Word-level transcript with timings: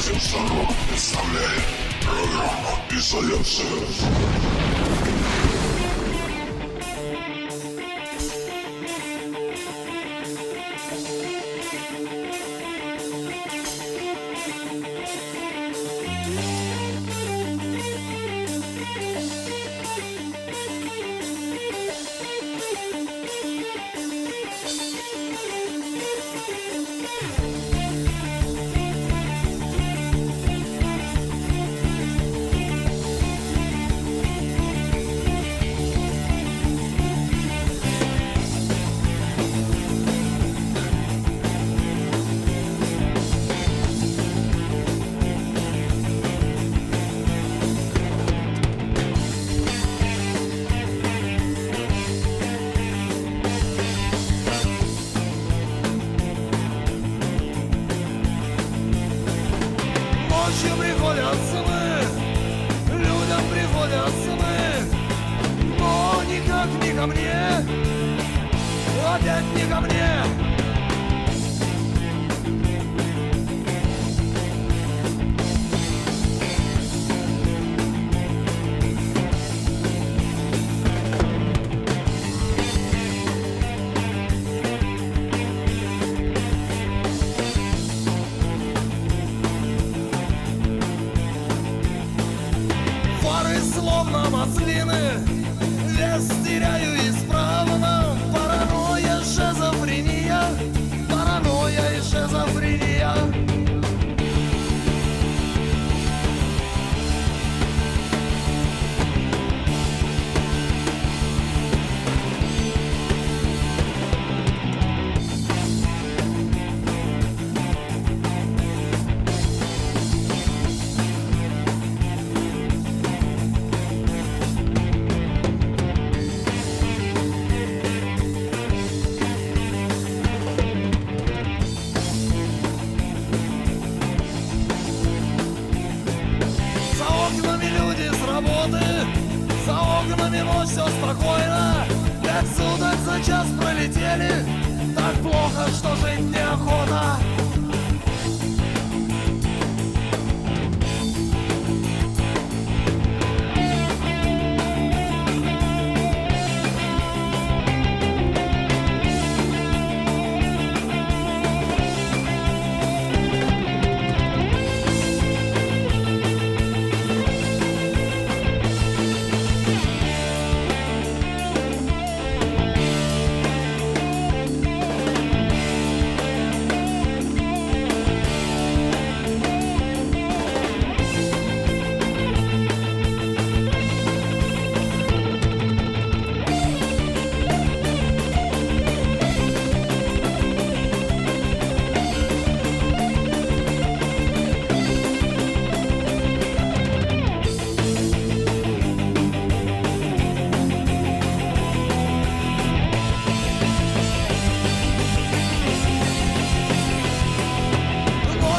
Радио 0.00 0.18
Сорок 0.18 0.68
представляет 0.88 1.62
программу 2.00 2.78
«Изоляция». 2.90 3.66
Ночью 3.66 4.69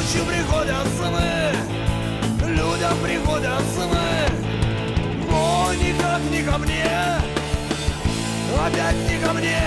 Ночью 0.02 0.26
приходят 0.26 0.88
сны 0.98 1.52
Людям 2.50 2.98
приходят 3.04 3.62
сны. 3.76 4.36
Но 5.30 5.74
никак 5.76 6.22
не 6.32 6.42
ко 6.42 6.58
мне 6.58 6.88
Опять 8.66 8.96
не 9.08 9.20
ко 9.24 9.34
мне 9.34 9.60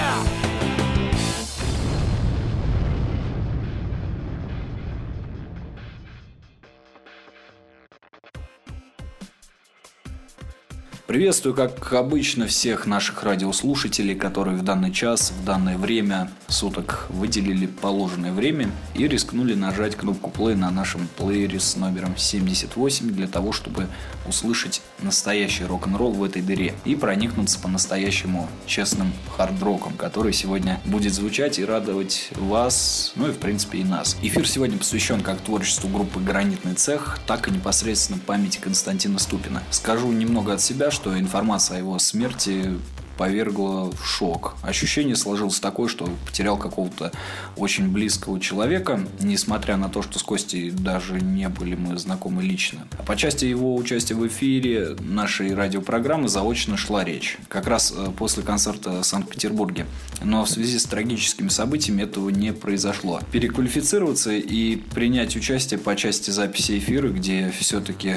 Приветствую, 11.14 11.54
как 11.54 11.92
обычно, 11.92 12.48
всех 12.48 12.86
наших 12.86 13.22
радиослушателей, 13.22 14.16
которые 14.16 14.56
в 14.56 14.64
данный 14.64 14.91
час, 14.91 15.30
в 15.30 15.44
данное 15.44 15.78
время 15.78 16.28
суток 16.48 17.06
выделили 17.08 17.66
положенное 17.66 18.32
время 18.32 18.72
и 18.97 19.06
рискнули 19.06 19.54
нажать 19.54 19.94
кнопку 19.94 20.32
play 20.36 20.56
на 20.56 20.72
нашем 20.72 21.06
плеере 21.16 21.60
с 21.60 21.76
номером 21.76 22.16
78 22.16 23.10
для 23.10 23.28
того, 23.28 23.52
чтобы 23.52 23.86
услышать 24.26 24.82
настоящий 25.02 25.64
рок-н-ролл 25.64 26.14
в 26.14 26.25
этой 26.25 26.42
дыре 26.42 26.75
и 26.84 26.97
проникнуться 26.97 27.60
по-настоящему 27.60 28.48
честным 28.66 29.12
хард-роком, 29.36 29.92
который 29.96 30.32
сегодня 30.32 30.81
будет 30.84 31.14
звучать 31.14 31.60
и 31.60 31.64
радовать 31.64 32.31
вас, 32.32 33.12
ну 33.14 33.28
и 33.28 33.31
в 33.31 33.38
принципе 33.38 33.78
и 33.78 33.84
нас. 33.84 34.16
Эфир 34.20 34.49
сегодня 34.49 34.78
посвящен 34.78 35.20
как 35.20 35.38
творчеству 35.40 35.88
группы 35.88 36.19
«Гранитный 36.19 36.75
цех», 36.75 37.20
так 37.28 37.46
и 37.46 37.52
непосредственно 37.52 38.19
памяти 38.19 38.58
Константина 38.58 39.20
Ступина. 39.20 39.62
Скажу 39.70 40.11
немного 40.11 40.55
от 40.55 40.61
себя, 40.61 40.90
что 40.90 41.03
информация 41.18 41.76
о 41.76 41.80
его 41.80 41.98
смерти 41.98 42.70
повергла 43.16 43.90
в 43.90 44.04
шок. 44.04 44.56
Ощущение 44.62 45.16
сложилось 45.16 45.60
такое, 45.60 45.88
что 45.88 46.08
потерял 46.26 46.56
какого-то 46.56 47.12
очень 47.56 47.88
близкого 47.88 48.40
человека, 48.40 49.00
несмотря 49.20 49.76
на 49.76 49.88
то, 49.88 50.02
что 50.02 50.18
с 50.18 50.22
Костей 50.22 50.70
даже 50.70 51.20
не 51.20 51.48
были 51.48 51.74
мы 51.74 51.98
знакомы 51.98 52.42
лично. 52.42 52.86
А 52.98 53.02
по 53.02 53.16
части 53.16 53.44
его 53.44 53.76
участия 53.76 54.14
в 54.14 54.26
эфире 54.26 54.96
нашей 55.00 55.54
радиопрограммы 55.54 56.28
заочно 56.28 56.76
шла 56.76 57.04
речь. 57.04 57.38
Как 57.48 57.66
раз 57.66 57.92
э, 57.96 58.10
после 58.16 58.42
концерта 58.42 59.02
в 59.02 59.06
Санкт-Петербурге. 59.06 59.86
Но 60.22 60.44
в 60.44 60.50
связи 60.50 60.78
с 60.78 60.84
трагическими 60.84 61.48
событиями 61.48 62.02
этого 62.02 62.30
не 62.30 62.52
произошло. 62.52 63.20
Переквалифицироваться 63.32 64.32
и 64.32 64.76
принять 64.76 65.36
участие 65.36 65.78
по 65.78 65.94
части 65.96 66.30
записи 66.30 66.78
эфира, 66.78 67.08
где 67.08 67.52
все-таки 67.58 68.16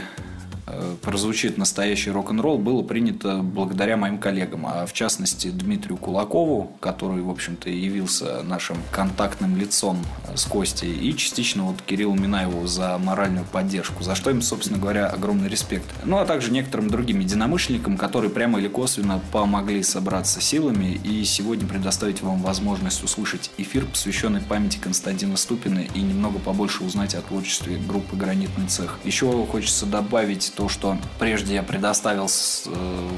прозвучит 1.01 1.57
настоящий 1.57 2.11
рок-н-ролл, 2.11 2.57
было 2.57 2.81
принято 2.81 3.37
благодаря 3.37 3.97
моим 3.97 4.17
коллегам, 4.17 4.65
а 4.65 4.85
в 4.85 4.93
частности 4.93 5.49
Дмитрию 5.49 5.97
Кулакову, 5.97 6.71
который, 6.79 7.21
в 7.21 7.29
общем-то, 7.29 7.69
явился 7.69 8.43
нашим 8.43 8.77
контактным 8.91 9.55
лицом 9.57 9.97
с 10.35 10.45
Костей, 10.45 10.93
и 10.93 11.15
частично 11.15 11.63
вот 11.63 11.81
Кириллу 11.81 12.15
Минаеву 12.15 12.67
за 12.67 12.97
моральную 12.97 13.45
поддержку, 13.45 14.03
за 14.03 14.15
что 14.15 14.29
им, 14.29 14.41
собственно 14.41 14.79
говоря, 14.79 15.07
огромный 15.07 15.49
респект. 15.49 15.85
Ну, 16.03 16.17
а 16.17 16.25
также 16.25 16.51
некоторым 16.51 16.89
другим 16.89 17.19
единомышленникам, 17.19 17.97
которые 17.97 18.29
прямо 18.29 18.59
или 18.59 18.67
косвенно 18.67 19.21
помогли 19.31 19.83
собраться 19.83 20.41
силами 20.41 20.99
и 21.03 21.23
сегодня 21.23 21.67
предоставить 21.67 22.21
вам 22.21 22.41
возможность 22.41 23.03
услышать 23.03 23.51
эфир, 23.57 23.85
посвященный 23.85 24.41
памяти 24.41 24.77
Константина 24.77 25.37
Ступина 25.37 25.79
и 25.79 26.01
немного 26.01 26.39
побольше 26.39 26.83
узнать 26.83 27.15
о 27.15 27.21
творчестве 27.21 27.77
группы 27.77 28.15
«Гранитный 28.15 28.67
цех». 28.67 28.99
Еще 29.03 29.27
хочется 29.45 29.85
добавить 29.85 30.51
то, 30.57 30.67
что 30.69 30.97
прежде 31.19 31.53
я 31.53 31.61
предоставил 31.61 32.25
э, 32.25 32.69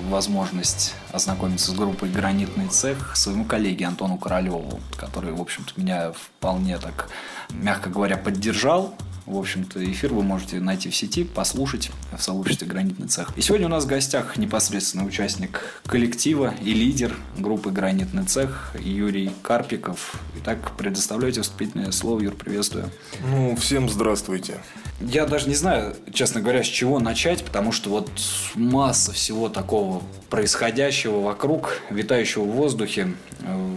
возможность 0.09 0.93
ознакомиться 1.13 1.71
с 1.71 1.73
группой 1.73 2.09
«Гранитный 2.09 2.67
цех» 2.67 3.15
своему 3.15 3.45
коллеге 3.45 3.85
Антону 3.85 4.17
Королеву, 4.17 4.81
который, 4.97 5.31
в 5.31 5.39
общем-то, 5.39 5.71
меня 5.79 6.11
вполне 6.11 6.77
так, 6.77 7.07
мягко 7.49 7.89
говоря, 7.89 8.17
поддержал 8.17 8.93
в 9.29 9.37
общем-то, 9.37 9.83
эфир 9.91 10.11
вы 10.11 10.23
можете 10.23 10.59
найти 10.59 10.89
в 10.89 10.95
сети, 10.95 11.23
послушать 11.23 11.91
в 12.17 12.21
сообществе 12.21 12.67
«Гранитный 12.67 13.07
цех». 13.07 13.31
И 13.37 13.41
сегодня 13.41 13.67
у 13.67 13.69
нас 13.69 13.83
в 13.83 13.87
гостях 13.87 14.37
непосредственно 14.37 15.05
участник 15.05 15.61
коллектива 15.85 16.55
и 16.63 16.73
лидер 16.73 17.15
группы 17.37 17.69
«Гранитный 17.69 18.23
цех» 18.23 18.75
Юрий 18.79 19.31
Карпиков. 19.43 20.15
Итак, 20.39 20.75
предоставляйте 20.77 21.43
вступительное 21.43 21.91
слово. 21.91 22.21
Юр, 22.21 22.33
приветствую. 22.33 22.89
Ну, 23.23 23.55
всем 23.55 23.87
здравствуйте. 23.87 24.57
Я 24.99 25.27
даже 25.27 25.47
не 25.47 25.55
знаю, 25.55 25.95
честно 26.11 26.41
говоря, 26.41 26.63
с 26.63 26.67
чего 26.67 26.99
начать, 26.99 27.45
потому 27.45 27.71
что 27.71 27.91
вот 27.91 28.09
масса 28.55 29.11
всего 29.13 29.47
такого 29.47 30.01
происходящего 30.31 31.21
вокруг, 31.21 31.81
витающего 31.91 32.43
в 32.43 32.51
воздухе. 32.51 33.13
Э, 33.41 33.75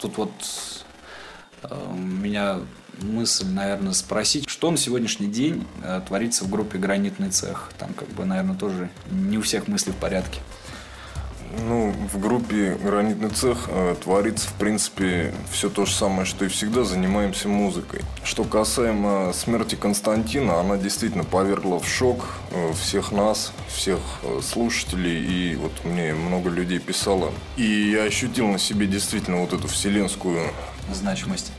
тут 0.00 0.16
вот 0.16 0.32
э, 1.64 1.92
меня 1.92 2.60
мысль, 3.00 3.46
наверное, 3.46 3.92
спросить, 3.92 4.48
что 4.48 4.70
на 4.70 4.76
сегодняшний 4.76 5.28
день 5.28 5.66
э, 5.82 6.00
творится 6.06 6.44
в 6.44 6.50
группе 6.50 6.78
«Гранитный 6.78 7.30
цех». 7.30 7.70
Там, 7.78 7.92
как 7.94 8.08
бы, 8.08 8.24
наверное, 8.24 8.56
тоже 8.56 8.90
не 9.10 9.38
у 9.38 9.42
всех 9.42 9.68
мысли 9.68 9.90
в 9.90 9.96
порядке. 9.96 10.40
Ну, 11.68 11.94
в 12.10 12.18
группе 12.18 12.78
«Гранитный 12.82 13.28
цех» 13.28 13.68
э, 13.68 13.94
творится, 14.02 14.48
в 14.48 14.54
принципе, 14.54 15.34
все 15.50 15.68
то 15.68 15.84
же 15.84 15.92
самое, 15.92 16.24
что 16.24 16.46
и 16.46 16.48
всегда, 16.48 16.82
занимаемся 16.82 17.48
музыкой. 17.48 18.00
Что 18.24 18.44
касаемо 18.44 19.32
смерти 19.34 19.74
Константина, 19.74 20.60
она 20.60 20.78
действительно 20.78 21.24
повергла 21.24 21.78
в 21.78 21.86
шок 21.86 22.24
э, 22.52 22.72
всех 22.72 23.12
нас, 23.12 23.52
всех 23.68 23.98
слушателей, 24.42 25.22
и 25.24 25.56
вот 25.56 25.72
мне 25.84 26.14
много 26.14 26.48
людей 26.48 26.78
писало. 26.78 27.32
И 27.56 27.90
я 27.90 28.04
ощутил 28.04 28.48
на 28.48 28.58
себе 28.58 28.86
действительно 28.86 29.38
вот 29.38 29.52
эту 29.52 29.68
вселенскую 29.68 30.40
значимость 30.90 31.52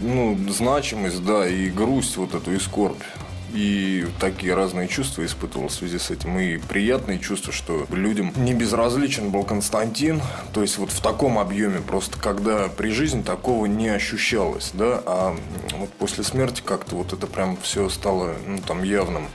ну, 0.00 0.38
значимость, 0.48 1.24
да, 1.24 1.48
и 1.48 1.68
грусть 1.70 2.16
вот 2.16 2.34
эту, 2.34 2.52
и 2.52 2.58
скорбь. 2.58 3.02
И 3.54 4.04
такие 4.18 4.54
разные 4.54 4.88
чувства 4.88 5.24
испытывал 5.24 5.68
в 5.68 5.72
связи 5.72 5.98
с 5.98 6.10
этим. 6.10 6.38
И 6.40 6.58
приятные 6.58 7.20
чувства, 7.20 7.52
что 7.52 7.86
людям 7.90 8.32
не 8.36 8.52
безразличен 8.52 9.30
был 9.30 9.44
Константин. 9.44 10.20
То 10.52 10.62
есть 10.62 10.76
вот 10.76 10.90
в 10.90 11.00
таком 11.00 11.38
объеме, 11.38 11.80
просто 11.80 12.18
когда 12.18 12.68
при 12.68 12.90
жизни 12.90 13.22
такого 13.22 13.66
не 13.66 13.88
ощущалось, 13.88 14.72
да. 14.74 15.00
А 15.06 15.36
вот 15.78 15.90
после 15.92 16.24
смерти 16.24 16.62
как-то 16.64 16.96
вот 16.96 17.12
это 17.12 17.28
прям 17.28 17.56
все 17.62 17.88
стало, 17.88 18.34
ну, 18.44 18.58
там, 18.58 18.82
явным. 18.82 19.28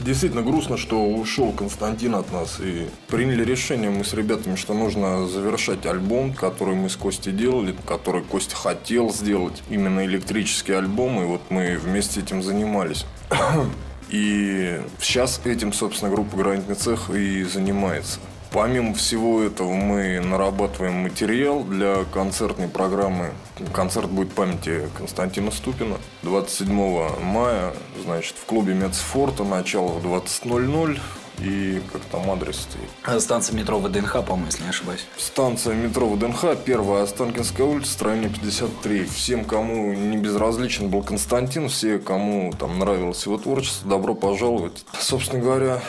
Действительно 0.00 0.42
грустно, 0.42 0.76
что 0.76 1.02
ушел 1.06 1.52
Константин 1.52 2.14
от 2.14 2.30
нас. 2.32 2.60
И 2.60 2.88
приняли 3.08 3.44
решение 3.44 3.90
мы 3.90 4.04
с 4.04 4.12
ребятами, 4.12 4.54
что 4.56 4.74
нужно 4.74 5.26
завершать 5.26 5.86
альбом, 5.86 6.34
который 6.34 6.74
мы 6.74 6.90
с 6.90 6.96
Костей 6.96 7.32
делали, 7.32 7.74
который 7.86 8.22
Костя 8.22 8.56
хотел 8.56 9.12
сделать. 9.12 9.62
Именно 9.70 10.04
электрический 10.04 10.72
альбом. 10.72 11.22
И 11.22 11.24
вот 11.24 11.40
мы 11.48 11.78
вместе 11.78 12.20
этим 12.20 12.42
занимались. 12.42 13.06
И 14.08 14.80
сейчас 15.00 15.40
этим, 15.44 15.72
собственно, 15.72 16.12
группа 16.12 16.36
«Гранитный 16.36 16.76
цех» 16.76 17.10
и 17.10 17.42
занимается. 17.42 18.20
Помимо 18.56 18.94
всего 18.94 19.42
этого 19.42 19.74
мы 19.74 20.18
нарабатываем 20.18 20.94
материал 20.94 21.62
для 21.62 22.04
концертной 22.04 22.68
программы. 22.68 23.34
Концерт 23.74 24.08
будет 24.08 24.32
памяти 24.32 24.88
Константина 24.96 25.50
Ступина. 25.50 25.98
27 26.22 27.20
мая, 27.20 27.74
значит, 28.02 28.34
в 28.38 28.46
клубе 28.46 28.72
Мецфорта, 28.72 29.44
начало 29.44 29.88
в 29.88 30.06
20.00. 30.06 30.98
И 31.40 31.82
как 31.92 32.00
там 32.10 32.30
адрес 32.30 32.56
стоит? 32.56 33.20
Станция 33.20 33.54
метро 33.54 33.78
ВДНХ, 33.78 34.24
по-моему, 34.24 34.46
если 34.46 34.62
не 34.62 34.70
ошибаюсь. 34.70 35.06
Станция 35.18 35.74
метро 35.74 36.08
ВДНХ, 36.08 36.56
первая 36.64 37.02
Останкинская 37.02 37.66
улица, 37.66 37.92
строение 37.92 38.30
53. 38.30 39.04
Всем, 39.04 39.44
кому 39.44 39.92
не 39.92 40.16
безразличен 40.16 40.88
был 40.88 41.02
Константин, 41.02 41.68
все, 41.68 41.98
кому 41.98 42.54
там 42.58 42.78
нравилось 42.78 43.26
его 43.26 43.36
творчество, 43.36 43.90
добро 43.90 44.14
пожаловать. 44.14 44.86
Собственно 44.98 45.42
говоря, 45.42 45.82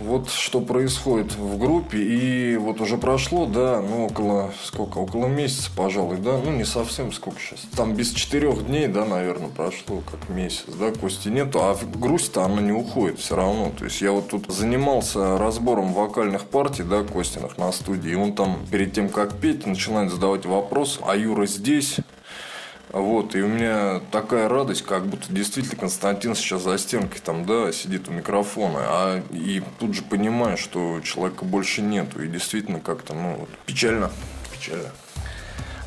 вот 0.00 0.30
что 0.30 0.60
происходит 0.60 1.34
в 1.34 1.58
группе. 1.58 1.98
И 1.98 2.56
вот 2.56 2.80
уже 2.80 2.96
прошло, 2.96 3.46
да, 3.46 3.80
ну, 3.80 4.06
около, 4.06 4.52
сколько, 4.64 4.98
около 4.98 5.26
месяца, 5.26 5.70
пожалуй, 5.74 6.18
да, 6.18 6.38
ну, 6.42 6.52
не 6.52 6.64
совсем, 6.64 7.12
сколько 7.12 7.38
сейчас. 7.40 7.60
Там 7.76 7.94
без 7.94 8.10
четырех 8.10 8.66
дней, 8.66 8.86
да, 8.86 9.04
наверное, 9.04 9.48
прошло, 9.48 10.02
как 10.10 10.28
месяц, 10.28 10.64
да, 10.78 10.90
Кости 10.90 11.28
нету, 11.28 11.60
а 11.62 11.76
грусть-то 11.94 12.44
она 12.44 12.60
не 12.60 12.72
уходит 12.72 13.18
все 13.18 13.36
равно. 13.36 13.72
То 13.78 13.84
есть, 13.84 14.00
я 14.00 14.12
вот 14.12 14.28
тут 14.28 14.50
занимался 14.50 15.38
разбором 15.38 15.92
вокальных 15.92 16.44
партий, 16.44 16.82
да, 16.82 17.02
Костиных 17.02 17.58
на 17.58 17.72
студии, 17.72 18.12
и 18.12 18.16
он 18.16 18.32
там 18.32 18.58
перед 18.70 18.92
тем, 18.92 19.08
как 19.08 19.38
петь, 19.38 19.66
начинает 19.66 20.10
задавать 20.10 20.46
вопрос, 20.46 21.00
а 21.06 21.16
Юра 21.16 21.46
здесь? 21.46 21.98
Вот, 22.92 23.36
и 23.36 23.42
у 23.42 23.46
меня 23.46 24.00
такая 24.10 24.48
радость, 24.48 24.82
как 24.82 25.06
будто 25.06 25.32
действительно 25.32 25.76
Константин 25.76 26.34
сейчас 26.34 26.62
за 26.62 26.76
стенкой 26.76 27.20
там, 27.24 27.46
да, 27.46 27.72
сидит 27.72 28.08
у 28.08 28.12
микрофона, 28.12 28.80
а 28.80 29.22
и 29.30 29.62
тут 29.78 29.94
же 29.94 30.02
понимаю, 30.02 30.56
что 30.56 31.00
человека 31.00 31.44
больше 31.44 31.82
нету, 31.82 32.22
и 32.22 32.26
действительно 32.26 32.80
как-то, 32.80 33.14
ну, 33.14 33.36
вот, 33.38 33.48
печально, 33.64 34.10
печально. 34.52 34.90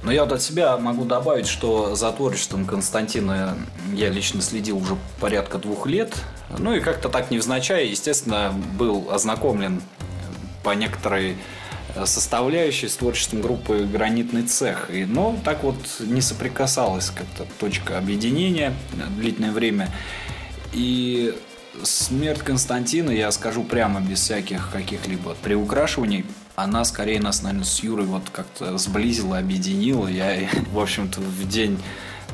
Но 0.04 0.12
я 0.12 0.24
вот 0.24 0.34
от 0.34 0.42
себя 0.42 0.78
могу 0.78 1.06
добавить, 1.06 1.48
что 1.48 1.96
за 1.96 2.12
творчеством 2.12 2.66
Константина 2.66 3.58
я 3.94 4.10
лично 4.10 4.42
следил 4.42 4.78
уже 4.78 4.98
порядка 5.20 5.58
двух 5.58 5.88
лет. 5.88 6.14
Ну 6.58 6.74
и 6.74 6.82
как-то 6.82 7.08
так 7.08 7.32
невзначай, 7.32 7.88
естественно, 7.88 8.54
был 8.78 9.10
ознакомлен 9.12 9.82
по 10.62 10.72
некоторой 10.72 11.38
составляющей 12.06 12.88
с 12.88 12.96
творчеством 12.96 13.42
группы 13.42 13.88
«Гранитный 13.92 14.44
цех». 14.44 14.90
И, 14.92 15.06
но 15.06 15.38
так 15.44 15.64
вот 15.64 15.78
не 16.00 16.22
соприкасалась 16.22 17.10
как-то 17.10 17.46
точка 17.60 17.98
объединения 17.98 18.74
длительное 19.18 19.52
время. 19.52 19.90
И 20.72 21.36
смерть 21.84 22.40
Константина, 22.40 23.12
я 23.12 23.32
скажу 23.32 23.64
прямо 23.64 24.02
без 24.02 24.20
всяких 24.20 24.72
каких-либо 24.72 25.36
приукрашиваний, 25.44 26.26
она 26.56 26.86
скорее 26.86 27.20
нас, 27.20 27.42
наверное, 27.42 27.66
с 27.66 27.82
Юрой 27.82 28.06
вот 28.06 28.30
как-то 28.32 28.78
сблизила, 28.78 29.40
объединила. 29.40 30.08
Я, 30.08 30.48
в 30.72 30.80
общем-то, 30.80 31.20
в 31.20 31.48
день 31.48 31.82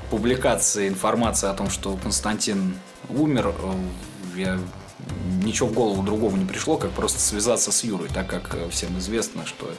публикации 0.10 0.90
информации 0.90 1.48
о 1.48 1.54
том, 1.54 1.70
что 1.70 1.98
Константин 2.02 2.76
умер, 3.10 3.54
я 4.36 4.60
ничего 5.44 5.68
в 5.68 5.74
голову 5.74 6.04
другого 6.04 6.36
не 6.36 6.46
пришло, 6.46 6.78
как 6.78 6.92
просто 6.92 7.20
связаться 7.20 7.72
с 7.72 7.84
Юрой, 7.84 8.10
так 8.10 8.28
как 8.28 8.56
э, 8.56 8.70
всем 8.70 8.98
известно, 9.00 9.46
что 9.46 9.72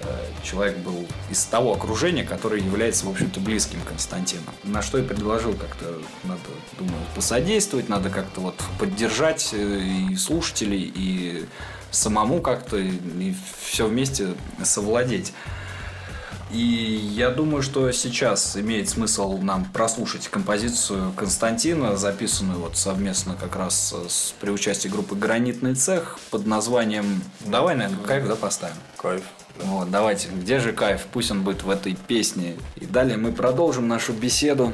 э, 0.00 0.04
человек 0.42 0.78
был 0.78 1.06
из 1.30 1.44
того 1.44 1.74
окружения, 1.74 2.24
которое 2.24 2.60
является, 2.60 3.06
в 3.06 3.10
общем-то, 3.10 3.40
близким 3.40 3.80
Константину. 3.82 4.42
На 4.64 4.82
что 4.82 4.98
я 4.98 5.04
предложил 5.04 5.54
как-то, 5.54 5.98
надо, 6.24 6.40
думаю, 6.78 7.02
посодействовать, 7.14 7.88
надо 7.88 8.10
как-то 8.10 8.40
вот 8.40 8.54
поддержать 8.78 9.50
э, 9.52 9.80
и 10.10 10.16
слушателей, 10.16 10.92
и 10.94 11.46
самому 11.90 12.40
как-то, 12.40 12.76
и 12.76 13.34
все 13.60 13.86
вместе 13.86 14.34
совладеть. 14.62 15.32
И 16.50 16.58
я 17.14 17.30
думаю, 17.30 17.62
что 17.62 17.90
сейчас 17.92 18.56
имеет 18.56 18.88
смысл 18.88 19.36
нам 19.38 19.66
прослушать 19.66 20.28
композицию 20.28 21.12
Константина, 21.14 21.96
записанную 21.96 22.58
вот 22.58 22.76
совместно 22.76 23.36
как 23.38 23.54
раз 23.56 23.94
с, 24.08 24.34
при 24.40 24.50
участии 24.50 24.88
группы 24.88 25.14
«Гранитный 25.14 25.74
цех» 25.74 26.18
под 26.30 26.46
названием... 26.46 27.22
Давай, 27.40 27.76
наверное, 27.76 28.04
кайф, 28.04 28.26
да, 28.26 28.34
поставим? 28.34 28.76
Кайф. 28.96 29.22
Вот, 29.62 29.90
давайте. 29.90 30.28
Где 30.28 30.60
же 30.60 30.72
кайф? 30.72 31.06
Пусть 31.12 31.30
он 31.30 31.42
будет 31.42 31.64
в 31.64 31.70
этой 31.70 31.94
песне. 31.94 32.56
И 32.76 32.86
далее 32.86 33.18
мы 33.18 33.32
продолжим 33.32 33.86
нашу 33.86 34.12
беседу. 34.12 34.72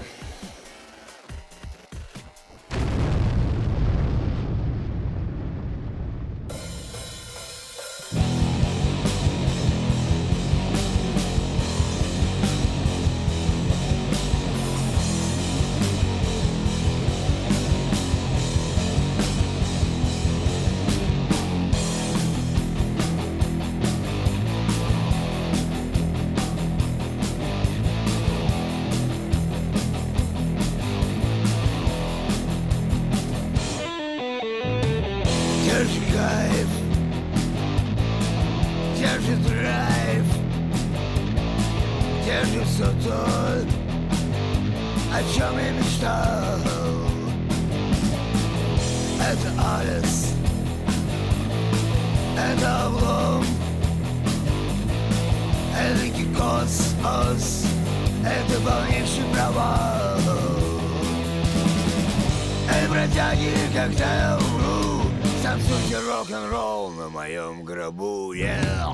Рок-н-ролл 66.45 66.91
на 66.91 67.09
моем 67.09 67.65
гробу, 67.65 68.33
yeah. 68.35 68.85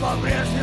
По-прежнему 0.00 0.59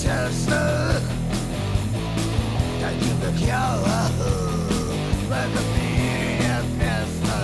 Тесно 0.00 0.92
Таким 2.80 3.20
как 3.20 3.34
я 3.40 3.76
В 5.26 5.32
этом 5.32 5.64
мире 5.74 6.38
нет 6.40 6.64
места 6.78 7.38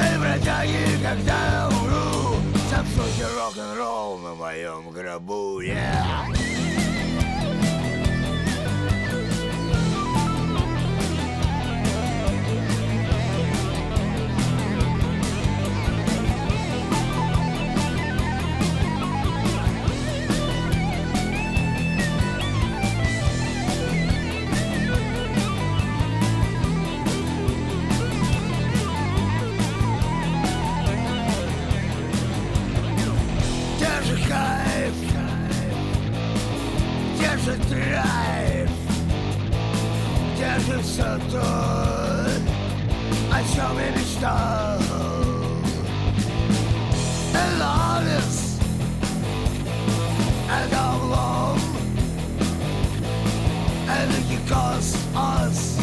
Эй, 0.00 0.18
бродяги, 0.18 1.02
когда 1.02 1.34
я 1.50 1.68
умру 1.68 2.36
Сам 2.70 2.86
сути 2.86 3.26
рок-н-ролл 3.36 4.18
на 4.18 4.34
моем 4.34 4.90
гробу, 4.90 5.60
yeah. 5.60 6.31
Все 40.92 41.18
то, 41.30 41.40
о 43.30 43.42
чем 43.54 43.78
я 43.78 43.90
мечтал? 43.96 44.78
Это 47.32 47.96
аллес, 47.96 48.58
это 50.50 50.90
облом, 50.90 51.58
это 53.88 54.18
кикос, 54.28 54.96
ос, 55.16 55.78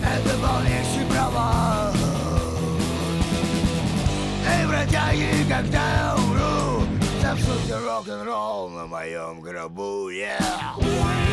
это 0.00 0.38
полнейший 0.38 1.06
провал. 1.10 1.92
Эй, 4.46 4.66
бродяги, 4.68 5.48
когда 5.48 5.80
я 5.80 6.14
умру 6.16 6.86
Станцуйте 7.22 7.72
рок-н-ролл 7.72 8.68
на 8.68 8.86
моем 8.86 9.40
гробу, 9.40 10.10
yeah. 10.10 11.23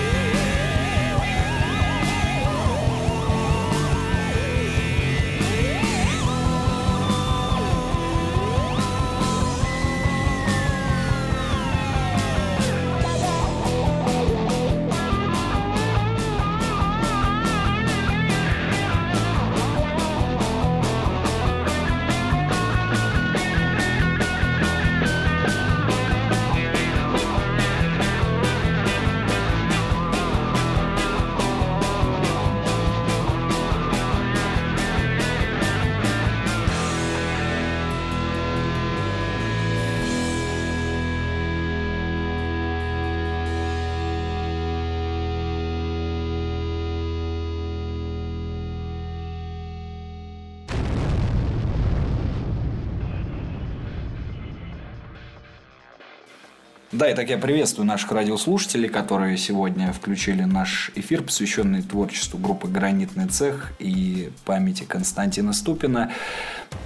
Да, 57.01 57.09
и 57.09 57.15
так 57.15 57.31
я 57.31 57.39
приветствую 57.39 57.87
наших 57.87 58.11
радиослушателей, 58.11 58.87
которые 58.87 59.35
сегодня 59.35 59.91
включили 59.91 60.43
наш 60.43 60.91
эфир, 60.93 61.23
посвященный 61.23 61.81
творчеству 61.81 62.37
группы 62.37 62.67
«Гранитный 62.67 63.25
цех» 63.25 63.71
и 63.79 64.29
памяти 64.45 64.83
Константина 64.83 65.51
Ступина. 65.51 66.11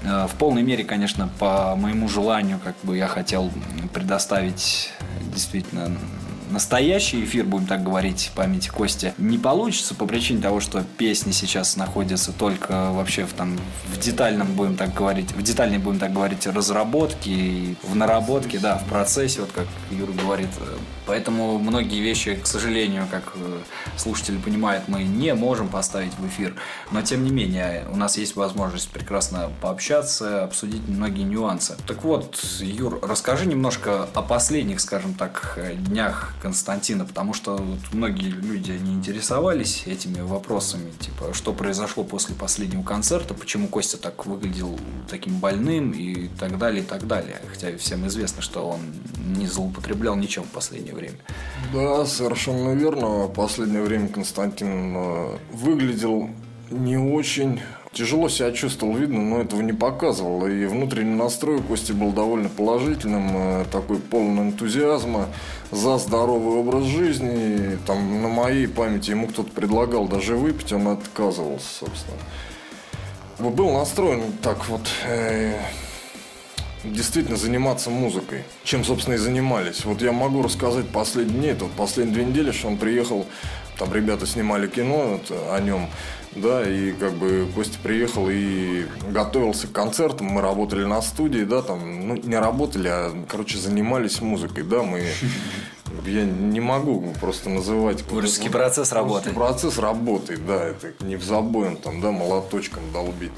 Э, 0.03 0.27
В 0.31 0.35
полной 0.37 0.63
мере, 0.63 0.85
конечно, 0.85 1.29
по 1.37 1.75
моему 1.75 2.07
желанию, 2.07 2.61
как 2.63 2.75
бы 2.83 2.95
я 2.95 3.07
хотел 3.07 3.51
предоставить 3.93 4.93
действительно 5.33 5.91
настоящий 6.49 7.23
эфир, 7.23 7.45
будем 7.45 7.67
так 7.67 7.83
говорить, 7.83 8.31
памяти 8.35 8.69
Кости, 8.69 9.13
не 9.17 9.37
получится 9.37 9.95
по 9.95 10.05
причине 10.05 10.41
того, 10.41 10.59
что 10.59 10.83
песни 10.97 11.31
сейчас 11.31 11.75
находятся 11.75 12.31
только 12.31 12.91
вообще 12.91 13.25
в, 13.25 13.33
там, 13.33 13.57
в 13.93 13.99
детальном, 13.99 14.47
будем 14.53 14.75
так 14.75 14.93
говорить, 14.93 15.31
в 15.31 15.41
детальной, 15.41 15.77
будем 15.77 15.99
так 15.99 16.13
говорить, 16.13 16.47
разработке 16.47 17.31
и 17.31 17.75
в 17.83 17.95
наработке, 17.95 18.59
да, 18.59 18.77
в 18.77 18.85
процессе, 18.85 19.41
вот 19.41 19.51
как 19.51 19.67
Юра 19.91 20.11
говорит. 20.11 20.49
Поэтому 21.05 21.59
многие 21.59 22.01
вещи, 22.01 22.35
к 22.35 22.47
сожалению, 22.47 23.05
как 23.11 23.33
э, 23.35 23.59
слушатели 23.95 24.37
понимают, 24.37 24.87
мы 24.87 25.03
не 25.03 25.35
можем 25.35 25.67
поставить 25.67 26.13
в 26.17 26.27
эфир. 26.27 26.55
Но, 26.91 27.01
тем 27.03 27.23
не 27.23 27.29
менее, 27.29 27.85
у 27.91 27.95
нас 27.95 28.17
есть 28.17 28.35
возможность 28.35 28.89
прекрасно 28.89 29.51
пообщаться, 29.61 30.43
обсудить 30.43 30.81
многие 30.87 31.23
нюансы. 31.23 31.75
Так 31.85 32.03
вот, 32.03 32.43
Юр, 32.59 32.99
расскажи 33.03 33.45
немножко 33.45 34.07
о 34.13 34.21
последних, 34.23 34.79
скажем 34.79 35.13
так, 35.13 35.59
днях 35.75 36.33
Константина, 36.45 37.05
потому 37.05 37.33
что 37.33 37.57
вот 37.57 37.79
многие 37.91 38.29
люди 38.29 38.73
не 38.73 38.93
интересовались 38.93 39.87
этими 39.87 40.21
вопросами, 40.21 40.91
типа, 40.91 41.33
что 41.33 41.53
произошло 41.53 42.03
после 42.03 42.35
последнего 42.35 42.83
концерта, 42.83 43.33
почему 43.33 43.67
Костя 43.67 43.97
так 43.97 44.27
выглядел 44.27 44.77
таким 45.09 45.39
больным 45.39 45.89
и 45.89 46.27
так 46.27 46.59
далее, 46.59 46.83
и 46.83 46.85
так 46.85 47.07
далее. 47.07 47.41
Хотя 47.51 47.75
всем 47.77 48.05
известно, 48.05 48.43
что 48.43 48.69
он 48.69 48.79
не 49.35 49.47
злоупотреблял 49.47 50.15
ничем 50.15 50.43
в 50.43 50.49
последнее 50.51 50.93
время. 50.93 51.17
Да, 51.73 52.05
совершенно 52.05 52.75
верно. 52.75 53.25
В 53.25 53.33
последнее 53.33 53.81
время 53.81 54.07
Константин 54.07 54.95
э, 54.95 55.37
выглядел 55.51 56.29
не 56.69 56.97
очень. 56.97 57.59
Тяжело 57.91 58.27
себя 58.27 58.51
чувствовал, 58.51 58.95
видно, 58.95 59.21
но 59.21 59.41
этого 59.41 59.61
не 59.61 59.71
показывал. 59.71 60.45
И 60.45 60.65
внутренний 60.65 61.15
настрой 61.15 61.57
у 61.57 61.61
Кости 61.63 61.93
был 61.93 62.11
довольно 62.11 62.49
положительным, 62.49 63.29
э, 63.33 63.65
такой 63.71 63.97
полный 63.97 64.43
энтузиазма 64.43 65.29
за 65.75 65.97
здоровый 65.97 66.59
образ 66.59 66.85
жизни. 66.85 67.77
Там 67.85 68.21
на 68.21 68.27
моей 68.27 68.67
памяти 68.67 69.11
ему 69.11 69.27
кто-то 69.27 69.51
предлагал 69.51 70.07
даже 70.07 70.35
выпить, 70.35 70.71
он 70.73 70.87
отказывался, 70.87 71.67
собственно. 71.79 72.17
Был 73.37 73.71
настроен 73.73 74.31
так 74.41 74.69
вот 74.69 74.81
э, 75.05 75.59
действительно 76.85 77.37
заниматься 77.37 77.89
музыкой, 77.89 78.43
чем, 78.63 78.85
собственно, 78.85 79.15
и 79.15 79.17
занимались. 79.17 79.83
Вот 79.83 80.01
я 80.01 80.13
могу 80.13 80.41
рассказать 80.41 80.87
последние 80.87 81.39
дни, 81.39 81.47
это 81.49 81.65
вот 81.65 81.73
последние 81.73 82.15
две 82.15 82.25
недели, 82.25 82.51
что 82.51 82.67
он 82.69 82.77
приехал, 82.77 83.25
там 83.77 83.93
ребята 83.93 84.25
снимали 84.25 84.67
кино 84.67 85.19
вот, 85.19 85.37
о 85.51 85.59
нем, 85.59 85.89
да, 86.35 86.67
и 86.67 86.91
как 86.91 87.13
бы 87.13 87.47
Костя 87.55 87.77
приехал 87.81 88.27
и 88.29 88.85
готовился 89.09 89.67
к 89.67 89.71
концертам, 89.71 90.27
мы 90.27 90.41
работали 90.41 90.85
на 90.85 91.01
студии, 91.01 91.43
да, 91.43 91.61
там, 91.61 92.07
ну, 92.07 92.15
не 92.15 92.37
работали, 92.37 92.87
а, 92.89 93.25
короче, 93.29 93.57
занимались 93.57 94.21
музыкой, 94.21 94.63
да, 94.63 94.83
мы 94.83 95.03
я 96.05 96.25
не 96.25 96.59
могу 96.59 97.13
просто 97.19 97.49
называть... 97.49 98.05
Творческий 98.05 98.49
процесс 98.49 98.91
работы. 98.91 99.31
Процесс 99.31 99.77
работы, 99.77 100.37
да, 100.37 100.63
это 100.63 100.93
не 101.03 101.15
в 101.15 101.23
забоем 101.23 101.77
там, 101.77 102.01
да, 102.01 102.11
молоточком 102.11 102.83
долбить. 102.91 103.31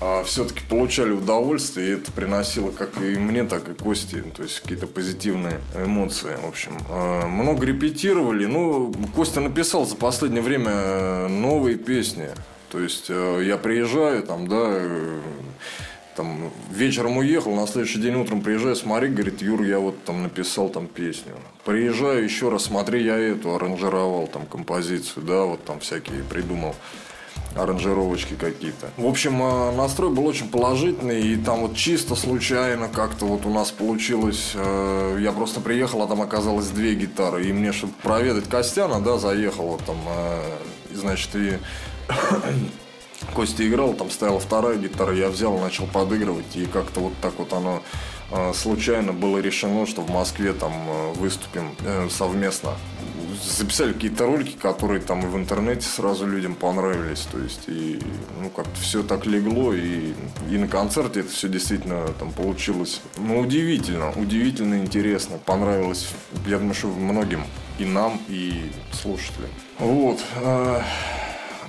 А 0.00 0.22
все-таки 0.22 0.60
получали 0.68 1.10
удовольствие, 1.10 1.88
и 1.88 1.92
это 1.94 2.12
приносило 2.12 2.70
как 2.70 3.00
и 3.02 3.16
мне, 3.16 3.42
так 3.42 3.68
и 3.68 3.74
Кости, 3.74 4.22
то 4.36 4.44
есть 4.44 4.60
какие-то 4.60 4.86
позитивные 4.86 5.60
эмоции, 5.74 6.36
в 6.40 6.46
общем. 6.46 6.72
А, 6.88 7.26
много 7.26 7.66
репетировали, 7.66 8.46
ну, 8.46 8.94
Костя 9.16 9.40
написал 9.40 9.86
за 9.86 9.96
последнее 9.96 10.42
время 10.42 11.26
новые 11.26 11.76
песни, 11.76 12.28
то 12.70 12.78
есть 12.78 13.06
э, 13.08 13.42
я 13.44 13.56
приезжаю, 13.56 14.22
там, 14.22 14.46
да, 14.46 14.66
э, 14.68 15.20
там, 16.14 16.52
вечером 16.70 17.16
уехал, 17.16 17.56
на 17.56 17.66
следующий 17.66 18.00
день 18.00 18.14
утром 18.14 18.40
приезжаю, 18.40 18.76
смотри, 18.76 19.08
говорит, 19.08 19.42
Юр, 19.42 19.62
я 19.62 19.80
вот 19.80 20.04
там 20.04 20.22
написал 20.22 20.68
там 20.68 20.86
песню. 20.86 21.34
Приезжаю 21.64 22.22
еще 22.22 22.50
раз, 22.50 22.64
смотри, 22.64 23.02
я 23.02 23.16
эту 23.16 23.54
аранжировал, 23.54 24.28
там, 24.28 24.46
композицию, 24.46 25.24
да, 25.24 25.42
вот 25.42 25.64
там 25.64 25.80
всякие 25.80 26.22
придумал 26.22 26.76
аранжировочки 27.54 28.34
какие-то. 28.34 28.90
В 28.96 29.06
общем, 29.06 29.42
э, 29.42 29.72
настрой 29.76 30.10
был 30.10 30.26
очень 30.26 30.48
положительный, 30.48 31.20
и 31.20 31.36
там 31.36 31.60
вот 31.60 31.76
чисто 31.76 32.14
случайно 32.14 32.88
как-то 32.88 33.26
вот 33.26 33.46
у 33.46 33.50
нас 33.50 33.70
получилось, 33.70 34.54
я 34.54 35.32
просто 35.32 35.60
приехал, 35.60 36.02
а 36.02 36.06
там 36.06 36.20
оказалось 36.22 36.68
две 36.68 36.94
гитары, 36.94 37.46
и 37.46 37.52
мне, 37.52 37.72
чтобы 37.72 37.92
проведать 38.02 38.48
Костяна, 38.48 39.00
да, 39.00 39.18
заехал 39.18 39.68
вот 39.68 39.84
там, 39.84 39.96
и, 40.90 40.94
значит, 40.94 41.34
и 41.34 41.58
Костя 43.34 43.66
играл, 43.66 43.94
там 43.94 44.10
стояла 44.10 44.40
вторая 44.40 44.76
гитара, 44.76 45.14
я 45.14 45.28
взял, 45.28 45.58
начал 45.58 45.86
подыгрывать, 45.86 46.56
и 46.56 46.66
как-то 46.66 47.00
вот 47.00 47.12
так 47.20 47.34
вот 47.38 47.52
оно 47.52 47.82
э, 48.30 48.52
случайно 48.54 49.12
было 49.12 49.38
решено, 49.38 49.86
что 49.86 50.02
в 50.02 50.10
Москве 50.10 50.52
там 50.52 50.72
э, 50.72 51.12
выступим 51.14 51.74
э, 51.84 52.08
совместно. 52.10 52.72
Записали 53.42 53.92
какие-то 53.92 54.26
ролики, 54.26 54.56
которые 54.56 55.00
там 55.00 55.20
и 55.20 55.26
в 55.26 55.36
интернете 55.36 55.82
сразу 55.82 56.26
людям 56.26 56.54
понравились, 56.54 57.26
то 57.30 57.38
есть 57.38 57.62
и 57.68 58.00
ну 58.40 58.50
как-то 58.50 58.80
все 58.80 59.02
так 59.02 59.26
легло, 59.26 59.72
и, 59.74 60.12
и 60.50 60.58
на 60.58 60.68
концерте 60.68 61.20
это 61.20 61.30
все 61.30 61.48
действительно 61.48 62.06
там 62.18 62.32
получилось, 62.32 63.00
ну 63.16 63.40
удивительно, 63.40 64.10
удивительно 64.12 64.78
интересно, 64.78 65.38
понравилось, 65.38 66.08
я 66.46 66.58
думаю, 66.58 66.74
что 66.74 66.88
многим 66.88 67.44
и 67.78 67.84
нам, 67.84 68.20
и 68.28 68.70
слушателям. 68.92 69.50
Вот. 69.78 70.20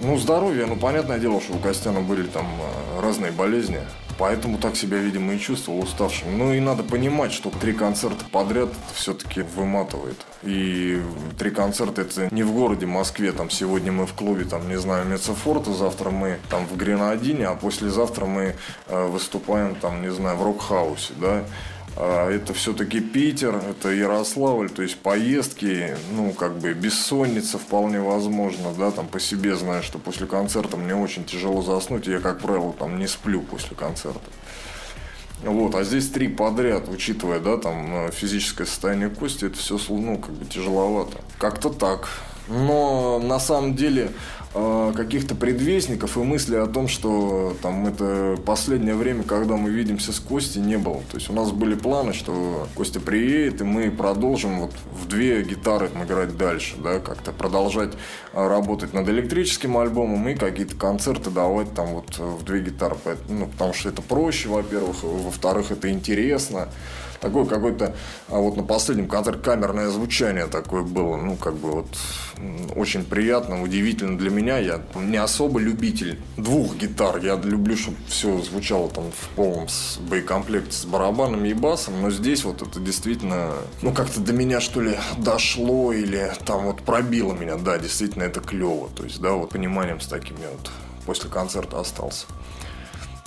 Ну, 0.02 0.18
здоровье, 0.18 0.66
ну, 0.66 0.78
понятное 0.78 1.20
дело, 1.20 1.42
что 1.42 1.56
у 1.56 1.60
Костяна 1.60 2.00
были 2.00 2.24
там 2.24 2.46
э, 2.46 3.02
разные 3.02 3.34
болезни. 3.34 3.82
Поэтому 4.20 4.58
так 4.58 4.76
себя, 4.76 4.98
видимо, 4.98 5.34
и 5.34 5.40
чувствовал 5.40 5.80
уставшим. 5.80 6.38
Ну 6.38 6.52
и 6.52 6.60
надо 6.60 6.84
понимать, 6.84 7.32
что 7.32 7.50
три 7.50 7.72
концерта 7.72 8.26
подряд 8.30 8.68
все-таки 8.94 9.42
выматывает. 9.42 10.18
И 10.44 11.02
три 11.38 11.52
концерта 11.52 12.02
это 12.02 12.28
не 12.30 12.44
в 12.44 12.52
городе 12.54 12.86
Москве, 12.86 13.32
там 13.32 13.50
сегодня 13.50 13.94
мы 13.94 14.06
в 14.06 14.14
клубе, 14.14 14.44
там, 14.44 14.68
не 14.68 14.78
знаю, 14.78 15.06
Мецефорта, 15.06 15.74
завтра 15.74 16.10
мы 16.10 16.40
там 16.50 16.66
в 16.68 16.76
Гренадине, 16.76 17.48
а 17.48 17.56
послезавтра 17.56 18.26
мы 18.26 18.56
э, 18.88 19.08
выступаем 19.08 19.76
там, 19.76 20.02
не 20.02 20.12
знаю, 20.12 20.36
в 20.36 20.44
Рокхаусе, 20.44 21.14
да. 21.16 21.46
А, 22.02 22.32
это 22.32 22.54
все-таки 22.54 23.02
Питер, 23.02 23.56
это 23.56 23.90
Ярославль, 23.90 24.70
то 24.70 24.82
есть 24.82 24.98
поездки, 24.98 25.98
ну, 26.14 26.32
как 26.32 26.58
бы 26.58 26.74
бессонница 26.74 27.60
вполне 27.60 28.00
возможно, 28.00 28.74
да, 28.78 28.92
там 28.92 29.08
по 29.08 29.20
себе 29.20 29.58
знаю, 29.58 29.84
что 29.84 30.00
после 30.00 30.26
концерта 30.26 30.78
мне 30.78 30.96
очень 30.96 31.26
тяжело 31.26 31.62
заснуть, 31.62 32.08
и 32.08 32.12
я, 32.12 32.22
как 32.22 32.40
правило, 32.40 32.72
там 32.72 32.98
не 33.00 33.08
сплю 33.08 33.42
после 33.42 33.76
концерта. 33.76 34.22
Вот, 35.44 35.76
а 35.76 35.84
здесь 35.84 36.10
три 36.10 36.30
подряд, 36.30 36.88
учитывая, 36.88 37.42
да, 37.42 37.58
там 37.58 38.08
э, 38.08 38.12
физическое 38.12 38.66
состояние 38.66 39.10
кости, 39.10 39.46
это 39.46 39.58
все, 39.58 39.78
ну, 39.90 40.18
как 40.18 40.32
бы 40.32 40.46
тяжеловато. 40.46 41.18
Как-то 41.38 41.70
так. 41.70 42.10
Но 42.48 43.20
на 43.20 43.40
самом 43.40 43.76
деле 43.76 44.12
каких-то 44.54 45.36
предвестников 45.36 46.18
и 46.18 46.22
мысли 46.22 46.56
о 46.56 46.66
том, 46.66 46.88
что 46.88 47.56
там 47.62 47.86
это 47.86 48.36
последнее 48.46 48.96
время, 48.96 49.24
когда 49.24 49.56
мы 49.56 49.70
видимся 49.70 50.12
с 50.12 50.20
Костей, 50.20 50.60
не 50.60 50.78
было. 50.78 51.02
То 51.12 51.18
есть 51.18 51.30
у 51.30 51.34
нас 51.34 51.52
были 51.52 51.76
планы, 51.76 52.14
что 52.14 52.68
Костя 52.76 53.00
приедет, 53.00 53.62
и 53.62 53.64
мы 53.64 53.92
продолжим 53.92 54.62
вот 54.62 54.74
в 54.92 55.08
две 55.08 55.44
гитары 55.44 55.92
играть 56.04 56.36
дальше, 56.36 56.76
да, 56.84 57.00
как-то 57.00 57.32
продолжать 57.32 57.94
э, 58.34 58.48
работать 58.48 58.94
над 58.94 59.08
электрическим 59.10 59.78
альбомом 59.78 60.28
и 60.30 60.36
какие-то 60.36 60.76
концерты 60.76 61.30
давать 61.30 61.74
там 61.76 61.88
вот 61.90 62.18
в 62.18 62.44
две 62.44 62.62
гитары. 62.62 62.96
Ну, 63.28 63.46
потому 63.48 63.74
что 63.74 63.90
это 63.90 64.02
проще, 64.02 64.50
во-первых, 64.50 65.04
во-вторых, 65.04 65.72
это 65.72 65.92
интересно 65.92 66.70
такое 67.20 67.46
какое-то, 67.46 67.96
а 68.28 68.38
вот 68.38 68.56
на 68.58 68.64
последнем 68.64 69.08
концерте 69.08 69.42
камерное 69.42 69.90
звучание 69.90 70.48
такое 70.48 70.84
было, 70.84 71.18
ну, 71.18 71.36
как 71.36 71.56
бы 71.56 71.72
вот 71.72 71.88
очень 72.76 73.04
приятно, 73.04 73.62
удивительно 73.62 74.18
для 74.18 74.30
меня. 74.30 74.58
Я 74.58 74.82
не 74.96 75.18
особо 75.18 75.60
любитель 75.60 76.20
двух 76.38 76.76
гитар. 76.76 77.18
Я 77.18 77.36
люблю, 77.36 77.76
чтобы 77.76 77.98
все 78.08 78.40
звучало 78.42 78.90
там 78.90 79.12
в 79.12 79.30
полном 79.36 79.68
боекомплекте 80.10 80.72
с 80.72 80.86
барабанами 80.86 81.50
и 81.50 81.54
басом, 81.54 82.02
но 82.02 82.12
здесь 82.12 82.44
вот 82.44 82.62
это 82.62 82.80
действительно, 82.80 83.52
ну, 83.82 83.94
как-то 83.94 84.20
до 84.22 84.34
меня, 84.34 84.62
что 84.62 84.82
ли, 84.82 84.98
дошло 85.18 85.92
или 85.92 86.32
там 86.46 86.66
вот 86.66 86.82
пробило 86.82 87.34
меня. 87.34 87.58
Да, 87.58 87.78
действительно, 87.78 88.24
это 88.24 88.40
клево. 88.40 88.90
То 88.96 89.04
есть, 89.04 89.20
да, 89.20 89.34
вот 89.34 89.50
пониманием 89.50 90.00
с 90.00 90.08
таким 90.08 90.38
вот 90.38 90.72
после 91.06 91.30
концерта 91.30 91.80
остался. 91.80 92.26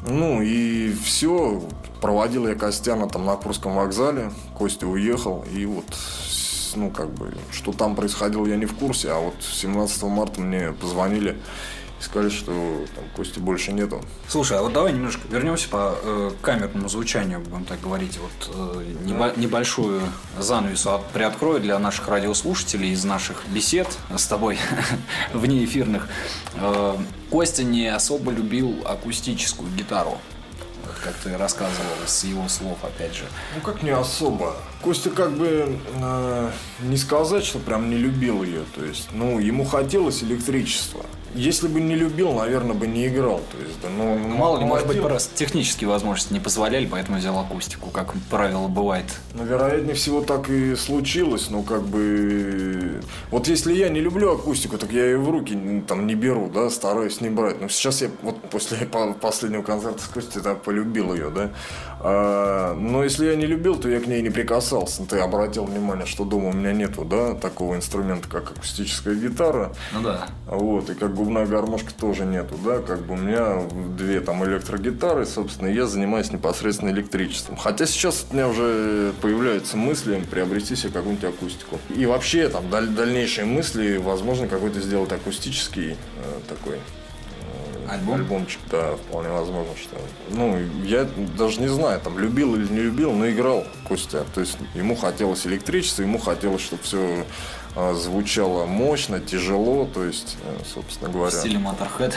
Ну 0.07 0.43
и 0.43 0.93
все, 0.93 1.63
проводил 2.01 2.49
я 2.49 2.57
Костяна 2.57 3.09
там 3.09 3.25
на 3.25 3.37
Курском 3.37 3.77
вокзале, 3.77 4.33
Костя 4.57 4.89
уехал, 4.89 5.45
и 5.53 5.65
вот, 5.65 5.85
ну 6.75 6.91
как 6.91 7.11
бы, 7.15 7.33
что 7.53 7.73
там 7.73 7.95
происходило, 7.95 8.47
я 8.47 8.57
не 8.57 8.67
в 8.67 8.75
курсе, 8.75 9.13
а 9.13 9.19
вот 9.21 9.35
17 9.41 10.03
марта 10.05 10.41
мне 10.41 10.73
позвонили 10.73 11.41
и 12.03 12.05
сказали, 12.05 12.31
что 12.31 12.53
там 12.95 13.05
Кости 13.17 13.39
больше 13.39 13.73
нету. 13.73 14.03
Слушай, 14.29 14.59
а 14.59 14.63
вот 14.63 14.73
давай 14.73 14.93
немножко 14.93 15.21
вернемся 15.29 15.69
по 15.69 15.95
э, 16.03 16.31
камерному 16.43 16.89
звучанию, 16.89 17.41
будем 17.41 17.65
так 17.65 17.81
говорить. 17.81 18.19
Вот 18.19 18.51
э, 18.55 18.85
небо- 19.05 19.33
небольшую 19.37 20.03
занавесу 20.39 20.95
от, 20.95 21.09
приоткрою 21.11 21.61
для 21.61 21.79
наших 21.79 22.09
радиослушателей 22.09 22.93
из 22.93 23.05
наших 23.05 23.47
бесед 23.49 23.89
с 24.15 24.27
тобой 24.27 24.59
вне 25.33 25.65
эфирных. 25.65 26.09
Э, 26.55 26.97
Костя 27.31 27.63
не 27.63 27.87
особо 27.87 28.33
любил 28.33 28.83
акустическую 28.85 29.71
гитару 29.71 30.19
как 31.05 31.15
ты 31.15 31.37
рассказывал 31.37 31.97
с 32.07 32.23
его 32.23 32.47
слов, 32.49 32.79
опять 32.85 33.13
же. 33.13 33.25
Ну 33.57 33.61
как 33.61 33.83
не 33.83 33.91
особо. 33.91 34.55
Костя 34.83 35.11
как 35.11 35.33
бы 35.33 35.77
э, 35.97 36.51
не 36.83 36.97
сказать, 36.97 37.45
что 37.45 37.59
прям 37.59 37.91
не 37.91 37.97
любил 37.97 38.45
ее, 38.45 38.63
то 38.77 38.85
есть, 38.85 39.09
ну 39.13 39.41
ему 39.41 39.65
хотелось 39.65 40.23
электричества 40.23 41.05
если 41.35 41.69
бы 41.69 41.81
не 41.81 41.95
любил, 41.95 42.33
наверное, 42.33 42.75
бы 42.75 42.87
не 42.87 43.07
играл. 43.07 43.41
То 43.51 43.59
есть, 43.59 43.81
да, 43.81 43.89
ну, 43.89 44.19
ну, 44.19 44.37
мало 44.37 44.59
ли, 44.59 44.65
может 44.65 44.87
быть, 44.87 45.01
просто 45.01 45.35
технические 45.37 45.89
возможности 45.89 46.33
не 46.33 46.41
позволяли, 46.41 46.87
поэтому 46.87 47.19
взял 47.19 47.39
акустику, 47.39 47.91
как 47.91 48.13
правило 48.31 48.69
бывает. 48.69 49.07
Ну, 49.35 49.45
вероятнее 49.45 49.95
всего 49.95 50.21
так 50.23 50.51
и 50.51 50.77
случилось, 50.77 51.49
но 51.51 51.63
как 51.63 51.83
бы... 51.83 53.01
Вот 53.31 53.49
если 53.49 53.73
я 53.73 53.89
не 53.89 54.01
люблю 54.01 54.33
акустику, 54.33 54.79
так 54.79 54.93
я 54.93 55.05
ее 55.05 55.19
в 55.19 55.31
руки 55.31 55.83
там 55.87 56.07
не 56.07 56.15
беру, 56.15 56.51
да, 56.53 56.71
стараюсь 56.71 57.21
не 57.21 57.31
брать. 57.31 57.61
Но 57.61 57.69
сейчас 57.69 58.03
я 58.03 58.11
вот 58.23 58.41
после 58.51 58.79
последнего 59.21 59.63
концерта 59.63 60.03
с 60.03 60.09
Костей 60.09 60.43
да, 60.43 60.55
полюбил 60.55 61.15
ее, 61.15 61.31
да. 61.31 61.51
А, 62.01 62.75
но 62.75 63.05
если 63.05 63.27
я 63.27 63.37
не 63.37 63.47
любил, 63.47 63.77
то 63.77 63.89
я 63.89 64.01
к 64.01 64.07
ней 64.07 64.23
не 64.23 64.31
прикасался. 64.31 65.05
Ты 65.07 65.19
обратил 65.19 65.65
внимание, 65.65 66.07
что 66.07 66.25
дома 66.25 66.49
у 66.49 66.53
меня 66.53 66.73
нету, 66.73 67.05
да, 67.05 67.35
такого 67.35 67.77
инструмента, 67.77 68.29
как 68.29 68.51
акустическая 68.51 69.15
гитара. 69.15 69.73
Ну 69.93 70.03
да. 70.03 70.27
Вот, 70.47 70.91
и 70.91 70.95
как 70.95 71.15
бы 71.15 71.22
губная 71.23 71.47
гармошка 71.47 71.93
тоже 71.95 72.25
нету, 72.25 72.57
да, 72.65 72.81
как 72.81 73.03
бы 73.03 73.15
у 73.15 73.17
меня 73.17 73.63
две 73.97 74.21
там 74.21 74.45
электрогитары, 74.45 75.25
собственно, 75.25 75.69
я 75.69 75.87
занимаюсь 75.87 76.33
непосредственно 76.33 76.91
электричеством. 76.91 77.57
Хотя 77.57 77.87
сейчас 77.87 78.27
у 78.31 78.35
меня 78.35 78.49
уже 78.49 79.13
появляются 79.23 79.77
мысли 79.77 80.23
приобрести 80.31 80.75
себе 80.75 80.93
какую-нибудь 80.93 81.25
акустику. 81.25 81.79
И 81.95 82.07
вообще 82.07 82.49
там 82.49 82.69
даль- 82.71 82.89
дальнейшие 82.89 83.45
мысли, 83.45 83.99
возможно, 83.99 84.49
какой-то 84.49 84.81
сделать 84.81 85.13
акустический 85.13 85.93
э, 85.93 85.97
такой 86.49 86.77
э, 86.77 87.89
Альбом? 87.89 88.15
Альбомчик, 88.17 88.61
да, 88.71 88.97
вполне 88.97 89.31
возможно, 89.31 89.73
что. 89.81 89.97
Ну, 90.31 90.59
я 90.85 91.09
даже 91.39 91.61
не 91.61 91.69
знаю, 91.69 92.01
там, 92.01 92.19
любил 92.19 92.57
или 92.57 92.67
не 92.67 92.81
любил, 92.81 93.13
но 93.13 93.29
играл 93.31 93.65
Костя. 93.87 94.25
То 94.35 94.41
есть 94.41 94.57
ему 94.75 94.97
хотелось 94.97 95.47
электричество, 95.47 96.03
ему 96.03 96.19
хотелось, 96.19 96.63
чтобы 96.63 96.83
все 96.83 97.25
звучало 97.95 98.67
мощно, 98.67 99.21
тяжело, 99.21 99.87
то 99.93 100.05
есть, 100.05 100.37
э, 100.45 100.59
собственно 100.75 101.11
говоря... 101.11 101.31
В 101.31 101.41
стиле 101.41 101.59
Motorhead. 101.59 102.15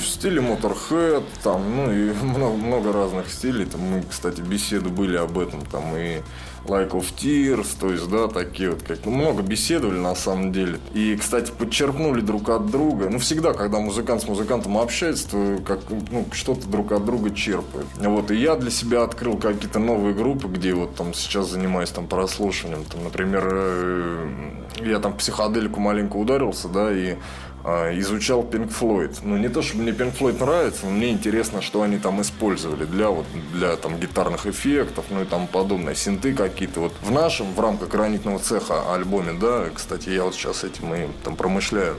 В 0.00 0.06
стиле 0.06 0.40
Motorhead, 0.40 1.24
там, 1.42 1.76
ну 1.76 1.92
и 1.92 2.12
много, 2.22 2.56
много 2.56 2.92
разных 2.92 3.28
стилей. 3.28 3.66
Там 3.66 3.80
мы, 3.80 4.02
кстати, 4.02 4.40
беседы 4.40 4.90
были 4.90 5.16
об 5.16 5.38
этом, 5.38 5.64
там 5.66 5.96
и 5.96 6.20
Like 6.64 6.90
of 6.90 7.06
Tears, 7.16 7.66
то 7.80 7.90
есть, 7.90 8.08
да, 8.08 8.28
такие 8.28 8.70
вот, 8.70 8.82
как, 8.82 9.04
ну, 9.04 9.10
много 9.10 9.42
беседовали 9.42 9.98
на 9.98 10.14
самом 10.14 10.52
деле. 10.52 10.78
И, 10.94 11.16
кстати, 11.16 11.50
подчеркнули 11.50 12.20
друг 12.20 12.48
от 12.50 12.70
друга. 12.70 13.08
Ну, 13.10 13.18
всегда, 13.18 13.52
когда 13.52 13.78
музыкант 13.80 14.22
с 14.22 14.28
музыкантом 14.28 14.78
общается, 14.78 15.28
то 15.30 15.58
как, 15.66 15.80
ну, 16.10 16.24
что-то 16.30 16.68
друг 16.68 16.92
от 16.92 17.04
друга 17.04 17.34
черпает. 17.34 17.86
Вот, 17.98 18.30
и 18.30 18.36
я 18.36 18.54
для 18.54 18.70
себя 18.70 19.02
открыл 19.02 19.36
какие-то 19.38 19.80
новые 19.80 20.14
группы, 20.14 20.46
где 20.46 20.72
вот 20.72 20.94
там 20.94 21.14
сейчас 21.14 21.48
занимаюсь 21.48 21.90
там 21.90 22.06
прослушиванием. 22.06 22.84
Там, 22.84 23.04
например, 23.04 23.48
э, 23.50 24.52
я 24.92 25.00
там 25.00 25.16
психоделику 25.16 25.80
маленько 25.80 26.16
ударился, 26.16 26.68
да, 26.68 26.92
и 26.92 27.16
а, 27.64 27.96
изучал 27.98 28.42
Pink 28.42 28.72
Floyd. 28.76 29.18
Ну, 29.22 29.36
не 29.36 29.48
то, 29.48 29.62
чтобы 29.62 29.84
мне 29.84 29.92
Pink 29.92 30.16
Floyd 30.18 30.38
нравится, 30.40 30.86
но 30.86 30.90
мне 30.90 31.10
интересно, 31.10 31.62
что 31.62 31.82
они 31.82 31.98
там 31.98 32.20
использовали 32.20 32.84
для, 32.84 33.08
вот, 33.08 33.26
для 33.52 33.76
там, 33.76 33.98
гитарных 33.98 34.46
эффектов, 34.46 35.06
ну 35.10 35.22
и 35.22 35.24
тому 35.24 35.46
подобное. 35.46 35.94
Синты 35.94 36.34
какие-то. 36.34 36.80
Вот 36.80 36.92
в 37.02 37.10
нашем, 37.10 37.52
в 37.54 37.60
рамках 37.60 37.88
гранитного 37.88 38.38
цеха 38.38 38.92
альбоме, 38.92 39.32
да, 39.32 39.66
кстати, 39.74 40.10
я 40.10 40.24
вот 40.24 40.34
сейчас 40.34 40.64
этим 40.64 40.94
и 40.94 41.06
там 41.24 41.36
промышляю. 41.36 41.96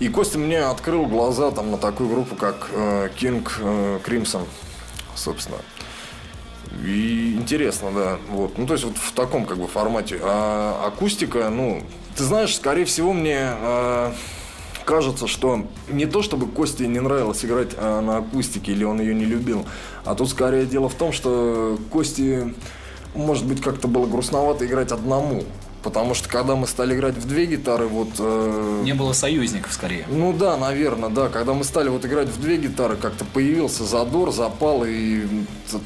И 0.00 0.08
Костя 0.08 0.38
мне 0.38 0.60
открыл 0.60 1.06
глаза 1.06 1.52
там 1.52 1.70
на 1.70 1.78
такую 1.78 2.08
группу, 2.08 2.34
как 2.34 2.68
э, 2.72 3.10
King 3.16 3.48
э, 3.60 4.00
Crimson, 4.04 4.44
собственно. 5.14 5.58
И 6.84 7.36
интересно, 7.38 7.90
да. 7.94 8.18
Вот. 8.30 8.56
Ну, 8.58 8.66
то 8.66 8.74
есть 8.74 8.84
вот 8.84 8.96
в 8.96 9.12
таком 9.12 9.44
как 9.44 9.58
бы 9.58 9.66
формате. 9.66 10.18
А 10.22 10.86
акустика, 10.86 11.48
ну, 11.50 11.82
ты 12.16 12.24
знаешь, 12.24 12.54
скорее 12.54 12.84
всего, 12.84 13.12
мне 13.12 13.38
э, 13.40 14.12
кажется, 14.84 15.26
что 15.26 15.66
не 15.88 16.06
то, 16.06 16.22
чтобы 16.22 16.46
Косте 16.46 16.86
не 16.86 17.00
нравилось 17.00 17.44
играть 17.44 17.70
э, 17.76 18.00
на 18.00 18.18
акустике, 18.18 18.72
или 18.72 18.84
он 18.84 19.00
ее 19.00 19.14
не 19.14 19.24
любил, 19.24 19.66
а 20.04 20.14
тут 20.14 20.30
скорее 20.30 20.66
дело 20.66 20.88
в 20.88 20.94
том, 20.94 21.12
что 21.12 21.78
Кости, 21.90 22.54
может 23.14 23.46
быть, 23.46 23.60
как-то 23.62 23.88
было 23.88 24.06
грустновато 24.06 24.66
играть 24.66 24.92
одному. 24.92 25.44
Потому 25.82 26.14
что 26.14 26.28
когда 26.28 26.54
мы 26.54 26.66
стали 26.66 26.94
играть 26.94 27.16
в 27.16 27.26
две 27.26 27.46
гитары, 27.46 27.86
вот... 27.86 28.10
Э, 28.18 28.82
не 28.84 28.94
было 28.94 29.12
союзников, 29.12 29.72
скорее. 29.72 30.06
Ну 30.08 30.32
да, 30.32 30.56
наверное, 30.56 31.08
да. 31.08 31.28
Когда 31.28 31.54
мы 31.54 31.64
стали 31.64 31.88
вот 31.88 32.04
играть 32.04 32.28
в 32.28 32.40
две 32.40 32.56
гитары, 32.56 32.96
как-то 32.96 33.24
появился 33.24 33.84
задор, 33.84 34.32
запал 34.32 34.84
и 34.86 35.26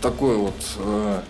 такое 0.03 0.37
вот 0.37 0.55
э, 0.79 1.21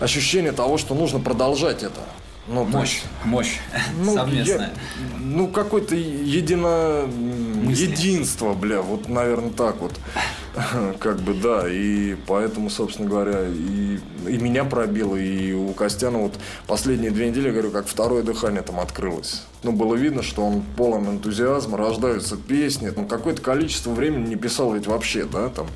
ощущение 0.00 0.52
того, 0.52 0.78
что 0.78 0.94
нужно 0.94 1.20
продолжать 1.20 1.82
это. 1.84 2.00
Ну, 2.48 2.64
мощь, 2.64 3.02
мощь 3.24 3.58
ну, 3.98 4.14
совместная. 4.14 4.68
Я, 4.68 4.72
ну, 5.20 5.48
какое-то 5.48 5.94
едино... 5.94 7.04
единство, 7.68 8.54
бля, 8.54 8.80
вот, 8.80 9.08
наверное, 9.08 9.50
так 9.50 9.76
вот. 9.80 9.92
как 10.98 11.20
бы, 11.20 11.34
да, 11.34 11.64
и 11.68 12.16
поэтому, 12.26 12.70
собственно 12.70 13.08
говоря, 13.08 13.46
и, 13.46 13.98
и 14.26 14.38
меня 14.38 14.64
пробило, 14.64 15.16
и 15.16 15.52
у 15.52 15.72
Костяна 15.72 16.18
вот 16.18 16.34
последние 16.66 17.10
две 17.10 17.28
недели, 17.28 17.50
говорю, 17.50 17.70
как 17.70 17.86
второе 17.86 18.22
дыхание 18.22 18.62
там 18.62 18.80
открылось. 18.80 19.42
Ну, 19.62 19.72
было 19.72 19.94
видно, 19.94 20.22
что 20.22 20.44
он 20.44 20.62
полон 20.76 21.08
энтузиазма, 21.08 21.76
рождаются 21.76 22.36
песни, 22.36 22.92
ну, 22.94 23.06
какое-то 23.06 23.42
количество 23.42 23.90
времени 23.90 24.28
не 24.28 24.36
писал 24.36 24.72
ведь 24.72 24.86
вообще, 24.86 25.24
да, 25.24 25.48
там. 25.48 25.66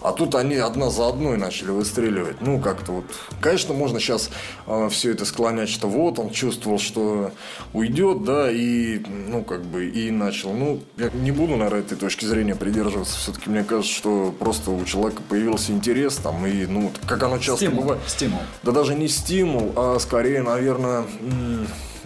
А 0.00 0.12
тут 0.12 0.34
они 0.34 0.56
одна 0.56 0.90
за 0.90 1.08
одной 1.08 1.36
начали 1.36 1.70
выстреливать. 1.70 2.40
Ну, 2.40 2.60
как-то 2.60 2.92
вот... 2.92 3.04
Конечно, 3.40 3.74
можно 3.74 3.98
сейчас 3.98 4.30
э, 4.66 4.88
все 4.90 5.12
это 5.12 5.24
склонять, 5.24 5.68
что 5.68 5.88
вот 5.88 6.18
он 6.18 6.30
чувствовал, 6.30 6.78
что 6.78 7.32
уйдет, 7.72 8.24
да, 8.24 8.50
и, 8.50 9.00
ну, 9.28 9.42
как 9.42 9.64
бы, 9.64 9.88
и 9.88 10.10
начал. 10.10 10.52
Ну, 10.52 10.80
я 10.96 11.10
не 11.10 11.32
буду, 11.32 11.56
наверное, 11.56 11.80
этой 11.80 11.96
точки 11.96 12.24
зрения 12.24 12.54
придерживаться. 12.54 13.18
Все-таки 13.18 13.50
мне 13.50 13.64
кажется, 13.64 13.92
что 13.92 14.34
просто 14.38 14.70
у 14.70 14.84
человека 14.84 15.22
появился 15.28 15.72
интерес 15.72 16.16
там, 16.16 16.46
и, 16.46 16.66
ну, 16.66 16.92
как 17.06 17.22
оно 17.24 17.38
часто 17.38 17.66
стимул, 17.66 17.82
бывает. 17.82 18.00
Стимул. 18.06 18.40
Да 18.62 18.72
даже 18.72 18.94
не 18.94 19.08
стимул, 19.08 19.72
а 19.74 19.98
скорее, 19.98 20.42
наверное, 20.42 21.04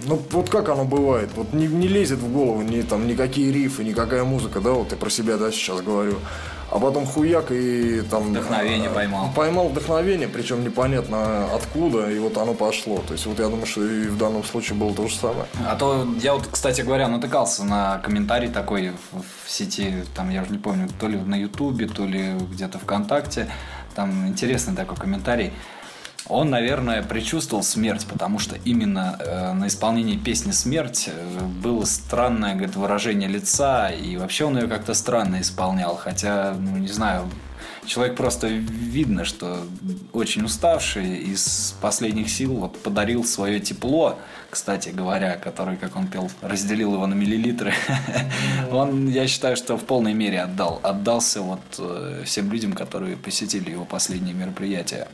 ну, 0.07 0.21
вот 0.31 0.49
как 0.49 0.69
оно 0.69 0.85
бывает, 0.85 1.31
вот 1.37 1.53
не, 1.53 1.67
не 1.67 1.89
лезет 1.89 2.19
в 2.19 2.33
голову 2.33 2.63
ни, 2.63 2.81
там, 2.83 3.07
никакие 3.07 3.53
рифы, 3.53 3.85
никакая 3.85 4.25
музыка, 4.25 4.61
да, 4.61 4.71
вот 4.71 4.91
я 4.91 4.97
про 4.97 5.11
себя, 5.11 5.37
да, 5.37 5.51
сейчас 5.51 5.81
говорю 5.81 6.17
а 6.73 6.79
потом 6.79 7.05
хуяк 7.05 7.51
и 7.51 8.01
там... 8.11 8.31
Вдохновение 8.31 8.89
а, 8.89 8.95
поймал. 8.95 9.31
Поймал 9.37 9.69
вдохновение, 9.69 10.27
причем 10.27 10.65
непонятно 10.65 11.45
откуда, 11.55 12.11
и 12.11 12.19
вот 12.19 12.39
оно 12.39 12.55
пошло. 12.55 13.03
То 13.07 13.13
есть 13.13 13.27
вот 13.27 13.39
я 13.39 13.49
думаю, 13.49 13.67
что 13.67 13.85
и 13.85 14.07
в 14.07 14.17
данном 14.17 14.43
случае 14.43 14.79
было 14.79 14.95
то 14.95 15.07
же 15.07 15.15
самое. 15.15 15.45
А 15.69 15.77
то 15.77 16.07
я 16.23 16.33
вот, 16.33 16.49
кстати 16.51 16.81
говоря, 16.81 17.09
натыкался 17.09 17.65
на 17.65 17.99
комментарий 17.99 18.49
такой 18.49 18.93
в, 19.11 19.23
в 19.45 19.51
сети, 19.51 20.05
там 20.17 20.31
я 20.31 20.43
уже 20.43 20.53
не 20.53 20.59
помню, 20.59 20.89
то 20.99 21.09
ли 21.09 21.19
на 21.19 21.35
Ютубе, 21.35 21.87
то 21.89 22.07
ли 22.07 22.33
где-то 22.51 22.79
ВКонтакте. 22.79 23.51
Там 23.95 24.29
интересный 24.29 24.75
такой 24.75 24.97
комментарий 24.97 25.53
он, 26.33 26.51
наверное, 26.51 27.03
предчувствовал 27.03 27.63
смерть, 27.63 28.07
потому 28.07 28.39
что 28.39 28.57
именно 28.65 29.17
э, 29.19 29.53
на 29.53 29.67
исполнении 29.67 30.17
песни 30.17 30.51
«Смерть» 30.51 31.11
было 31.63 31.85
странное 31.85 32.55
говорит, 32.55 32.75
выражение 32.75 33.29
лица, 33.29 33.91
и 33.91 34.17
вообще 34.17 34.47
он 34.47 34.59
ее 34.59 34.67
как-то 34.67 34.95
странно 34.95 35.41
исполнял, 35.41 35.97
хотя, 35.97 36.55
ну, 36.59 36.79
не 36.79 36.89
знаю, 36.89 37.29
человек 37.85 38.17
просто 38.17 38.47
видно, 38.47 39.25
что 39.25 39.59
очень 40.13 40.45
уставший, 40.45 41.17
из 41.17 41.75
последних 41.81 42.31
сил 42.31 42.55
вот 42.55 42.79
подарил 42.83 43.25
свое 43.25 43.61
тепло, 43.61 44.19
кстати 44.53 44.91
говоря, 44.91 45.37
который, 45.37 45.79
как 45.79 45.97
он 45.97 46.09
пел, 46.09 46.31
разделил 46.43 46.93
его 46.93 47.07
на 47.07 47.15
миллилитры. 47.15 47.73
Он, 48.71 49.09
я 49.09 49.27
считаю, 49.27 49.57
что 49.57 49.79
в 49.79 49.85
полной 49.85 50.13
мере 50.13 50.43
отдал, 50.43 50.79
отдался 50.83 51.41
вот 51.41 51.61
э, 51.79 52.23
всем 52.27 52.53
людям, 52.53 52.75
которые 52.75 53.17
посетили 53.17 53.71
его 53.71 53.87
последние 53.87 54.35
мероприятия. 54.35 55.09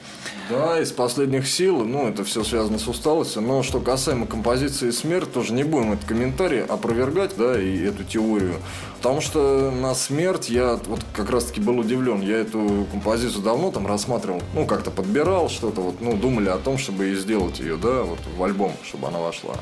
Да, 0.51 0.81
из 0.81 0.91
последних 0.91 1.47
сил, 1.47 1.85
ну, 1.85 2.09
это 2.09 2.25
все 2.25 2.43
связано 2.43 2.81
с 2.81 2.89
усталостью, 2.89 3.43
но 3.43 3.63
что 3.63 3.79
касаемо 3.79 4.27
композиции 4.27 4.91
«Смерть», 4.91 5.33
тоже 5.33 5.53
не 5.53 5.63
будем 5.63 5.93
этот 5.93 6.07
комментарий 6.07 6.65
опровергать, 6.65 7.37
да, 7.37 7.61
и 7.61 7.79
эту 7.85 8.03
теорию, 8.03 8.57
потому 8.97 9.21
что 9.21 9.71
на 9.71 9.95
«Смерть» 9.95 10.49
я 10.49 10.81
вот 10.87 11.01
как 11.13 11.31
раз-таки 11.31 11.61
был 11.61 11.79
удивлен, 11.79 12.23
я 12.23 12.39
эту 12.39 12.89
композицию 12.91 13.43
давно 13.43 13.71
там 13.71 13.87
рассматривал, 13.87 14.43
ну, 14.55 14.67
как-то 14.67 14.91
подбирал 14.91 15.49
что-то, 15.49 15.81
вот, 15.81 16.01
ну, 16.01 16.17
думали 16.17 16.49
о 16.49 16.59
том, 16.59 16.77
чтобы 16.77 17.11
и 17.11 17.15
сделать 17.15 17.61
ее, 17.61 17.77
да, 17.77 18.03
вот 18.03 18.19
в 18.37 18.43
альбом, 18.43 18.73
чтобы 18.85 19.07
она 19.07 19.28
вошла. 19.29 19.57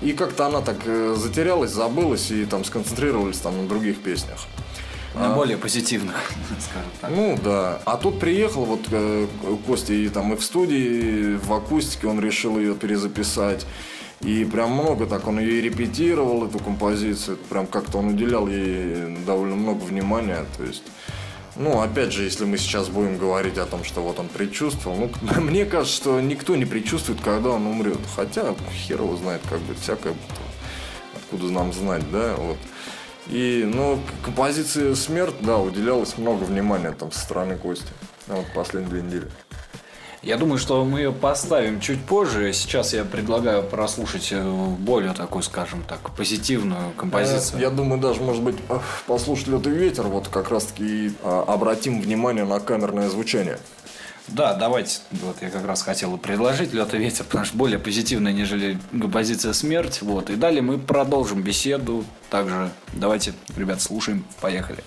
И 0.00 0.12
как-то 0.12 0.46
она 0.46 0.60
так 0.60 0.76
э, 0.84 1.14
затерялась, 1.16 1.72
забылась 1.72 2.30
и 2.30 2.44
там 2.44 2.64
сконцентрировались 2.64 3.38
там 3.38 3.56
на 3.56 3.68
других 3.68 4.00
песнях. 4.00 4.38
На 5.14 5.32
а, 5.32 5.34
более 5.34 5.56
позитивных, 5.56 6.14
скажем 6.60 6.90
так. 7.00 7.10
Ну 7.10 7.38
да. 7.42 7.80
А 7.84 7.96
тут 7.96 8.20
приехал 8.20 8.64
вот 8.64 8.80
э, 8.92 9.26
Костя 9.66 9.92
и 9.92 10.08
там 10.08 10.32
и 10.32 10.36
в 10.36 10.44
студии, 10.44 11.36
в 11.36 11.52
акустике 11.52 12.06
он 12.06 12.20
решил 12.20 12.58
ее 12.58 12.74
перезаписать. 12.74 13.66
И 14.20 14.44
прям 14.44 14.72
много 14.72 15.06
так 15.06 15.26
он 15.28 15.38
ее 15.38 15.58
и 15.58 15.60
репетировал, 15.60 16.46
эту 16.46 16.58
композицию. 16.58 17.36
Прям 17.48 17.66
как-то 17.66 17.98
он 17.98 18.08
уделял 18.08 18.48
ей 18.48 19.16
довольно 19.26 19.54
много 19.56 19.82
внимания. 19.82 20.44
То 20.56 20.64
есть 20.64 20.82
ну, 21.58 21.80
опять 21.80 22.12
же, 22.12 22.22
если 22.22 22.44
мы 22.44 22.56
сейчас 22.56 22.88
будем 22.88 23.18
говорить 23.18 23.58
о 23.58 23.66
том, 23.66 23.84
что 23.84 24.00
вот 24.00 24.18
он 24.18 24.28
предчувствовал, 24.28 24.96
ну, 24.96 25.40
мне 25.40 25.64
кажется, 25.64 25.96
что 25.96 26.20
никто 26.20 26.56
не 26.56 26.64
предчувствует, 26.64 27.20
когда 27.20 27.50
он 27.50 27.66
умрет. 27.66 27.98
Хотя, 28.14 28.54
хер 28.72 29.02
его 29.02 29.16
знает, 29.16 29.42
как 29.48 29.60
бы, 29.60 29.74
всякое, 29.74 30.14
откуда 31.16 31.52
нам 31.52 31.72
знать, 31.72 32.10
да, 32.10 32.34
вот. 32.36 32.58
И, 33.26 33.64
ну, 33.66 34.00
композиции 34.22 34.94
«Смерть», 34.94 35.34
да, 35.40 35.58
уделялось 35.58 36.16
много 36.16 36.44
внимания 36.44 36.92
там 36.92 37.12
со 37.12 37.20
стороны 37.20 37.56
Кости. 37.56 37.92
Вот 38.26 38.46
последние 38.54 38.90
две 38.90 39.02
недели. 39.02 39.30
Я 40.22 40.36
думаю, 40.36 40.58
что 40.58 40.84
мы 40.84 41.00
ее 41.00 41.12
поставим 41.12 41.80
чуть 41.80 42.00
позже. 42.00 42.52
Сейчас 42.52 42.92
я 42.92 43.04
предлагаю 43.04 43.62
прослушать 43.62 44.28
э, 44.32 44.66
более 44.78 45.12
такую, 45.12 45.42
скажем 45.42 45.84
так, 45.84 46.10
позитивную 46.16 46.92
композицию. 46.96 47.60
Я, 47.60 47.70
думаю, 47.70 48.00
даже, 48.00 48.20
может 48.20 48.42
быть, 48.42 48.56
э, 48.68 48.78
послушать 49.06 49.46
«Лед 49.46 49.66
и 49.68 49.70
ветер», 49.70 50.04
вот 50.04 50.28
как 50.28 50.50
раз-таки 50.50 51.12
а, 51.22 51.44
обратим 51.46 52.00
внимание 52.00 52.44
на 52.44 52.58
камерное 52.58 53.08
звучание. 53.08 53.58
Да, 54.26 54.54
давайте, 54.54 54.98
вот 55.12 55.36
я 55.40 55.50
как 55.50 55.64
раз 55.64 55.82
хотел 55.82 56.18
предложить 56.18 56.74
«Лед 56.74 56.92
и 56.94 56.98
ветер», 56.98 57.24
потому 57.24 57.44
что 57.44 57.56
более 57.56 57.78
позитивная, 57.78 58.32
нежели 58.32 58.76
композиция 58.90 59.52
«Смерть». 59.52 60.02
Вот, 60.02 60.30
и 60.30 60.34
далее 60.34 60.62
мы 60.62 60.78
продолжим 60.78 61.42
беседу. 61.42 62.04
Также 62.28 62.70
давайте, 62.92 63.34
ребят, 63.56 63.80
слушаем. 63.80 64.24
Поехали. 64.40 64.78
не 64.78 64.82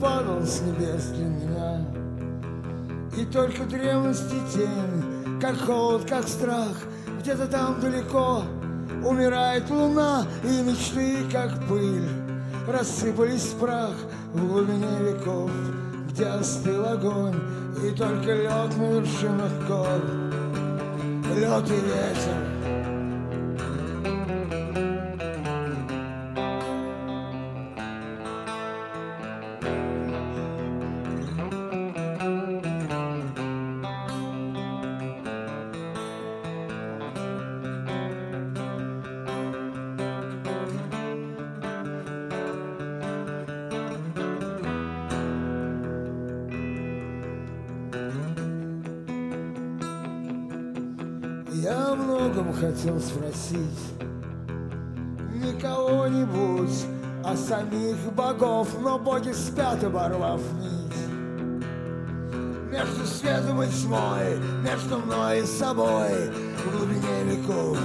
падал 0.00 0.42
с 0.42 0.60
небес 0.60 1.06
для 1.06 1.24
меня. 1.24 1.86
И 3.16 3.24
только 3.24 3.64
древности 3.64 4.36
тень 4.52 5.40
Как 5.40 5.58
холод, 5.58 6.04
как 6.06 6.28
страх 6.28 6.76
Где-то 7.20 7.46
там 7.46 7.80
далеко 7.80 8.42
Умирает 9.02 9.70
луна 9.70 10.26
И 10.44 10.62
мечты, 10.62 11.24
как 11.32 11.66
пыль 11.66 12.08
Рассыпались 12.68 13.52
в 13.52 13.58
прах 13.58 13.94
В 14.34 14.46
глубине 14.46 14.98
веков 15.00 15.50
Где 16.10 16.26
остыл 16.26 16.84
огонь 16.84 17.40
И 17.82 17.90
только 17.92 18.34
лед 18.34 18.76
на 18.76 19.00
вершинах 19.00 19.52
гор. 19.66 20.00
Лед 21.34 21.70
и 21.70 21.74
ветер 21.74 22.45
хотел 52.86 53.00
спросить. 53.00 53.92
Не 55.34 55.60
кого-нибудь, 55.60 56.86
а 57.24 57.36
самих 57.36 57.96
богов 58.14 58.68
Но 58.80 58.98
боги 58.98 59.32
спят, 59.32 59.82
оборвав 59.82 60.40
нить. 60.60 60.86
Между 62.70 63.06
светом 63.06 63.62
и 63.62 63.66
тьмой, 63.66 64.38
между 64.62 64.98
мной 64.98 65.40
и 65.40 65.46
собой 65.46 66.30
В 66.58 66.78
глубине 66.78 67.24
веков, 67.24 67.78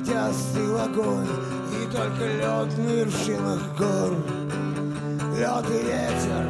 где 0.00 0.16
остыл 0.16 0.78
огонь 0.78 1.26
И 1.72 1.94
только 1.94 2.24
лед 2.24 2.78
на 2.78 2.88
вершинах 2.88 3.60
гор. 3.76 4.16
Лед 5.36 5.66
и 5.70 5.84
ветер 5.84 6.47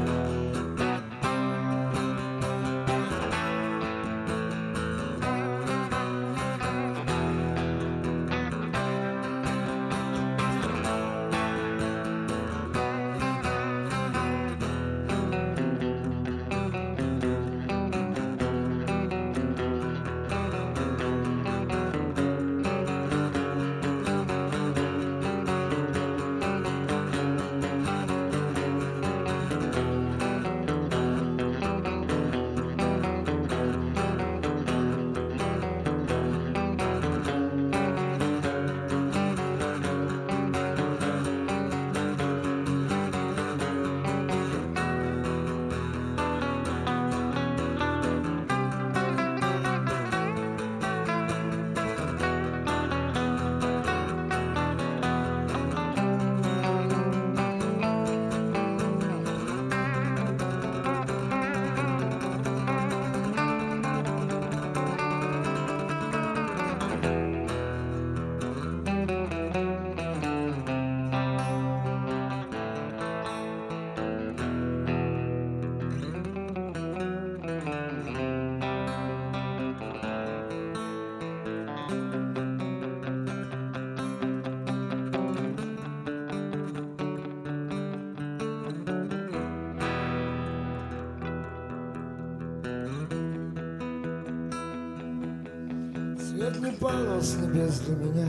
Падал 96.99 97.23
с 97.23 97.35
небес 97.37 97.79
для 97.81 97.95
меня. 97.95 98.29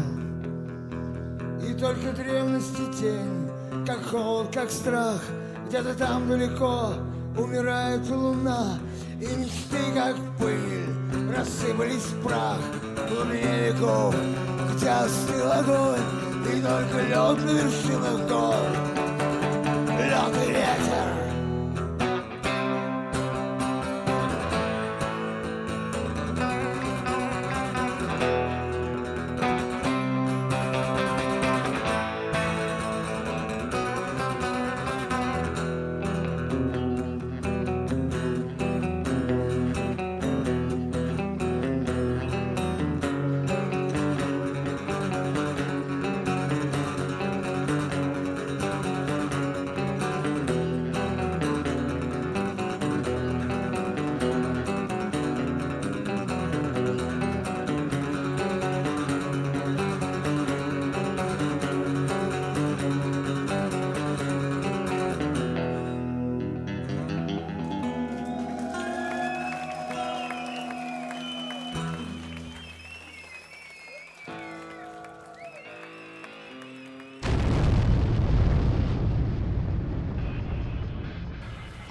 И 1.68 1.74
только 1.74 2.12
древности 2.12 2.82
тень 3.00 3.50
Как 3.86 4.04
холод, 4.06 4.54
как 4.54 4.70
страх 4.70 5.22
Где-то 5.68 5.96
там 5.96 6.30
далеко 6.30 6.94
Умирает 7.38 8.08
луна. 8.10 8.78
И 9.20 9.26
мечты, 9.26 9.78
как 9.96 10.16
пыль 10.38 10.86
Рассыпались 11.36 12.12
в 12.12 12.24
прах. 12.24 12.60
В 12.96 13.16
глубине 13.16 13.72
веков 13.72 14.16
Где 14.76 14.90
остыл 14.90 15.52
огонь 15.52 16.00
И 16.54 16.62
только 16.62 17.02
лед 17.08 17.46
на 17.46 17.52
вершинах 17.52 18.28
гор. 18.30 18.66
Лед 19.98 20.48
и 20.48 20.50
ветер 20.50 21.19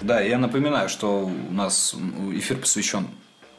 Да, 0.09 0.21
я 0.21 0.39
напоминаю, 0.39 0.89
что 0.89 1.29
у 1.49 1.53
нас 1.53 1.95
эфир 2.33 2.57
посвящен 2.57 3.09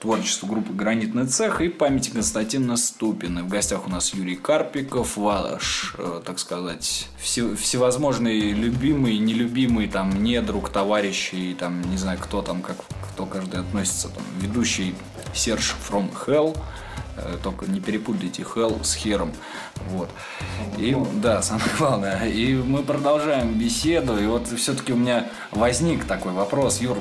творчеству 0.00 0.48
группы 0.48 0.72
«Гранитный 0.72 1.28
цех» 1.28 1.60
и 1.60 1.68
памяти 1.68 2.10
Константина 2.10 2.76
Ступина. 2.76 3.44
В 3.44 3.48
гостях 3.48 3.86
у 3.86 3.88
нас 3.88 4.12
Юрий 4.14 4.34
Карпиков, 4.34 5.16
ваш, 5.16 5.94
э, 5.96 6.22
так 6.26 6.40
сказать, 6.40 7.06
все, 7.20 7.54
всевозможные 7.54 8.52
любимые, 8.52 9.20
нелюбимые, 9.20 9.88
там, 9.88 10.24
недруг, 10.24 10.70
товарищи, 10.70 11.36
и, 11.36 11.54
там, 11.54 11.88
не 11.88 11.96
знаю, 11.96 12.18
кто 12.20 12.42
там, 12.42 12.62
как 12.62 12.78
кто 13.12 13.26
каждый 13.26 13.60
относится, 13.60 14.08
там, 14.08 14.24
ведущий 14.40 14.96
Серж 15.32 15.76
From 15.88 16.10
Hell, 16.26 16.58
Э, 17.16 17.36
только 17.42 17.66
не 17.66 17.80
перепутайте 17.80 18.42
Hell 18.42 18.82
с 18.84 18.94
Хером. 18.94 19.32
Вот. 19.90 20.10
И, 20.78 20.96
да, 21.14 21.42
самое 21.42 21.70
главное. 21.78 22.26
И 22.26 22.54
мы 22.54 22.82
продолжаем 22.82 23.54
беседу. 23.54 24.16
И 24.18 24.26
вот 24.26 24.48
все-таки 24.48 24.92
у 24.92 24.96
меня 24.96 25.28
возник 25.50 26.04
такой 26.04 26.32
вопрос. 26.32 26.80
Юр, 26.80 26.98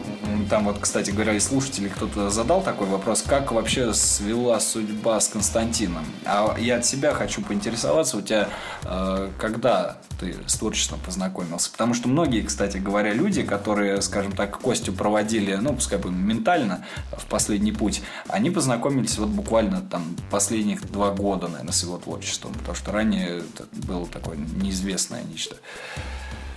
там 0.50 0.66
вот, 0.66 0.80
кстати 0.80 1.12
говоря, 1.12 1.34
и 1.34 1.40
слушатели 1.40 1.88
кто-то 1.90 2.30
задал 2.30 2.62
такой 2.64 2.88
вопрос. 2.88 3.22
Как 3.22 3.52
вообще 3.52 3.94
свела 3.94 4.60
судьба 4.60 5.20
с 5.20 5.28
Константином? 5.28 6.06
А 6.26 6.56
я 6.58 6.78
от 6.78 6.86
себя 6.86 7.14
хочу 7.14 7.42
поинтересоваться. 7.42 8.18
У 8.18 8.22
тебя 8.22 8.50
э, 8.84 9.30
когда 9.38 9.98
ты 10.20 10.36
с 10.48 10.56
творчеством 10.56 11.00
познакомился? 11.06 11.72
Потому 11.72 11.94
что 11.94 12.10
многие, 12.10 12.42
кстати 12.42 12.78
говоря, 12.78 13.14
люди, 13.14 13.44
которые, 13.44 14.02
скажем 14.02 14.32
так, 14.32 14.60
Костю 14.60 14.92
проводили, 14.92 15.56
ну, 15.56 15.74
пускай 15.74 16.00
бы 16.00 16.12
ментально 16.12 16.84
в 17.16 17.26
последний 17.28 17.72
путь, 17.72 18.02
они 18.28 18.50
познакомились 18.50 19.18
вот 19.18 19.30
буквально 19.30 19.82
там 19.82 20.16
последних 20.32 20.92
два 20.92 21.12
года, 21.12 21.48
наверное, 21.48 21.74
с 21.74 21.84
его 21.84 21.98
творчеством. 21.98 22.54
Потому 22.54 22.76
что 22.76 22.92
ранее 22.92 23.38
это 23.40 23.66
было 23.72 24.08
такое 24.08 24.38
неизвестное 24.38 25.24
нечто. 25.24 25.58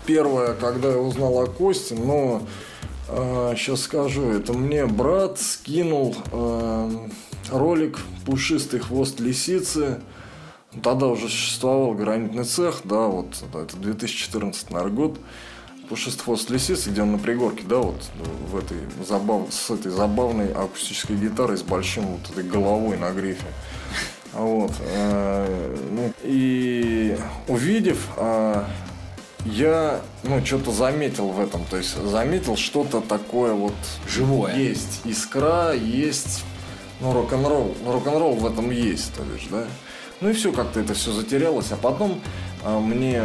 Первое, 0.07 0.55
когда 0.55 0.89
я 0.89 0.99
узнал 0.99 1.39
о 1.43 1.47
Косте, 1.47 1.95
но 1.95 2.43
сейчас 3.57 3.83
скажу, 3.83 4.31
это 4.31 4.53
мне 4.53 4.87
брат 4.87 5.39
скинул 5.39 6.17
э, 6.33 6.91
ролик 7.51 7.99
«Пушистый 8.25 8.81
хвост 8.81 9.21
лисицы», 9.21 10.01
Тогда 10.83 11.07
уже 11.09 11.29
существовал 11.29 11.93
гранитный 11.93 12.45
цех, 12.45 12.81
да, 12.85 13.07
вот 13.07 13.27
это 13.53 13.77
2014, 13.77 14.71
наверное, 14.71 14.97
год. 14.97 15.19
Пушистый 15.89 16.39
с 16.39 16.49
лисицы, 16.49 16.89
где 16.89 17.03
он 17.03 17.13
на 17.13 17.19
пригорке, 17.19 17.65
да, 17.69 17.77
вот 17.77 18.03
в 18.49 18.57
этой 18.57 18.79
забав... 19.07 19.53
с 19.53 19.69
этой 19.69 19.93
забавной 19.93 20.51
акустической 20.51 21.17
гитарой 21.17 21.59
с 21.59 21.63
большим 21.63 22.07
вот 22.07 22.31
этой 22.31 22.45
головой 22.45 22.97
на 22.97 23.11
грифе. 23.11 23.45
Вот. 24.33 24.73
Э, 24.81 25.77
ну, 25.91 26.13
и 26.23 27.19
увидев, 27.47 28.09
э, 28.17 28.65
я, 29.45 30.01
ну, 30.23 30.45
что-то 30.45 30.73
заметил 30.73 31.29
в 31.29 31.41
этом. 31.41 31.65
То 31.65 31.77
есть 31.77 31.97
заметил 31.97 32.57
что-то 32.57 33.01
такое 33.01 33.53
вот... 33.53 33.75
Живое. 34.09 34.55
Есть 34.57 35.01
искра, 35.05 35.73
есть... 35.73 36.45
Ну, 37.01 37.13
рок-н-ролл. 37.13 37.75
Рок-н-ролл 37.87 38.35
в 38.35 38.47
этом 38.47 38.71
есть, 38.71 39.13
то 39.15 39.23
есть, 39.35 39.51
да. 39.51 39.65
Ну 40.21 40.29
и 40.29 40.33
все, 40.33 40.53
как-то 40.53 40.79
это 40.79 40.95
все 40.95 41.11
затерялось. 41.11 41.73
А 41.73 41.77
потом 41.77 42.21
э, 42.65 42.79
мне 42.79 43.25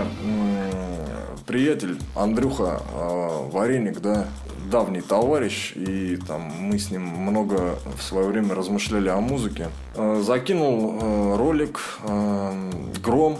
приятель 1.45 1.97
Андрюха 2.15 2.81
э, 2.93 3.49
Вареник, 3.51 3.99
да, 4.01 4.27
давний 4.69 5.01
товарищ, 5.01 5.73
и 5.75 6.17
там 6.17 6.51
мы 6.59 6.77
с 6.77 6.91
ним 6.91 7.03
много 7.03 7.79
в 7.97 8.03
свое 8.03 8.27
время 8.27 8.53
размышляли 8.53 9.09
о 9.09 9.21
музыке, 9.21 9.69
э, 9.95 10.21
закинул 10.25 10.99
э, 10.99 11.35
ролик 11.37 11.79
э, 12.03 12.71
«Гром», 13.03 13.37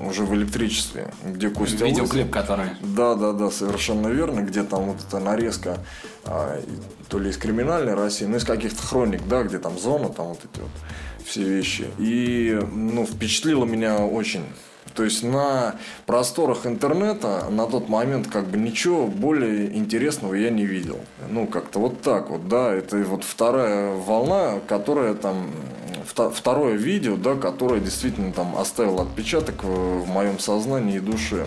уже 0.00 0.24
в 0.24 0.34
электричестве, 0.34 1.12
где 1.24 1.50
Костя 1.50 1.84
Видеоклип, 1.84 2.26
Лысый. 2.26 2.32
который. 2.32 2.70
Да, 2.80 3.14
да, 3.14 3.32
да, 3.32 3.50
совершенно 3.50 4.08
верно, 4.08 4.40
где 4.40 4.62
там 4.62 4.84
вот 4.84 4.96
эта 5.06 5.18
нарезка 5.18 5.78
а, 6.24 6.60
то 7.08 7.18
ли 7.18 7.30
из 7.30 7.36
криминальной 7.36 7.94
России, 7.94 8.24
ну 8.24 8.36
из 8.36 8.44
каких-то 8.44 8.82
хроник, 8.82 9.26
да, 9.28 9.42
где 9.42 9.58
там 9.58 9.78
зона, 9.78 10.08
там 10.08 10.28
вот 10.28 10.38
эти 10.38 10.60
вот 10.60 10.70
все 11.24 11.42
вещи. 11.42 11.86
И 11.98 12.58
ну, 12.72 13.06
впечатлило 13.06 13.64
меня 13.64 13.98
очень. 13.98 14.44
То 14.94 15.04
есть 15.04 15.22
на 15.22 15.76
просторах 16.06 16.66
интернета 16.66 17.46
на 17.50 17.66
тот 17.66 17.88
момент 17.88 18.26
как 18.26 18.46
бы 18.46 18.58
ничего 18.58 19.06
более 19.06 19.76
интересного 19.76 20.34
я 20.34 20.50
не 20.50 20.66
видел. 20.66 20.98
Ну, 21.28 21.46
как-то 21.46 21.78
вот 21.78 22.02
так 22.02 22.30
вот, 22.30 22.48
да. 22.48 22.74
Это 22.74 22.96
вот 22.98 23.24
вторая 23.24 23.94
волна, 23.94 24.60
которая 24.66 25.14
там 25.14 25.50
второе 26.04 26.74
видео, 26.74 27.16
да, 27.16 27.34
которое 27.36 27.80
действительно 27.80 28.32
там 28.32 28.56
оставило 28.56 29.02
отпечаток 29.02 29.62
в 29.62 30.06
моем 30.06 30.38
сознании 30.38 30.96
и 30.96 31.00
душе. 31.00 31.46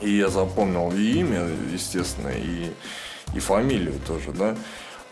И 0.00 0.10
я 0.10 0.28
запомнил 0.28 0.92
и 0.92 1.20
имя, 1.20 1.46
естественно, 1.72 2.28
и, 2.28 2.70
и 3.34 3.38
фамилию 3.38 3.94
тоже, 4.06 4.32
да. 4.32 4.56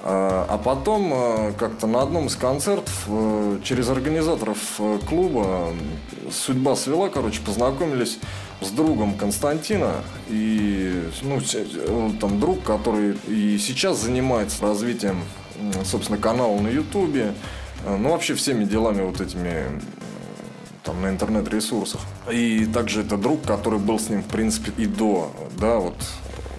А, 0.05 0.59
потом 0.59 1.13
э, 1.15 1.53
как-то 1.57 1.87
на 1.87 2.03
одном 2.03 2.27
из 2.27 2.35
концертов 2.35 3.05
э, 3.07 3.61
через 3.63 3.89
организаторов 3.89 4.59
э, 4.81 4.99
клуба 5.09 5.73
судьба 6.29 6.75
свела, 6.75 7.09
короче, 7.09 7.41
познакомились 7.41 8.19
с 8.61 8.71
другом 8.71 9.17
Константина 9.17 10.03
и 10.29 11.05
ну 11.23 12.13
там 12.21 12.41
друг, 12.41 12.65
который 12.65 13.17
и 13.29 13.59
сейчас 13.59 13.99
занимается 13.99 14.63
развитием, 14.63 15.23
собственно, 15.85 16.19
канала 16.19 16.59
на 16.61 16.69
Ютубе, 16.69 17.35
ну 17.87 18.11
вообще 18.11 18.35
всеми 18.35 18.65
делами 18.65 19.03
вот 19.03 19.21
этими 19.21 19.81
там 20.85 21.01
на 21.03 21.11
интернет-ресурсах. 21.11 22.01
И 22.31 22.67
также 22.67 23.03
это 23.03 23.17
друг, 23.17 23.43
который 23.43 23.79
был 23.79 23.99
с 23.99 24.09
ним, 24.09 24.23
в 24.23 24.27
принципе, 24.27 24.73
и 24.83 24.87
до, 24.87 25.33
да, 25.59 25.79
вот 25.79 25.97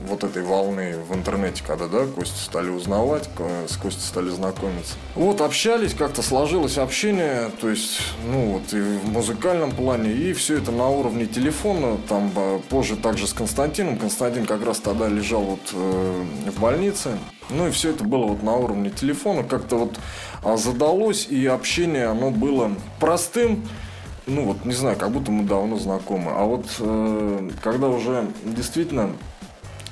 вот 0.08 0.24
этой 0.24 0.44
волны 0.44 0.96
в 1.08 1.14
интернете, 1.16 1.64
когда, 1.66 1.88
да, 1.88 2.06
Костю 2.06 2.38
стали 2.38 2.70
узнавать, 2.70 3.30
с 3.68 3.78
Костей 3.78 4.02
стали 4.02 4.30
знакомиться. 4.30 4.96
Вот, 5.16 5.42
общались, 5.42 5.94
как-то 5.94 6.22
сложилось 6.22 6.78
общение, 6.78 7.52
то 7.62 7.70
есть, 7.70 8.00
ну, 8.26 8.54
вот 8.54 8.74
и 8.74 8.82
в 8.82 9.10
музыкальном 9.10 9.72
плане, 9.72 10.12
и 10.12 10.34
все 10.34 10.58
это 10.58 10.72
на 10.72 10.90
уровне 10.90 11.26
телефона, 11.26 11.98
там 12.10 12.32
позже 12.70 12.96
также 12.96 13.28
с 13.28 13.34
Константином. 13.34 13.98
Константин 13.98 14.46
как 14.46 14.66
раз 14.66 14.80
тогда 14.80 15.08
лежал 15.08 15.42
вот 15.42 15.72
э, 15.74 16.24
в 16.48 16.60
больнице, 16.60 17.18
ну 17.50 17.68
и 17.68 17.72
все 17.72 17.92
это 17.92 18.04
было 18.04 18.26
вот 18.26 18.44
на 18.44 18.56
уровне 18.56 18.90
телефона, 18.90 19.44
как-то 19.44 19.78
вот 19.78 20.00
а, 20.44 20.58
задалось, 20.58 21.28
и 21.30 21.46
общение, 21.46 22.08
оно 22.08 22.32
было 22.32 22.72
простым, 23.00 23.66
ну 24.26 24.46
вот, 24.46 24.66
не 24.66 24.74
знаю, 24.74 24.98
как 24.98 25.12
будто 25.12 25.32
мы 25.32 25.44
давно 25.44 25.78
знакомы. 25.78 26.32
А 26.32 26.46
вот 26.46 26.66
э, 26.80 27.50
когда 27.62 27.90
уже 27.90 28.28
действительно 28.44 29.12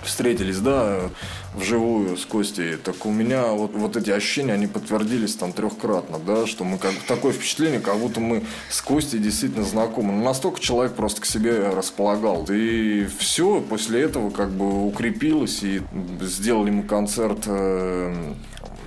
встретились, 0.04 0.60
да, 0.60 1.10
вживую 1.56 2.18
с 2.18 2.26
Костей, 2.26 2.78
так 2.78 3.06
у 3.06 3.12
меня 3.12 3.48
вот, 3.48 3.74
вот 3.74 3.98
эти 3.98 4.10
ощущения, 4.10 4.54
они 4.54 4.68
подтвердились 4.68 5.36
там 5.36 5.54
трехкратно, 5.54 6.20
да, 6.20 6.48
что 6.48 6.64
мы 6.64 6.78
как 6.78 6.94
такое 7.08 7.34
впечатление, 7.34 7.80
как 7.80 7.98
будто 7.98 8.20
мы 8.20 8.44
с 8.70 8.82
Костей 8.82 9.20
действительно 9.20 9.66
знакомы. 9.66 10.14
Ну, 10.14 10.24
настолько 10.24 10.60
человек 10.60 10.94
просто 10.94 11.22
к 11.22 11.26
себе 11.26 11.70
располагал. 11.70 12.46
И 12.50 13.08
все, 13.20 13.62
после 13.62 14.02
этого 14.02 14.30
как 14.30 14.52
бы 14.52 14.86
укрепилось, 14.86 15.64
и 15.64 15.82
сделали 16.22 16.72
мы 16.72 16.84
концерт 16.84 17.44
э, 17.46 18.34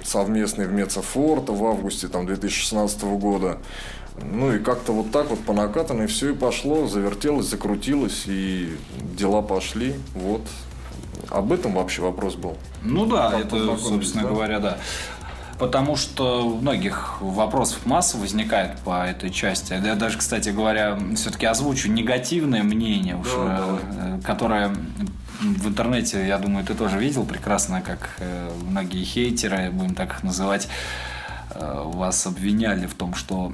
совместный 0.04 0.66
в 0.66 0.72
Мецафорта 0.72 1.52
в 1.52 1.64
августе 1.64 2.08
там 2.08 2.26
2016 2.26 3.02
года. 3.02 3.58
Ну 4.22 4.54
и 4.54 4.58
как-то 4.58 4.92
вот 4.92 5.10
так 5.10 5.28
вот 5.30 5.40
по 5.40 5.52
накатанной 5.52 6.06
все 6.06 6.30
и 6.30 6.34
пошло, 6.34 6.86
завертелось, 6.86 7.46
закрутилось, 7.46 8.24
и 8.26 8.76
дела 9.16 9.42
пошли. 9.42 9.94
Вот 10.14 10.42
об 11.30 11.52
этом 11.52 11.74
вообще 11.74 12.02
вопрос 12.02 12.34
был. 12.34 12.56
Ну 12.82 13.06
да, 13.06 13.30
как 13.30 13.46
это, 13.46 13.76
собственно 13.78 14.24
да? 14.24 14.28
говоря, 14.28 14.58
да. 14.60 14.78
Потому 15.58 15.94
что 15.96 16.46
у 16.46 16.56
многих 16.56 17.20
вопросов 17.20 17.86
масса 17.86 18.16
возникает 18.16 18.76
по 18.80 19.06
этой 19.06 19.30
части. 19.30 19.72
Я 19.72 19.94
даже, 19.94 20.18
кстати 20.18 20.48
говоря, 20.48 20.98
все-таки 21.14 21.46
озвучу 21.46 21.90
негативное 21.90 22.64
мнение, 22.64 23.16
уж, 23.16 23.28
да, 23.28 23.78
да. 23.92 24.20
которое 24.24 24.74
в 25.40 25.68
интернете, 25.68 26.26
я 26.26 26.38
думаю, 26.38 26.64
ты 26.64 26.74
тоже 26.74 26.98
видел 26.98 27.24
прекрасно, 27.24 27.82
как 27.82 28.10
э, 28.18 28.50
многие 28.68 29.04
хейтеры, 29.04 29.70
будем 29.70 29.94
так 29.94 30.10
их 30.10 30.22
называть, 30.22 30.68
э, 31.50 31.82
вас 31.84 32.26
обвиняли 32.26 32.86
в 32.86 32.94
том, 32.94 33.14
что 33.14 33.52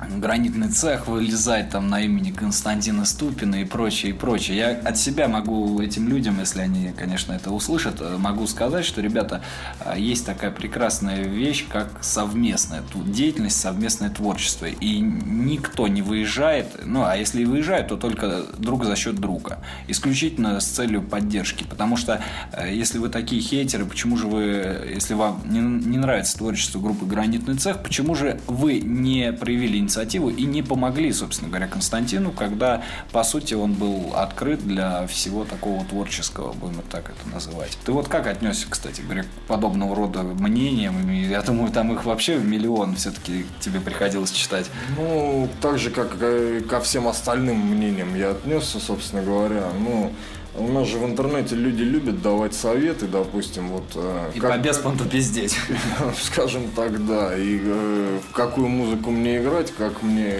гранитный 0.00 0.68
цех 0.68 1.06
вылезать 1.06 1.70
там 1.70 1.88
на 1.88 2.00
имени 2.00 2.30
Константина 2.30 3.04
Ступина 3.04 3.56
и 3.56 3.64
прочее, 3.64 4.10
и 4.10 4.14
прочее. 4.14 4.56
Я 4.56 4.70
от 4.70 4.98
себя 4.98 5.28
могу 5.28 5.80
этим 5.80 6.08
людям, 6.08 6.38
если 6.40 6.60
они, 6.60 6.92
конечно, 6.96 7.32
это 7.32 7.50
услышат, 7.50 8.00
э, 8.00 8.16
могу 8.18 8.46
сказать, 8.46 8.84
что, 8.84 9.00
ребята, 9.00 9.42
э, 9.80 9.94
есть 9.96 10.26
такая 10.26 10.50
прекрасная 10.50 11.24
вещь, 11.24 11.66
как 11.68 11.90
совместная 12.02 12.82
деятельность, 13.06 13.60
совместное 13.60 14.10
творчество. 14.10 14.66
И 14.66 14.98
никто 14.98 15.88
не 15.88 16.02
выезжает, 16.02 16.66
ну, 16.84 17.04
а 17.04 17.16
если 17.16 17.42
и 17.42 17.44
выезжает, 17.44 17.88
то 17.88 17.96
только 17.96 18.44
друг 18.58 18.84
за 18.84 18.96
счет 18.96 19.16
друга. 19.16 19.58
Исключительно 19.88 20.60
с 20.60 20.66
целью 20.66 21.02
поддержки. 21.02 21.64
Потому 21.64 21.96
что, 21.96 22.20
э, 22.52 22.74
если 22.74 22.98
вы 22.98 23.08
такие 23.08 23.40
хейтеры, 23.40 23.84
почему 23.84 24.16
же 24.16 24.26
вы, 24.26 24.92
если 24.92 25.14
вам 25.14 25.40
не, 25.44 25.60
не 25.60 25.98
нравится 25.98 26.36
творчество 26.36 26.80
группы 26.80 27.06
«Гранитный 27.06 27.56
цех», 27.56 27.82
почему 27.82 28.14
же 28.14 28.40
вы 28.46 28.80
не 28.80 29.32
проявили 29.32 29.83
инициативу 29.84 30.30
и 30.30 30.44
не 30.44 30.62
помогли, 30.62 31.12
собственно 31.12 31.48
говоря, 31.48 31.68
Константину, 31.68 32.32
когда, 32.32 32.82
по 33.12 33.22
сути, 33.22 33.54
он 33.54 33.74
был 33.74 34.12
открыт 34.14 34.66
для 34.66 35.06
всего 35.06 35.44
такого 35.44 35.84
творческого, 35.84 36.52
будем 36.52 36.82
так 36.90 37.10
это 37.10 37.28
называть. 37.32 37.78
Ты 37.84 37.92
вот 37.92 38.08
как 38.08 38.26
отнесся, 38.26 38.66
кстати 38.68 39.02
говоря, 39.02 39.24
к 39.24 39.26
подобного 39.46 39.94
рода 39.94 40.22
мнениям? 40.22 41.10
Я 41.10 41.42
думаю, 41.42 41.70
там 41.70 41.92
их 41.92 42.04
вообще 42.04 42.38
миллион 42.38 42.96
все-таки 42.96 43.46
тебе 43.60 43.80
приходилось 43.80 44.32
читать. 44.32 44.70
Ну, 44.96 45.48
так 45.60 45.78
же, 45.78 45.90
как 45.90 46.16
и 46.20 46.60
ко 46.60 46.80
всем 46.80 47.06
остальным 47.08 47.58
мнениям 47.58 48.14
я 48.16 48.30
отнесся, 48.30 48.80
собственно 48.80 49.22
говоря. 49.22 49.64
Ну, 49.78 50.12
У 50.56 50.68
нас 50.68 50.86
же 50.86 50.98
в 50.98 51.04
интернете 51.04 51.56
люди 51.56 51.82
любят 51.82 52.22
давать 52.22 52.54
советы, 52.54 53.06
допустим, 53.06 53.68
вот... 53.70 53.84
э, 53.96 54.30
И 54.34 54.38
как- 54.40 54.52
по 54.52 54.58
беспонту 54.58 55.04
пиздеть. 55.04 55.56
Скажем 56.22 56.70
так, 56.76 57.04
да. 57.06 57.36
И 57.36 57.58
э, 57.60 58.18
в 58.28 58.32
какую 58.32 58.68
музыку 58.68 59.10
мне 59.10 59.38
играть, 59.38 59.72
как 59.76 60.02
мне, 60.04 60.38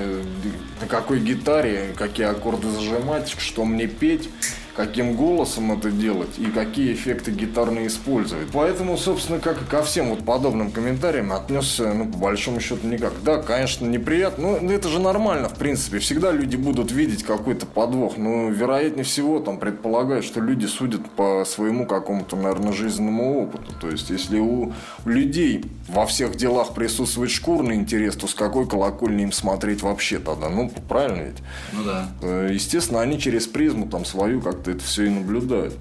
на 0.80 0.86
какой 0.86 1.18
гитаре, 1.18 1.94
какие 1.96 2.26
аккорды 2.26 2.70
зажимать, 2.70 3.34
что 3.38 3.64
мне 3.64 3.88
петь, 3.88 4.28
каким 4.74 5.14
голосом 5.14 5.72
это 5.72 5.90
делать 5.90 6.38
и 6.38 6.46
какие 6.46 6.92
эффекты 6.94 7.30
гитарные 7.30 7.86
использовать. 7.86 8.48
Поэтому, 8.52 8.96
собственно, 8.96 9.38
как 9.38 9.62
и 9.62 9.64
ко 9.64 9.82
всем 9.82 10.10
вот 10.10 10.24
подобным 10.24 10.70
комментариям 10.70 11.32
отнесся, 11.32 11.92
ну, 11.92 12.06
по 12.06 12.18
большому 12.18 12.60
счету, 12.60 12.86
никак. 12.86 13.12
Да, 13.22 13.38
конечно, 13.42 13.86
неприятно, 13.86 14.58
но 14.60 14.72
это 14.72 14.88
же 14.88 14.98
нормально, 14.98 15.48
в 15.48 15.54
принципе. 15.54 15.98
Всегда 15.98 16.32
люди 16.32 16.56
будут 16.56 16.90
видеть 16.92 17.22
какой-то 17.22 17.66
подвох, 17.66 18.16
но, 18.16 18.48
вероятнее 18.48 19.04
всего, 19.04 19.38
там, 19.38 19.58
предполагают, 19.58 20.24
что 20.24 20.40
люди 20.40 20.66
судят 20.66 21.08
по 21.10 21.44
своему 21.46 21.86
какому-то, 21.86 22.36
наверное, 22.36 22.72
жизненному 22.72 23.42
опыту. 23.42 23.72
То 23.80 23.90
есть, 23.90 24.10
если 24.10 24.38
у 24.38 24.72
людей 25.04 25.64
во 25.88 26.06
всех 26.06 26.36
делах 26.36 26.74
присутствует 26.74 27.30
шкурный 27.30 27.76
интерес, 27.76 28.16
то 28.16 28.26
с 28.26 28.34
какой 28.34 28.66
колокольни 28.66 29.22
им 29.22 29.32
смотреть 29.32 29.82
вообще 29.82 30.18
тогда? 30.18 30.48
Ну, 30.48 30.70
правильно 30.88 31.22
ведь? 31.22 31.42
Ну 31.72 31.84
да. 31.84 32.08
Э, 32.22 32.48
Естественно, 32.52 33.00
они 33.00 33.18
через 33.18 33.46
призму 33.46 33.88
там 33.88 34.04
свою 34.04 34.40
как-то 34.64 34.70
это 34.70 34.84
все 34.84 35.04
и 35.04 35.08
наблюдают. 35.10 35.74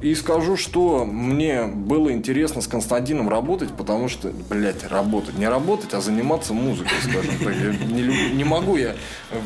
И 0.00 0.16
скажу, 0.16 0.56
что 0.56 1.04
мне 1.04 1.64
было 1.64 2.10
интересно 2.10 2.60
с 2.60 2.66
Константином 2.66 3.28
работать, 3.28 3.70
потому 3.70 4.08
что, 4.08 4.32
блядь, 4.50 4.82
работать, 4.90 5.38
не 5.38 5.48
работать, 5.48 5.94
а 5.94 6.00
заниматься 6.00 6.52
музыкой, 6.54 6.90
скажем 7.02 7.38
так. 7.38 7.54
Я 7.54 7.86
не, 7.86 8.02
люблю- 8.02 8.34
не 8.34 8.42
могу 8.42 8.76
я, 8.76 8.96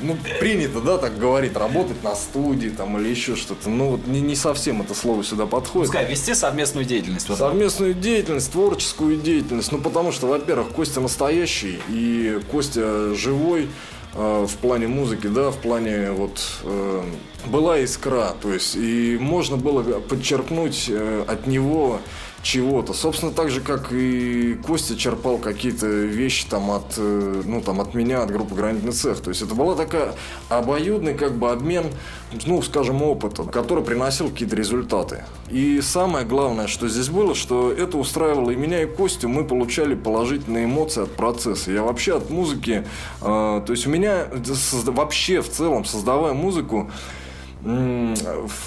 ну, 0.03 0.17
принято, 0.41 0.81
да, 0.81 0.97
так 0.97 1.19
говорить, 1.19 1.55
работать 1.57 2.03
на 2.03 2.15
студии 2.15 2.71
там 2.71 2.97
или 2.99 3.09
еще 3.11 3.37
что-то. 3.37 3.69
Ну, 3.69 3.91
вот 3.91 4.07
не, 4.07 4.23
не 4.23 4.35
совсем 4.35 4.81
это 4.81 4.95
слово 4.95 5.23
сюда 5.25 5.45
подходит. 5.45 5.89
Пускай 5.89 6.11
вести 6.11 6.33
совместную 6.33 6.87
деятельность. 6.87 7.29
Вот 7.29 7.37
Совместную 7.37 7.93
деятельность, 7.93 8.51
творческую 8.51 9.19
деятельность. 9.19 9.73
Ну, 9.73 9.79
потому 9.79 10.11
что, 10.11 10.27
во-первых, 10.27 10.69
Костя 10.71 11.03
настоящий 11.03 11.81
и 11.91 12.41
Костя 12.51 13.15
живой 13.15 13.69
в 14.17 14.57
плане 14.63 14.89
музыки, 14.89 15.27
да, 15.27 15.51
в 15.51 15.57
плане 15.57 16.11
вот 16.11 16.41
э, 16.65 17.03
была 17.47 17.79
искра, 17.79 18.35
то 18.41 18.53
есть 18.53 18.77
и 18.77 19.19
можно 19.21 19.57
было 19.57 19.83
подчеркнуть 20.01 20.87
э, 20.89 21.25
от 21.27 21.47
него 21.47 22.01
чего-то. 22.43 22.93
Собственно, 22.93 23.33
так 23.33 23.51
же, 23.51 23.61
как 23.61 23.93
и 23.93 24.55
Костя 24.67 24.97
черпал 24.97 25.39
какие-то 25.39 25.87
вещи 25.87 26.47
там 26.49 26.71
от, 26.71 26.95
э, 26.97 27.43
ну, 27.45 27.61
там, 27.61 27.81
от 27.81 27.95
меня, 27.95 28.23
от 28.23 28.31
группы 28.31 28.55
«Гранитный 28.55 28.93
цех». 28.93 29.21
То 29.21 29.31
есть 29.31 29.43
это 29.43 29.55
была 29.55 29.75
такая 29.75 30.15
обоюдный 30.49 31.15
как 31.15 31.37
бы 31.37 31.51
обмен, 31.51 31.87
ну, 32.45 32.63
скажем, 32.63 33.03
опытом, 33.03 33.49
который 33.49 33.83
приносил 33.83 34.29
какие-то 34.29 34.57
результаты. 34.57 35.25
И 35.51 35.81
самое 35.81 36.25
главное, 36.25 36.67
что 36.67 36.89
здесь 36.89 37.09
было, 37.09 37.35
что 37.35 37.73
это 37.73 37.99
устраивало 37.99 38.51
и 38.51 38.57
меня, 38.57 38.83
и 38.83 38.87
Костю. 38.87 39.29
Мы 39.29 39.45
получали 39.45 39.95
положительные 39.95 40.67
эмоции 40.67 41.03
от 41.03 41.15
процесса. 41.17 41.73
Я 41.73 41.83
вообще 41.83 42.17
от 42.17 42.31
музыки... 42.31 42.87
э, 43.21 43.63
то 43.67 43.67
есть 43.69 43.87
у 43.87 43.91
меня 43.91 44.29
вообще 44.85 45.41
в 45.41 45.51
целом, 45.51 45.85
создавая 45.85 46.33
музыку, 46.33 46.91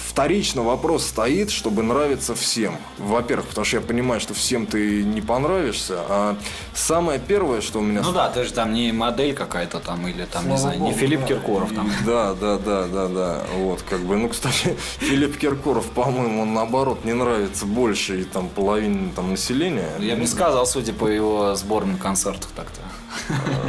Вторично 0.08 0.62
вопрос 0.62 1.06
стоит, 1.06 1.50
чтобы 1.50 1.82
нравиться 1.82 2.34
всем. 2.34 2.76
Во-первых, 2.98 3.46
потому 3.46 3.64
что 3.64 3.76
я 3.76 3.82
понимаю, 3.82 4.20
что 4.20 4.34
всем 4.34 4.66
ты 4.66 5.02
не 5.02 5.22
понравишься. 5.22 6.00
А 6.08 6.36
самое 6.74 7.18
первое, 7.18 7.62
что 7.62 7.78
у 7.78 7.82
меня... 7.82 8.02
Ну 8.02 8.12
да, 8.12 8.28
ты 8.28 8.44
же 8.44 8.52
там 8.52 8.74
не 8.74 8.92
модель 8.92 9.34
какая-то 9.34 9.80
там, 9.80 10.06
или 10.06 10.26
там, 10.26 10.42
не 10.42 10.58
Слава 10.58 10.58
знаю, 10.58 10.80
не 10.80 10.86
богу, 10.88 10.98
Филипп 10.98 11.20
да. 11.20 11.26
Киркоров 11.26 11.72
там. 11.72 11.90
Да, 12.04 12.34
да, 12.34 12.58
да, 12.58 12.86
да, 12.86 13.08
да. 13.08 13.42
Вот, 13.56 13.82
как 13.88 14.00
бы, 14.00 14.16
ну, 14.16 14.28
кстати, 14.28 14.76
Филипп 14.98 15.38
Киркоров, 15.38 15.86
по-моему, 15.86 16.42
он 16.42 16.52
наоборот 16.52 17.04
не 17.04 17.14
нравится 17.14 17.64
больше 17.64 18.20
и 18.20 18.24
там 18.24 18.48
половине 18.48 19.12
там 19.16 19.30
населения. 19.30 19.90
Я 19.98 20.14
бы 20.14 20.20
не 20.20 20.26
сказал, 20.26 20.66
судя 20.66 20.92
по 20.92 21.06
его 21.06 21.54
сборным 21.54 21.96
концертах 21.96 22.50
так-то. 22.54 22.80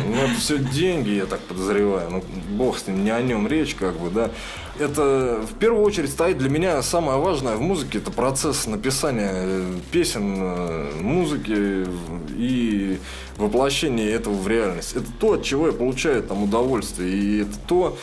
Ну, 0.07 0.15
это 0.15 0.35
все 0.39 0.57
деньги, 0.57 1.11
я 1.11 1.25
так 1.25 1.39
подозреваю. 1.39 2.09
Ну, 2.09 2.23
бог 2.49 2.77
с 2.77 2.87
ним, 2.87 3.03
не 3.03 3.11
о 3.11 3.21
нем 3.21 3.47
речь, 3.47 3.75
как 3.75 3.97
бы, 3.97 4.09
да. 4.09 4.29
Это 4.81 5.45
в 5.47 5.59
первую 5.59 5.83
очередь 5.83 6.09
стоит 6.09 6.39
для 6.39 6.49
меня 6.49 6.81
самое 6.81 7.19
важное 7.19 7.55
в 7.55 7.61
музыке 7.61 7.99
это 7.99 8.09
процесс 8.09 8.65
написания 8.65 9.29
э, 9.31 9.73
песен, 9.91 10.37
э, 10.39 10.91
музыки 10.99 11.85
и 12.35 12.97
воплощения 13.37 14.09
этого 14.09 14.33
в 14.33 14.47
реальность. 14.47 14.95
Это 14.95 15.05
то, 15.19 15.33
от 15.33 15.43
чего 15.43 15.67
я 15.67 15.73
получаю 15.73 16.23
там 16.23 16.41
удовольствие. 16.41 17.11
И 17.11 17.41
это 17.43 17.59
то, 17.67 17.97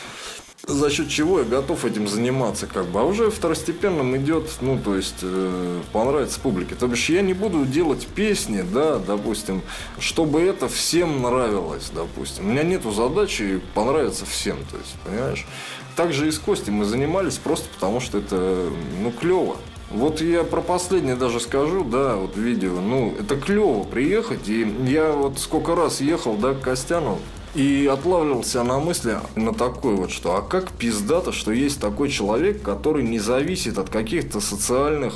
за 0.69 0.89
счет 0.89 1.09
чего 1.09 1.39
я 1.39 1.45
готов 1.45 1.83
этим 1.85 2.07
заниматься, 2.07 2.67
как 2.67 2.85
бы. 2.85 3.01
А 3.01 3.03
уже 3.03 3.29
второстепенным 3.31 4.15
идет, 4.17 4.49
ну, 4.61 4.77
то 4.77 4.95
есть, 4.95 5.17
э, 5.21 5.81
понравится 5.91 6.39
публике. 6.39 6.75
То 6.75 6.87
бишь, 6.87 7.09
я 7.09 7.21
не 7.21 7.33
буду 7.33 7.65
делать 7.65 8.07
песни, 8.07 8.61
да, 8.61 8.97
допустим, 8.99 9.61
чтобы 9.99 10.41
это 10.41 10.67
всем 10.67 11.21
нравилось, 11.21 11.91
допустим. 11.93 12.47
У 12.47 12.51
меня 12.51 12.63
нету 12.63 12.91
задачи 12.91 13.61
понравиться 13.73 14.25
всем, 14.25 14.57
то 14.71 14.77
есть, 14.77 14.95
понимаешь? 15.03 15.47
Также 15.95 16.27
и 16.27 16.31
с 16.31 16.39
Костей 16.39 16.71
мы 16.71 16.85
занимались 16.85 17.37
просто 17.37 17.67
потому, 17.73 17.99
что 17.99 18.19
это, 18.19 18.69
ну, 19.01 19.11
клево. 19.11 19.57
Вот 19.89 20.21
я 20.21 20.43
про 20.43 20.61
последнее 20.61 21.15
даже 21.15 21.39
скажу, 21.39 21.83
да, 21.83 22.15
вот 22.15 22.37
видео. 22.37 22.79
Ну, 22.79 23.15
это 23.19 23.35
клево 23.35 23.83
приехать. 23.83 24.47
И 24.47 24.61
я 24.85 25.11
вот 25.11 25.39
сколько 25.39 25.75
раз 25.75 25.99
ехал, 25.99 26.35
да, 26.35 26.53
к 26.53 26.61
Костяну. 26.61 27.17
И 27.55 27.89
отлавливался 27.91 28.63
на 28.63 28.79
мысли 28.79 29.17
на 29.35 29.53
такой 29.53 29.95
вот, 29.95 30.11
что 30.11 30.35
а 30.35 30.41
как 30.41 30.71
пиздато, 30.71 31.31
что 31.31 31.51
есть 31.51 31.81
такой 31.81 32.09
человек, 32.09 32.61
который 32.61 33.03
не 33.03 33.17
зависит 33.19 33.79
от 33.79 33.89
каких-то 33.89 34.39
социальных 34.39 35.15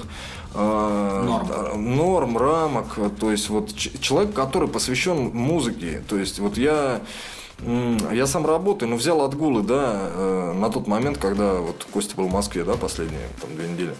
э, 0.56 1.24
Норм. 1.26 1.96
норм, 1.96 2.38
рамок. 2.38 2.98
То 3.20 3.32
есть 3.32 3.50
вот 3.50 3.76
человек, 3.76 4.34
который 4.34 4.68
посвящен 4.68 5.30
музыке. 5.34 6.04
То 6.08 6.18
есть 6.18 6.40
вот 6.40 6.58
я 6.58 7.02
я 8.12 8.28
сам 8.28 8.46
работаю, 8.46 8.90
но 8.90 8.96
взял 8.98 9.22
отгулы, 9.22 9.62
да, 9.62 9.94
э, 9.96 10.54
на 10.54 10.70
тот 10.70 10.88
момент, 10.88 11.18
когда 11.18 11.54
вот 11.54 11.86
Костя 11.94 12.16
был 12.16 12.28
в 12.28 12.32
Москве, 12.32 12.64
да, 12.64 12.74
последние 12.74 13.28
там 13.40 13.56
две 13.56 13.70
недели. 13.70 13.96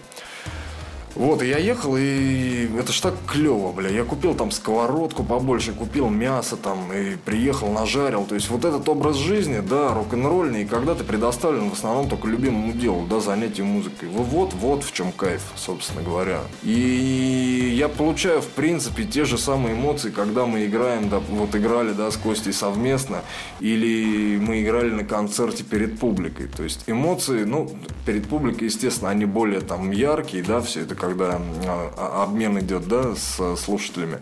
Вот, 1.14 1.42
и 1.42 1.48
я 1.48 1.58
ехал, 1.58 1.96
и 1.96 2.68
это 2.78 2.92
ж 2.92 3.00
так 3.00 3.14
клево, 3.26 3.72
бля. 3.72 3.88
Я 3.88 4.04
купил 4.04 4.34
там 4.34 4.50
сковородку 4.50 5.22
побольше, 5.22 5.72
купил 5.72 6.08
мясо 6.08 6.56
там, 6.56 6.92
и 6.92 7.16
приехал, 7.16 7.70
нажарил. 7.70 8.24
То 8.24 8.34
есть 8.34 8.50
вот 8.50 8.64
этот 8.64 8.88
образ 8.88 9.16
жизни, 9.16 9.60
да, 9.60 9.94
рок-н-ролльный, 9.94 10.62
и 10.62 10.66
когда 10.66 10.94
ты 10.94 11.04
предоставлен 11.04 11.70
в 11.70 11.74
основном 11.74 12.08
только 12.08 12.26
любимому 12.26 12.72
делу, 12.72 13.06
да, 13.08 13.20
занятию 13.20 13.66
музыкой. 13.66 14.08
Вот, 14.08 14.54
вот, 14.54 14.82
в 14.82 14.92
чем 14.92 15.12
кайф, 15.12 15.42
собственно 15.54 16.02
говоря. 16.02 16.40
И 16.62 17.74
я 17.76 17.88
получаю, 17.88 18.40
в 18.40 18.48
принципе, 18.48 19.04
те 19.04 19.24
же 19.24 19.38
самые 19.38 19.74
эмоции, 19.74 20.10
когда 20.10 20.46
мы 20.46 20.66
играем, 20.66 21.08
да, 21.08 21.20
вот 21.20 21.54
играли, 21.54 21.92
да, 21.92 22.10
с 22.10 22.16
Костей 22.16 22.52
совместно, 22.52 23.22
или 23.60 24.38
мы 24.38 24.62
играли 24.62 24.90
на 24.90 25.04
концерте 25.04 25.62
перед 25.62 25.98
публикой. 25.98 26.48
То 26.48 26.64
есть 26.64 26.84
эмоции, 26.86 27.44
ну, 27.44 27.70
перед 28.04 28.28
публикой, 28.28 28.68
естественно, 28.68 29.10
они 29.10 29.24
более 29.24 29.60
там 29.60 29.90
яркие, 29.90 30.42
да, 30.42 30.60
все 30.60 30.80
это 30.80 30.94
когда 31.06 31.40
а, 31.66 31.92
а, 31.96 32.22
обмен 32.24 32.58
идет, 32.60 32.88
да, 32.88 33.14
с 33.14 33.56
слушателями. 33.56 34.18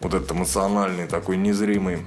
Вот 0.00 0.14
этот 0.14 0.32
эмоциональный 0.32 1.06
такой 1.06 1.36
незримый. 1.36 1.98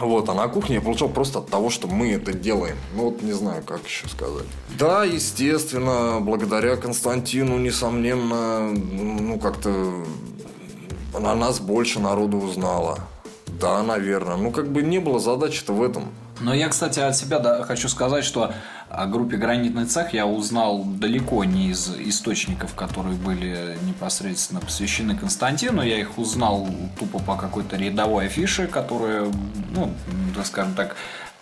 Вот, 0.00 0.28
а 0.28 0.34
на 0.34 0.46
кухне 0.48 0.76
я 0.76 0.80
получал 0.80 1.08
просто 1.08 1.40
от 1.40 1.48
того, 1.48 1.70
что 1.70 1.88
мы 1.88 2.12
это 2.12 2.32
делаем. 2.32 2.76
Ну, 2.94 3.10
вот 3.10 3.22
не 3.22 3.32
знаю, 3.32 3.62
как 3.64 3.84
еще 3.84 4.08
сказать. 4.08 4.46
Да, 4.78 5.04
естественно, 5.04 6.18
благодаря 6.20 6.76
Константину, 6.76 7.58
несомненно, 7.58 8.70
ну, 8.70 9.38
как-то 9.40 10.04
на 11.18 11.34
нас 11.34 11.58
больше 11.58 12.00
народу 12.00 12.38
узнало. 12.38 13.00
Да, 13.46 13.82
наверное. 13.82 14.36
Ну, 14.36 14.52
как 14.52 14.70
бы 14.70 14.82
не 14.82 14.98
было 15.00 15.18
задачи-то 15.18 15.72
в 15.72 15.82
этом. 15.82 16.04
Но 16.40 16.54
я, 16.54 16.68
кстати, 16.68 17.00
от 17.00 17.16
себя 17.16 17.38
да, 17.38 17.62
хочу 17.64 17.88
сказать, 17.88 18.24
что 18.24 18.52
о 18.90 19.06
группе 19.06 19.36
«Гранитный 19.36 19.86
цех» 19.86 20.14
я 20.14 20.26
узнал 20.26 20.84
далеко 20.84 21.44
не 21.44 21.70
из 21.70 21.90
источников, 21.98 22.74
которые 22.74 23.16
были 23.16 23.76
непосредственно 23.82 24.60
посвящены 24.60 25.16
Константину. 25.16 25.82
Я 25.82 25.98
их 25.98 26.18
узнал 26.18 26.68
тупо 26.98 27.18
по 27.18 27.36
какой-то 27.36 27.76
рядовой 27.76 28.26
афише, 28.26 28.66
которая, 28.66 29.26
ну, 29.70 29.92
скажем 30.44 30.74
так, 30.74 30.96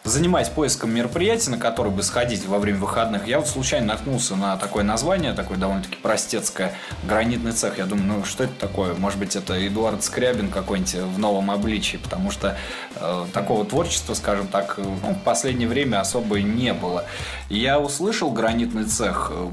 занимаясь 0.07 0.49
поиском 0.49 0.95
мероприятий, 0.95 1.51
на 1.51 1.59
которые 1.59 1.93
бы 1.93 2.03
сходить 2.03 2.47
во 2.47 2.59
время 2.59 2.79
выходных, 2.79 3.27
я 3.27 3.39
вот 3.39 3.49
случайно 3.49 3.89
наткнулся 3.89 4.37
на 4.37 4.57
такое 4.57 4.85
название, 4.85 5.33
такое 5.33 5.59
довольно-таки 5.59 5.97
простецкое, 5.97 6.73
«Гранитный 7.05 7.53
цех». 7.53 7.79
Я 7.79 7.87
думаю, 7.87 8.19
ну 8.19 8.25
что 8.25 8.45
это 8.45 8.55
такое? 8.55 8.95
Может 8.95 9.19
быть, 9.19 9.37
это 9.37 9.67
Эдуард 9.67 10.05
Скрябин 10.05 10.51
какой-нибудь 10.51 10.95
в 10.95 11.19
новом 11.19 11.51
обличии, 11.51 11.97
потому 11.97 12.31
что 12.31 12.57
э, 12.95 13.27
такого 13.33 13.65
творчества, 13.65 14.15
скажем 14.15 14.47
так, 14.47 14.79
ну, 14.79 15.15
в 15.15 15.23
последнее 15.25 15.69
время 15.69 16.01
особо 16.01 16.41
не 16.41 16.73
было. 16.73 17.05
Я 17.51 17.81
услышал 17.81 18.31
«Гранитный 18.31 18.85
цех», 18.85 19.33
э, 19.35 19.51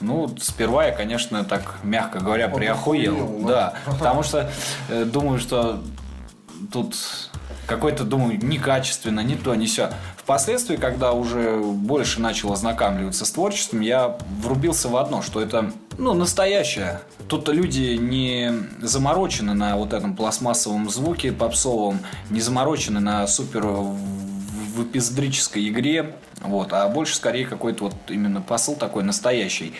ну, 0.00 0.34
сперва 0.40 0.86
я, 0.86 0.92
конечно, 0.92 1.44
так, 1.44 1.76
мягко 1.82 2.18
говоря, 2.18 2.48
приохуел. 2.48 3.14
Охуел, 3.14 3.46
Да, 3.46 3.74
потому 3.86 4.22
что 4.22 4.50
э, 4.88 5.04
думаю, 5.04 5.38
что 5.38 5.82
тут 6.72 6.96
какой-то, 7.66 8.04
думаю, 8.04 8.38
некачественно, 8.42 9.20
не 9.20 9.36
то, 9.36 9.54
не 9.54 9.66
все. 9.66 9.90
Впоследствии, 10.16 10.76
когда 10.76 11.12
уже 11.12 11.58
больше 11.58 12.20
начал 12.20 12.52
ознакомливаться 12.52 13.24
с 13.24 13.30
творчеством, 13.30 13.80
я 13.80 14.16
врубился 14.40 14.88
в 14.88 14.96
одно, 14.96 15.22
что 15.22 15.40
это 15.40 15.72
ну, 15.98 16.14
настоящее. 16.14 17.00
Тут 17.28 17.48
люди 17.48 17.96
не 17.96 18.52
заморочены 18.80 19.54
на 19.54 19.76
вот 19.76 19.92
этом 19.92 20.16
пластмассовом 20.16 20.90
звуке 20.90 21.32
попсовом, 21.32 22.00
не 22.30 22.40
заморочены 22.40 23.00
на 23.00 23.26
супер 23.26 23.66
в 23.66 24.82
эпизодрической 24.84 25.68
игре, 25.68 26.14
вот, 26.40 26.72
а 26.72 26.88
больше 26.88 27.16
скорее 27.16 27.46
какой-то 27.46 27.84
вот 27.84 27.94
именно 28.08 28.40
посыл 28.40 28.74
такой 28.74 29.02
настоящий. 29.02 29.74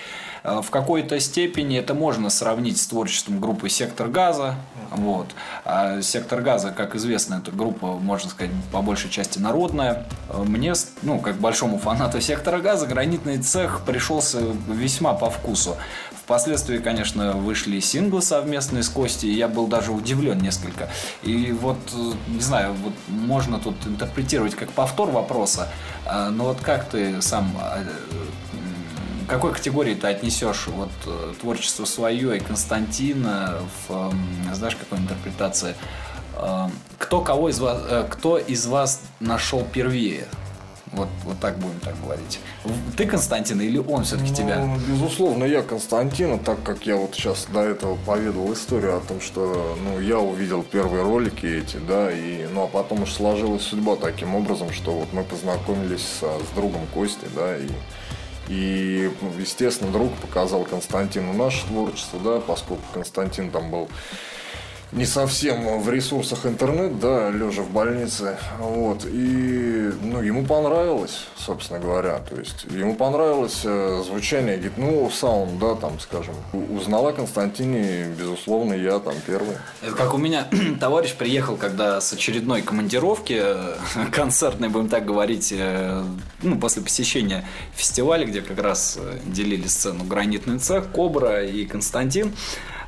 Э, 0.45 0.61
в 0.62 0.70
какой-то 0.70 1.18
степени 1.20 1.78
это 1.78 1.95
можно 1.95 2.30
сравнить 2.30 2.80
с 2.80 2.86
творчеством 2.86 3.40
группы 3.40 3.68
«Сектор 3.68 4.09
газа». 4.09 4.57
Вот. 4.90 5.28
А 5.64 6.03
«Сектор 6.03 6.40
газа», 6.43 6.70
как 6.70 6.95
известно, 6.95 7.40
это 7.43 7.51
группа, 7.53 7.99
можно 7.99 8.30
сказать, 8.30 8.53
по 8.70 8.82
большей 8.82 9.11
части 9.11 9.38
народная. 9.38 10.07
Э, 10.28 10.43
мне, 10.43 10.74
ну, 11.03 11.18
как 11.20 11.36
большому 11.36 11.78
фанату 11.78 12.20
«Сектора 12.20 12.61
газа», 12.61 12.86
гранитный 12.86 13.38
цех 13.38 13.82
пришелся 13.86 14.40
весьма 14.68 15.14
по 15.14 15.30
вкусу. 15.30 15.76
Впоследствии, 16.24 16.78
конечно, 16.78 17.32
вышли 17.32 17.80
синглы 17.80 18.22
совместные 18.22 18.84
с 18.84 18.88
Костей, 18.88 19.34
я 19.34 19.49
был 19.49 19.66
даже 19.66 19.90
удивлен 19.90 20.38
несколько. 20.38 20.88
И 21.22 21.53
вот, 21.53 21.78
э, 21.93 22.12
не 22.28 22.40
знаю, 22.40 22.74
вот 22.74 22.95
можно 23.09 23.59
тут 23.59 23.74
интерпретировать 23.86 24.55
как 24.55 24.70
повтор 24.70 25.11
вопроса, 25.11 25.68
но 26.30 26.45
вот 26.45 26.61
как 26.61 26.88
ты 26.88 27.22
сам 27.22 27.57
какой 29.33 29.53
категории 29.53 29.95
ты 29.95 30.09
отнесешь 30.09 30.66
вот 30.66 30.91
э, 31.07 31.33
творчество 31.41 31.87
свое 31.87 32.37
и 32.37 32.41
Константина 32.41 33.61
в, 33.89 34.14
знаешь, 34.53 34.76
какой 34.76 34.99
интерпретации? 34.99 35.74
Э, 36.37 36.68
кто 36.99 37.22
кого 37.22 37.49
из 37.49 37.59
вас, 37.59 37.80
э, 37.89 38.07
кто 38.11 38.37
из 38.37 38.66
вас 38.66 39.01
нашел 39.20 39.64
первее? 39.72 40.26
Вот, 40.93 41.09
вот 41.24 41.41
так 41.41 41.57
будем 41.57 41.80
так 41.80 41.95
говорить. 42.03 42.39
Ты 42.99 43.07
Константин 43.07 43.59
или 43.62 43.78
он 43.78 44.05
все-таки 44.05 44.28
ну, 44.28 44.37
тебя? 44.37 44.76
Безусловно, 44.87 45.45
я 45.45 45.62
Константина, 45.62 46.39
так 46.39 46.62
как 46.62 46.87
я 46.87 46.97
вот 46.97 47.14
сейчас 47.14 47.47
до 47.51 47.61
этого 47.61 47.97
поведал 48.05 48.53
историю 48.53 48.99
о 48.99 49.01
том, 49.01 49.22
что 49.22 49.78
ну, 49.83 49.99
я 50.01 50.18
увидел 50.18 50.62
первые 50.62 51.03
ролики 51.03 51.47
эти, 51.47 51.78
да, 51.78 52.12
и 52.12 52.47
ну 52.53 52.64
а 52.64 52.66
потом 52.66 53.05
уж 53.05 53.12
сложилась 53.12 53.62
судьба 53.62 53.97
таким 53.97 54.35
образом, 54.35 54.70
что 54.70 54.93
вот 54.93 55.14
мы 55.14 55.22
познакомились 55.24 56.03
с, 56.03 56.20
с 56.20 56.55
другом 56.55 56.83
Костей, 56.93 57.28
да, 57.35 57.57
и 57.57 57.68
и, 58.49 59.11
естественно, 59.38 59.90
друг 59.93 60.12
показал 60.14 60.64
Константину 60.64 61.32
наше 61.32 61.64
творчество, 61.66 62.18
да, 62.20 62.40
поскольку 62.40 62.82
Константин 62.93 63.51
там 63.51 63.70
был 63.70 63.88
не 64.93 65.07
совсем 65.07 65.80
в 65.80 65.90
ресурсах 65.90 66.45
интернет, 66.45 67.01
да, 67.01 67.30
лежа 67.30 67.62
в 67.62 67.70
больнице, 67.70 68.36
вот, 68.59 69.07
и, 69.07 69.90
ну, 70.03 70.20
ему 70.20 70.45
понравилось, 70.45 71.26
собственно 71.36 71.80
говоря, 71.80 72.18
то 72.18 72.36
есть, 72.36 72.64
ему 72.70 72.95
понравилось 72.95 73.62
э, 73.64 74.03
звучание, 74.05 74.61
ну, 74.76 75.11
саунд, 75.11 75.59
да, 75.59 75.74
там, 75.76 75.99
скажем, 75.99 76.34
узнала 76.53 77.12
Константине, 77.12 78.14
безусловно, 78.18 78.74
я 78.74 78.99
там 78.99 79.14
первый. 79.26 79.57
Это 79.80 79.95
как 79.95 80.12
у 80.12 80.18
меня 80.18 80.47
товарищ 80.80 81.14
приехал, 81.14 81.57
когда 81.57 82.01
с 82.01 82.12
очередной 82.12 82.61
командировки, 82.61 83.40
э, 83.43 83.76
концертной, 84.12 84.68
будем 84.68 84.88
так 84.88 85.07
говорить, 85.07 85.55
э, 85.57 86.05
ну, 86.43 86.59
после 86.59 86.82
посещения 86.82 87.47
фестиваля, 87.74 88.26
где 88.26 88.43
как 88.43 88.59
раз 88.59 88.99
делили 89.24 89.66
сцену 89.68 90.05
«Гранитный 90.05 90.59
цех», 90.59 90.93
«Кобра» 90.93 91.45
и 91.45 91.64
Константин, 91.64 92.32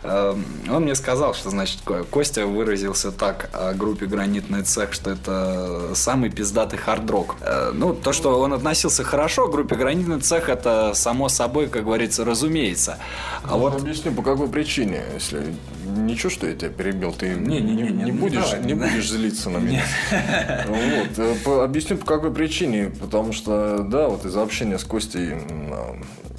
он 0.04 0.82
мне 0.82 0.94
сказал, 0.94 1.34
что, 1.34 1.50
значит, 1.50 1.80
Костя 2.10 2.46
выразился 2.46 3.10
так 3.10 3.48
о 3.52 3.72
группе 3.72 4.06
«Гранитный 4.06 4.62
цех», 4.62 4.92
что 4.92 5.10
это 5.10 5.94
самый 5.94 6.30
пиздатый 6.30 6.78
хард-рок. 6.78 7.36
Э, 7.40 7.70
ну, 7.72 7.94
то, 7.94 8.12
что 8.12 8.38
он 8.40 8.52
относился 8.52 9.02
хорошо 9.02 9.48
к 9.48 9.52
группе 9.52 9.76
«Гранитный 9.76 10.20
цех», 10.20 10.48
это 10.48 10.92
само 10.94 11.28
собой, 11.28 11.68
как 11.68 11.84
говорится, 11.84 12.24
разумеется. 12.24 12.98
А 13.42 13.52
ну, 13.52 13.58
вот... 13.58 13.80
Объясню, 13.80 14.12
по 14.12 14.22
какой 14.22 14.48
причине, 14.48 15.02
если... 15.14 15.54
Ничего, 15.96 16.30
что 16.30 16.46
я 16.46 16.54
тебя 16.54 16.70
перебил, 16.70 17.12
ты 17.12 17.34
не, 17.34 17.60
не, 17.60 17.72
не, 17.72 17.82
не, 17.90 18.04
не, 18.04 18.12
будешь, 18.12 18.50
давай, 18.50 18.66
не 18.66 18.74
будешь 18.74 19.08
злиться 19.08 19.50
на 19.50 19.58
меня. 19.58 19.84
Вот. 20.66 21.18
Э, 21.18 21.64
объясню, 21.64 21.96
по 21.96 22.06
какой 22.06 22.32
причине. 22.32 22.90
Потому 23.00 23.32
что, 23.32 23.78
да, 23.78 24.08
вот 24.08 24.24
из 24.24 24.36
общения 24.36 24.78
с 24.78 24.84
Костей 24.84 25.34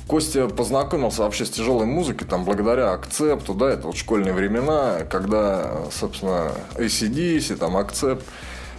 Костя 0.08 0.48
познакомился 0.48 1.24
вообще 1.24 1.46
с 1.46 1.50
тяжелой 1.50 1.88
музыкой, 1.88 2.28
там, 2.28 2.46
благодаря 2.46 2.94
акцепту, 2.94 3.56
да, 3.56 3.72
это 3.72 3.88
вот 3.88 3.98
школьные 3.98 4.34
времена, 4.34 5.00
когда, 5.10 5.86
собственно, 5.92 6.52
ACDC, 6.76 7.56
там, 7.56 7.76
акцепт, 7.76 8.24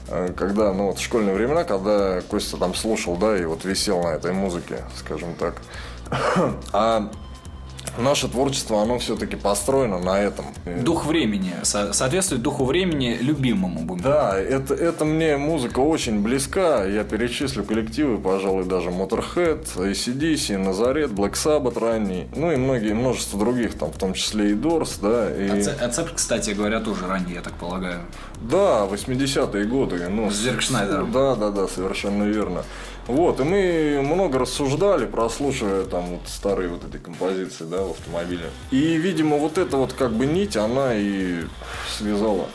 э, 0.09 0.33
когда, 0.37 0.72
ну, 0.72 0.87
вот 0.87 1.01
школьные 1.01 1.35
времена, 1.35 1.64
когда 1.64 2.20
Костя 2.20 2.59
там 2.59 2.74
слушал, 2.74 3.16
да, 3.16 3.37
и 3.37 3.45
вот 3.45 3.64
висел 3.64 4.03
на 4.03 4.09
этой 4.09 4.33
музыке, 4.33 4.85
скажем 4.97 5.35
так. 5.35 5.57
А 6.72 7.11
наше 7.99 8.29
творчество, 8.29 8.83
оно 8.83 8.99
все-таки 8.99 9.37
построено 9.37 9.99
на 9.99 10.19
этом. 10.19 10.47
Дух 10.83 11.07
времени. 11.07 11.53
Со- 11.63 11.93
соответствует 11.93 12.43
духу 12.43 12.65
времени 12.65 13.17
любимому. 13.21 13.81
Будем 13.81 14.03
да, 14.03 14.39
это, 14.39 14.75
это 14.75 15.05
мне 15.05 15.37
музыка 15.37 15.81
очень 15.81 16.21
близка. 16.23 16.85
Я 16.85 17.05
перечислю 17.05 17.65
коллективы, 17.65 18.19
пожалуй, 18.19 18.65
даже 18.65 18.91
Motorhead, 18.91 19.67
ACDC, 19.77 20.59
Назарет, 20.59 21.11
Black 21.11 21.33
Sabbath 21.33 21.79
ранний. 21.79 22.27
Ну 22.35 22.53
и 22.53 22.57
многие, 22.57 22.95
множество 22.95 23.39
других, 23.39 23.75
там, 23.75 23.91
в 23.93 23.99
том 23.99 24.15
числе 24.15 24.51
и 24.51 24.55
Doors, 24.55 24.99
да. 25.01 25.31
И... 25.35 25.67
Ацеп, 25.85 26.15
кстати 26.15 26.51
говоря, 26.51 26.81
тоже 26.81 27.07
ранний, 27.07 27.35
я 27.35 27.41
так 27.41 27.55
полагаю. 27.55 28.01
Да, 28.41 28.87
80-е 28.87 29.65
годы. 29.65 30.09
Ну, 30.09 30.31
Зерк 30.31 30.61
Шнайдер. 30.61 31.05
Да, 31.07 31.37
да, 31.37 31.51
да, 31.51 31.69
совершенно 31.69 32.25
верно. 32.25 32.65
Вот, 33.07 33.41
и 33.41 33.45
мы 33.45 34.01
много 34.03 34.41
рассуждали, 34.41 35.07
прослушивая 35.07 35.85
там 35.85 36.07
вот 36.07 36.23
старые 36.27 36.69
вот 36.69 36.83
эти 36.89 37.01
композиции, 37.01 37.65
да, 37.65 37.83
в 37.83 37.91
автомобиле. 37.91 38.51
И, 38.73 38.97
видимо, 38.97 39.37
вот 39.37 39.59
эта 39.59 39.77
вот 39.77 39.93
как 39.93 40.13
бы 40.13 40.27
нить, 40.27 40.57
она 40.57 40.95
и 40.95 41.45
связала. 41.89 42.47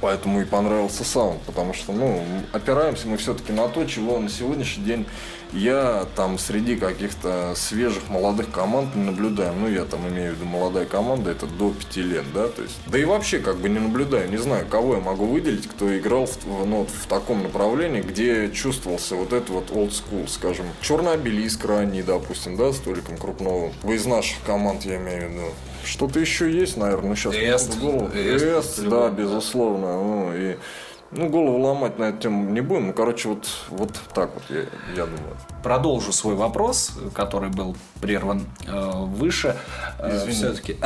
Поэтому 0.00 0.40
и 0.40 0.44
понравился 0.44 1.04
саунд, 1.04 1.42
потому 1.42 1.74
что, 1.74 1.92
ну, 1.92 2.22
опираемся 2.52 3.06
мы 3.06 3.18
все-таки 3.18 3.52
на 3.52 3.68
то, 3.68 3.84
чего 3.84 4.18
на 4.18 4.30
сегодняшний 4.30 4.84
день 4.84 5.06
я 5.52 6.06
там 6.16 6.38
среди 6.38 6.76
каких-то 6.76 7.54
свежих 7.56 8.08
молодых 8.08 8.50
команд 8.50 8.94
не 8.94 9.04
наблюдаю. 9.04 9.52
Ну, 9.52 9.68
я 9.68 9.84
там 9.84 10.08
имею 10.08 10.32
в 10.32 10.36
виду 10.36 10.46
молодая 10.46 10.86
команда, 10.86 11.32
это 11.32 11.46
до 11.46 11.70
5 11.70 11.96
лет, 11.98 12.24
да, 12.32 12.48
то 12.48 12.62
есть. 12.62 12.78
Да 12.86 12.98
и 12.98 13.04
вообще 13.04 13.40
как 13.40 13.56
бы 13.56 13.68
не 13.68 13.78
наблюдаю, 13.78 14.30
не 14.30 14.36
знаю, 14.38 14.66
кого 14.66 14.94
я 14.94 15.00
могу 15.00 15.26
выделить, 15.26 15.66
кто 15.66 15.96
играл 15.96 16.26
в, 16.26 16.66
ну, 16.66 16.86
в 16.86 17.06
таком 17.06 17.42
направлении, 17.42 18.00
где 18.00 18.50
чувствовался 18.50 19.16
вот 19.16 19.32
этот 19.32 19.50
вот 19.50 19.70
old 19.70 19.90
school, 19.90 20.28
скажем. 20.28 20.66
Черный 20.80 21.12
обелиск 21.12 21.64
ранний, 21.64 22.02
допустим, 22.02 22.56
да, 22.56 22.72
с 22.72 22.78
Толиком 22.78 23.16
Крупновым. 23.16 23.72
Вы 23.82 23.96
из 23.96 24.06
наших 24.06 24.40
команд, 24.44 24.84
я 24.84 24.96
имею 24.96 25.28
в 25.28 25.32
виду. 25.32 25.42
Что-то 25.84 26.20
еще 26.20 26.50
есть, 26.50 26.76
наверное, 26.76 27.14
сейчас. 27.16 27.34
Эст. 27.34 27.76
Эст, 28.14 28.44
Эст 28.44 28.88
да, 28.88 29.08
безусловно. 29.10 29.94
Ну, 29.94 30.32
и 30.34 30.56
ну, 31.12 31.28
голову 31.28 31.58
ломать 31.58 31.98
на 31.98 32.04
эту 32.04 32.18
тему 32.18 32.50
не 32.50 32.60
будем. 32.60 32.88
Ну, 32.88 32.92
короче, 32.92 33.28
вот, 33.28 33.48
вот 33.70 33.92
так 34.14 34.30
вот, 34.32 34.44
я, 34.48 34.60
я 34.96 35.06
думаю. 35.06 35.36
Продолжу 35.62 36.12
свой 36.12 36.36
вопрос, 36.36 36.92
который 37.14 37.50
был 37.50 37.76
прерван 38.00 38.46
э, 38.66 38.90
выше. 39.06 39.56
Э, 39.98 40.28
все-таки, 40.30 40.76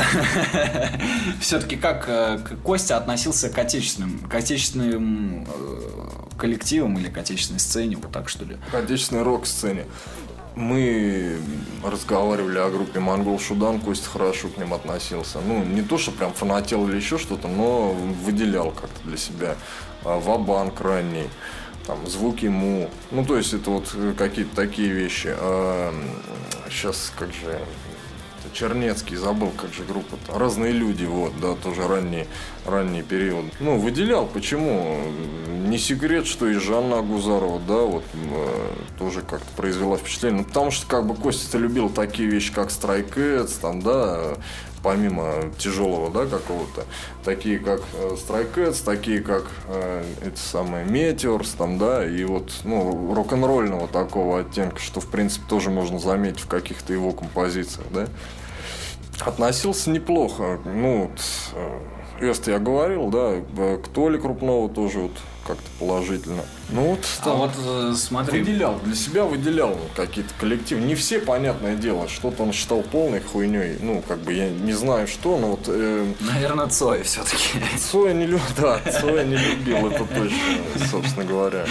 все-таки 1.40 1.76
как 1.76 2.06
э, 2.08 2.38
Костя 2.62 2.96
относился 2.96 3.50
к 3.50 3.58
отечественным, 3.58 4.20
к 4.20 4.34
отечественным 4.34 5.44
э, 5.44 6.38
коллективам 6.38 6.96
или 6.98 7.10
к 7.10 7.18
отечественной 7.18 7.60
сцене, 7.60 7.96
вот 7.96 8.10
так 8.10 8.30
что 8.30 8.46
ли? 8.46 8.56
К 8.70 8.76
отечественной 8.76 9.24
рок-сцене. 9.24 9.84
Мы 10.56 11.40
разговаривали 11.82 12.58
о 12.58 12.70
группе 12.70 13.00
Монгол 13.00 13.40
Шудан, 13.40 13.80
Костя 13.80 14.08
хорошо 14.08 14.48
к 14.48 14.56
ним 14.56 14.72
относился. 14.72 15.40
Ну, 15.40 15.64
не 15.64 15.82
то, 15.82 15.98
что 15.98 16.12
прям 16.12 16.32
фанател 16.32 16.88
или 16.88 16.96
еще 16.96 17.18
что-то, 17.18 17.48
но 17.48 17.90
выделял 17.92 18.70
как-то 18.70 19.02
для 19.04 19.16
себя. 19.16 19.56
А, 20.04 20.20
Вабанк 20.20 20.80
ранний, 20.80 21.28
там, 21.86 22.06
звуки 22.06 22.46
му. 22.46 22.88
Ну, 23.10 23.24
то 23.24 23.36
есть, 23.36 23.52
это 23.52 23.70
вот 23.70 23.96
какие-то 24.16 24.54
такие 24.54 24.90
вещи. 24.90 25.34
А, 25.36 25.92
сейчас, 26.70 27.12
как 27.18 27.32
же, 27.32 27.58
Чернецкий, 28.52 29.16
забыл, 29.16 29.50
как 29.50 29.74
же 29.74 29.82
группа-то. 29.82 30.38
Разные 30.38 30.72
люди, 30.72 31.04
вот, 31.04 31.32
да, 31.40 31.56
тоже 31.56 31.88
ранний, 31.88 32.26
ранний 32.66 33.02
период. 33.02 33.46
Ну, 33.60 33.78
выделял, 33.78 34.26
почему? 34.26 34.98
Не 35.66 35.78
секрет, 35.78 36.26
что 36.26 36.46
и 36.48 36.54
Жанна 36.54 37.02
Гузарова, 37.02 37.60
да, 37.60 37.82
вот, 37.82 38.04
э, 38.14 38.68
тоже 38.98 39.22
как-то 39.22 39.46
произвела 39.56 39.96
впечатление. 39.96 40.40
Ну, 40.40 40.44
потому 40.44 40.70
что, 40.70 40.86
как 40.86 41.06
бы, 41.06 41.14
Костя 41.14 41.58
любил 41.58 41.88
такие 41.88 42.28
вещи, 42.28 42.52
как 42.52 42.68
Cats, 42.68 43.58
там, 43.60 43.80
да, 43.80 44.34
помимо 44.84 45.50
тяжелого, 45.58 46.10
да, 46.10 46.26
какого-то, 46.26 46.84
такие 47.24 47.58
как 47.58 47.80
э, 47.94 48.10
Strike 48.14 48.54
Cats, 48.54 48.84
такие 48.84 49.22
как 49.22 49.46
э, 49.68 50.04
эти 50.24 50.38
самые 50.38 50.84
Meteors, 50.84 51.56
там, 51.56 51.78
да, 51.78 52.06
и 52.06 52.22
вот, 52.24 52.52
ну, 52.64 53.14
рок-н-ролльного 53.14 53.88
такого 53.88 54.40
оттенка, 54.40 54.78
что, 54.78 55.00
в 55.00 55.08
принципе, 55.08 55.46
тоже 55.48 55.70
можно 55.70 55.98
заметить 55.98 56.40
в 56.40 56.48
каких-то 56.48 56.92
его 56.92 57.12
композициях, 57.12 57.86
да. 57.90 58.06
Относился 59.20 59.90
неплохо. 59.90 60.60
Ну, 60.64 61.08
вот, 61.08 61.20
э, 61.54 61.78
Эст 62.20 62.46
я 62.48 62.58
говорил, 62.58 63.08
да, 63.08 63.40
к 63.76 63.88
Толе 63.88 64.18
Крупнову 64.18 64.68
тоже 64.68 65.00
вот 65.00 65.12
как-то 65.46 65.70
положительно. 65.78 66.42
Ну 66.70 66.90
вот, 66.90 67.00
а 67.22 67.34
вот 67.34 67.50
э, 67.58 67.94
смотри. 67.96 68.40
Выделял, 68.40 68.78
для 68.82 68.94
себя 68.94 69.24
выделял 69.24 69.78
какие-то 69.94 70.32
коллективы. 70.40 70.80
Не 70.80 70.94
все, 70.94 71.18
понятное 71.18 71.76
дело, 71.76 72.08
что-то 72.08 72.42
он 72.42 72.52
считал 72.52 72.82
полной 72.82 73.20
хуйней. 73.20 73.76
Ну, 73.80 74.02
как 74.06 74.18
бы 74.20 74.32
я 74.32 74.48
не 74.48 74.72
знаю 74.72 75.06
что, 75.06 75.38
но 75.38 75.52
вот... 75.52 75.64
Э, 75.66 76.06
Наверное, 76.20 76.66
Цоя 76.68 77.02
все-таки. 77.04 77.60
Цоя 77.78 78.14
не 78.14 78.26
любил, 78.26 78.40
да, 78.56 78.80
Цоя 79.00 79.24
не 79.24 79.36
любил, 79.36 79.88
это 79.88 80.04
точно, 80.04 80.88
собственно 80.90 81.26
говоря. 81.26 81.66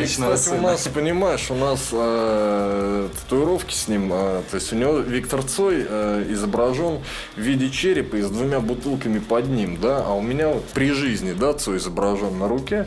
И, 0.00 0.06
кстати, 0.06 0.50
у 0.50 0.60
нас, 0.60 0.88
понимаешь, 0.88 1.50
у 1.50 1.54
нас 1.54 1.88
э, 1.92 3.08
татуировки 3.22 3.74
с 3.74 3.88
ним, 3.88 4.10
э, 4.12 4.42
то 4.50 4.54
есть 4.54 4.72
у 4.72 4.76
него 4.76 4.98
Виктор 4.98 5.42
Цой 5.42 5.86
э, 5.88 6.26
изображен 6.30 7.00
в 7.34 7.40
виде 7.40 7.70
черепа 7.70 8.16
и 8.16 8.22
с 8.22 8.28
двумя 8.28 8.60
бутылками 8.60 9.18
под 9.18 9.48
ним, 9.48 9.78
да, 9.80 10.04
а 10.04 10.12
у 10.12 10.20
меня 10.20 10.48
вот 10.48 10.64
при 10.66 10.90
жизни, 10.92 11.32
да, 11.32 11.54
Цой 11.54 11.78
изображен 11.78 12.38
на 12.38 12.48
руке, 12.48 12.86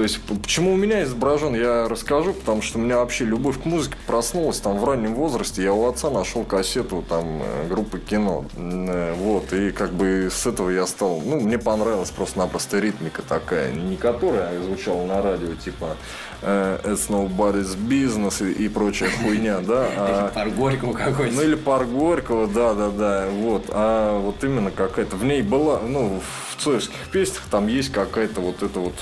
то 0.00 0.04
есть, 0.04 0.18
почему 0.22 0.72
у 0.72 0.76
меня 0.76 1.02
изображен, 1.02 1.54
я 1.54 1.86
расскажу, 1.86 2.32
потому 2.32 2.62
что 2.62 2.78
у 2.78 2.80
меня 2.80 2.96
вообще 2.96 3.26
любовь 3.26 3.60
к 3.60 3.66
музыке 3.66 3.96
проснулась 4.06 4.58
там 4.58 4.78
в 4.78 4.84
раннем 4.86 5.14
возрасте. 5.14 5.62
Я 5.62 5.74
у 5.74 5.86
отца 5.86 6.08
нашел 6.08 6.42
кассету 6.42 7.04
там 7.06 7.42
э, 7.42 7.68
группы 7.68 7.98
кино. 7.98 8.46
Э, 8.56 9.12
вот, 9.18 9.52
и 9.52 9.72
как 9.72 9.92
бы 9.92 10.30
с 10.32 10.46
этого 10.46 10.70
я 10.70 10.86
стал, 10.86 11.20
ну, 11.22 11.38
мне 11.38 11.58
понравилась 11.58 12.08
просто-напросто 12.12 12.78
ритмика 12.78 13.20
такая, 13.20 13.72
не 13.72 13.98
которая 13.98 14.58
звучала 14.62 15.04
на 15.04 15.20
радио, 15.20 15.54
типа 15.54 15.98
э, 16.40 16.78
It's 16.84 17.10
Nobody's 17.10 17.76
Business 17.76 18.42
и, 18.42 18.64
и 18.64 18.68
прочая 18.70 19.10
хуйня, 19.10 19.58
да. 19.58 19.86
А, 19.98 20.28
или 20.28 20.34
пар 20.34 20.48
Горького 20.48 20.92
какой-то. 20.94 21.34
Ну, 21.34 21.42
или 21.42 21.56
пар 21.56 21.84
Горького, 21.84 22.46
да, 22.46 22.72
да, 22.72 22.88
да, 22.88 23.28
вот. 23.30 23.64
А 23.68 24.18
вот 24.18 24.42
именно 24.44 24.70
какая-то, 24.70 25.16
в 25.16 25.26
ней 25.26 25.42
была, 25.42 25.80
ну, 25.80 26.22
в 26.48 26.62
цоевских 26.62 27.08
песнях 27.12 27.42
там 27.50 27.66
есть 27.66 27.92
какая-то 27.92 28.40
вот 28.40 28.62
эта 28.62 28.80
вот 28.80 28.94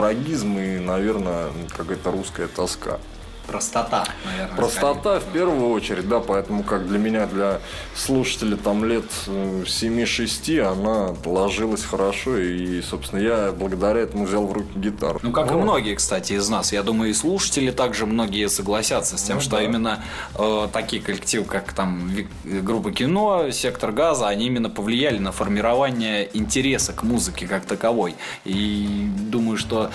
трагизм 0.00 0.56
и, 0.58 0.78
наверное, 0.78 1.50
какая-то 1.76 2.10
русская 2.10 2.48
тоска. 2.48 2.98
Простота, 3.50 4.06
наверное. 4.24 4.56
Простота 4.56 5.00
скорее. 5.00 5.20
в 5.20 5.32
первую 5.32 5.70
очередь, 5.70 6.08
да, 6.08 6.20
поэтому 6.20 6.62
как 6.62 6.86
для 6.86 6.98
меня, 6.98 7.26
для 7.26 7.60
слушателя 7.96 8.56
там 8.56 8.84
лет 8.84 9.06
7-6, 9.26 10.56
э, 10.56 10.62
она 10.62 11.16
ложилась 11.24 11.82
хорошо, 11.82 12.36
и, 12.36 12.80
собственно, 12.80 13.18
я 13.18 13.52
благодаря 13.52 14.00
этому 14.02 14.26
взял 14.26 14.46
в 14.46 14.52
руки 14.52 14.70
гитару. 14.76 15.18
Ну, 15.22 15.32
как 15.32 15.50
вот. 15.50 15.58
и 15.58 15.62
многие, 15.62 15.96
кстати, 15.96 16.34
из 16.34 16.48
нас. 16.48 16.72
Я 16.72 16.84
думаю, 16.84 17.10
и 17.10 17.12
слушатели 17.12 17.72
также 17.72 18.06
многие 18.06 18.48
согласятся 18.48 19.18
с 19.18 19.22
тем, 19.22 19.36
ну, 19.36 19.42
что 19.42 19.56
да. 19.56 19.62
именно 19.64 20.04
э, 20.38 20.68
такие 20.72 21.02
коллективы, 21.02 21.44
как 21.44 21.72
там 21.72 22.08
группа 22.44 22.92
кино, 22.92 23.50
сектор 23.50 23.90
газа, 23.90 24.28
они 24.28 24.46
именно 24.46 24.70
повлияли 24.70 25.18
на 25.18 25.32
формирование 25.32 26.28
интереса 26.34 26.92
к 26.92 27.02
музыке 27.02 27.48
как 27.48 27.64
таковой. 27.64 28.14
И 28.44 29.08
думаю, 29.30 29.56
что 29.56 29.90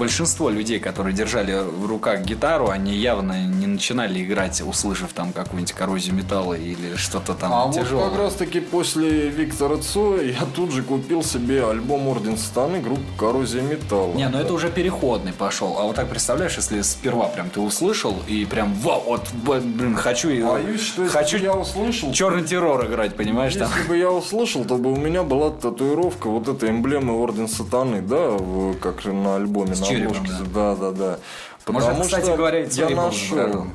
большинство 0.00 0.48
людей, 0.48 0.80
которые 0.80 1.14
держали 1.14 1.52
в 1.52 1.86
руках 1.86 2.22
гитару, 2.22 2.70
они 2.70 2.96
явно 2.96 3.34
начинали 3.74 4.22
играть, 4.22 4.60
услышав 4.60 5.12
там 5.12 5.32
какую-нибудь 5.32 5.72
коррозию 5.72 6.14
металла 6.14 6.54
или 6.54 6.96
что-то 6.96 7.34
там 7.34 7.52
а 7.52 7.72
тяжелое. 7.72 8.04
вот 8.04 8.12
как 8.12 8.20
раз 8.20 8.34
таки 8.34 8.60
после 8.60 9.28
Виктора 9.28 9.76
Цоя 9.78 10.22
я 10.22 10.46
тут 10.54 10.72
же 10.72 10.82
купил 10.82 11.22
себе 11.22 11.68
альбом 11.68 12.08
Орден 12.08 12.36
Станы 12.36 12.80
группы 12.80 13.02
Коррозия 13.18 13.62
металла. 13.62 14.14
Не, 14.14 14.28
ну 14.28 14.38
это 14.38 14.52
уже 14.52 14.70
переходный 14.70 15.32
пошел. 15.32 15.78
А 15.78 15.84
вот 15.84 15.96
так 15.96 16.08
представляешь, 16.08 16.56
если 16.56 16.82
сперва 16.82 17.26
прям 17.26 17.50
ты 17.50 17.60
услышал 17.60 18.16
и 18.26 18.44
прям 18.44 18.74
вау, 18.74 19.02
вот 19.06 19.28
блин, 19.32 19.96
хочу 19.96 20.30
Боюсь, 20.30 20.80
что 20.80 21.06
хочу 21.08 21.38
я 21.38 21.52
услышал. 21.52 22.12
Черный 22.12 22.44
террор 22.44 22.86
играть, 22.86 23.16
понимаешь? 23.16 23.54
Если 23.54 23.66
там? 23.66 23.88
бы 23.88 23.96
я 23.96 24.10
услышал, 24.10 24.64
то 24.64 24.76
бы 24.76 24.92
у 24.92 24.96
меня 24.96 25.22
была 25.22 25.50
татуировка 25.50 26.28
вот 26.28 26.48
этой 26.48 26.70
эмблемы 26.70 27.14
Орден 27.20 27.48
Сатаны, 27.48 28.02
да, 28.02 28.36
как 28.80 29.04
на 29.04 29.36
альбоме 29.36 29.74
на 29.74 29.86
черепом, 29.86 30.26
да. 30.26 30.74
да, 30.74 30.76
да, 30.76 30.90
да. 30.92 31.18
Потому 31.64 31.86
Может, 31.86 32.02
кстати 32.04 32.24
что 32.24 32.36
говоря, 32.36 32.58
я 32.60 32.90
нашел. 32.90 33.66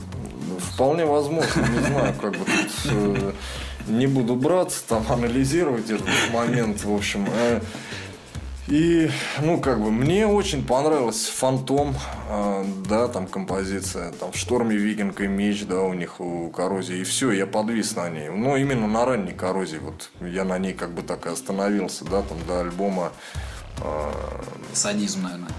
Вполне 0.59 1.05
возможно, 1.05 1.61
не 1.61 1.79
знаю, 1.87 2.13
как 2.19 2.31
бы 2.31 2.39
тут 2.39 2.91
э, 2.91 3.31
не 3.87 4.07
буду 4.07 4.35
браться, 4.35 4.81
там 4.87 5.05
анализировать 5.09 5.89
этот 5.89 6.07
момент, 6.33 6.83
в 6.83 6.93
общем. 6.93 7.27
Э, 7.29 7.61
и, 8.67 9.11
ну, 9.41 9.59
как 9.59 9.79
бы, 9.79 9.91
мне 9.91 10.25
очень 10.25 10.65
понравилась 10.65 11.27
Фантом, 11.27 11.95
э, 12.29 12.65
да, 12.89 13.07
там 13.07 13.27
композиция, 13.27 14.11
там, 14.13 14.31
в 14.31 14.37
Шторме 14.37 14.75
Викинг 14.75 15.21
и 15.21 15.27
Меч, 15.27 15.65
да, 15.65 15.81
у 15.81 15.93
них, 15.93 16.19
у 16.19 16.49
Коррозии, 16.49 16.97
и 16.97 17.03
все, 17.03 17.31
я 17.31 17.45
подвис 17.45 17.95
на 17.95 18.09
ней. 18.09 18.29
Но 18.29 18.57
именно 18.57 18.87
на 18.87 19.05
ранней 19.05 19.33
Коррозии, 19.33 19.77
вот, 19.77 20.09
я 20.19 20.45
на 20.45 20.57
ней 20.57 20.73
как 20.73 20.91
бы 20.91 21.03
так 21.03 21.27
и 21.27 21.29
остановился, 21.29 22.05
да, 22.05 22.23
там, 22.23 22.37
до 22.47 22.61
альбома. 22.61 23.11
Э, 23.83 24.11
Садизм, 24.73 25.23
наверное. 25.23 25.51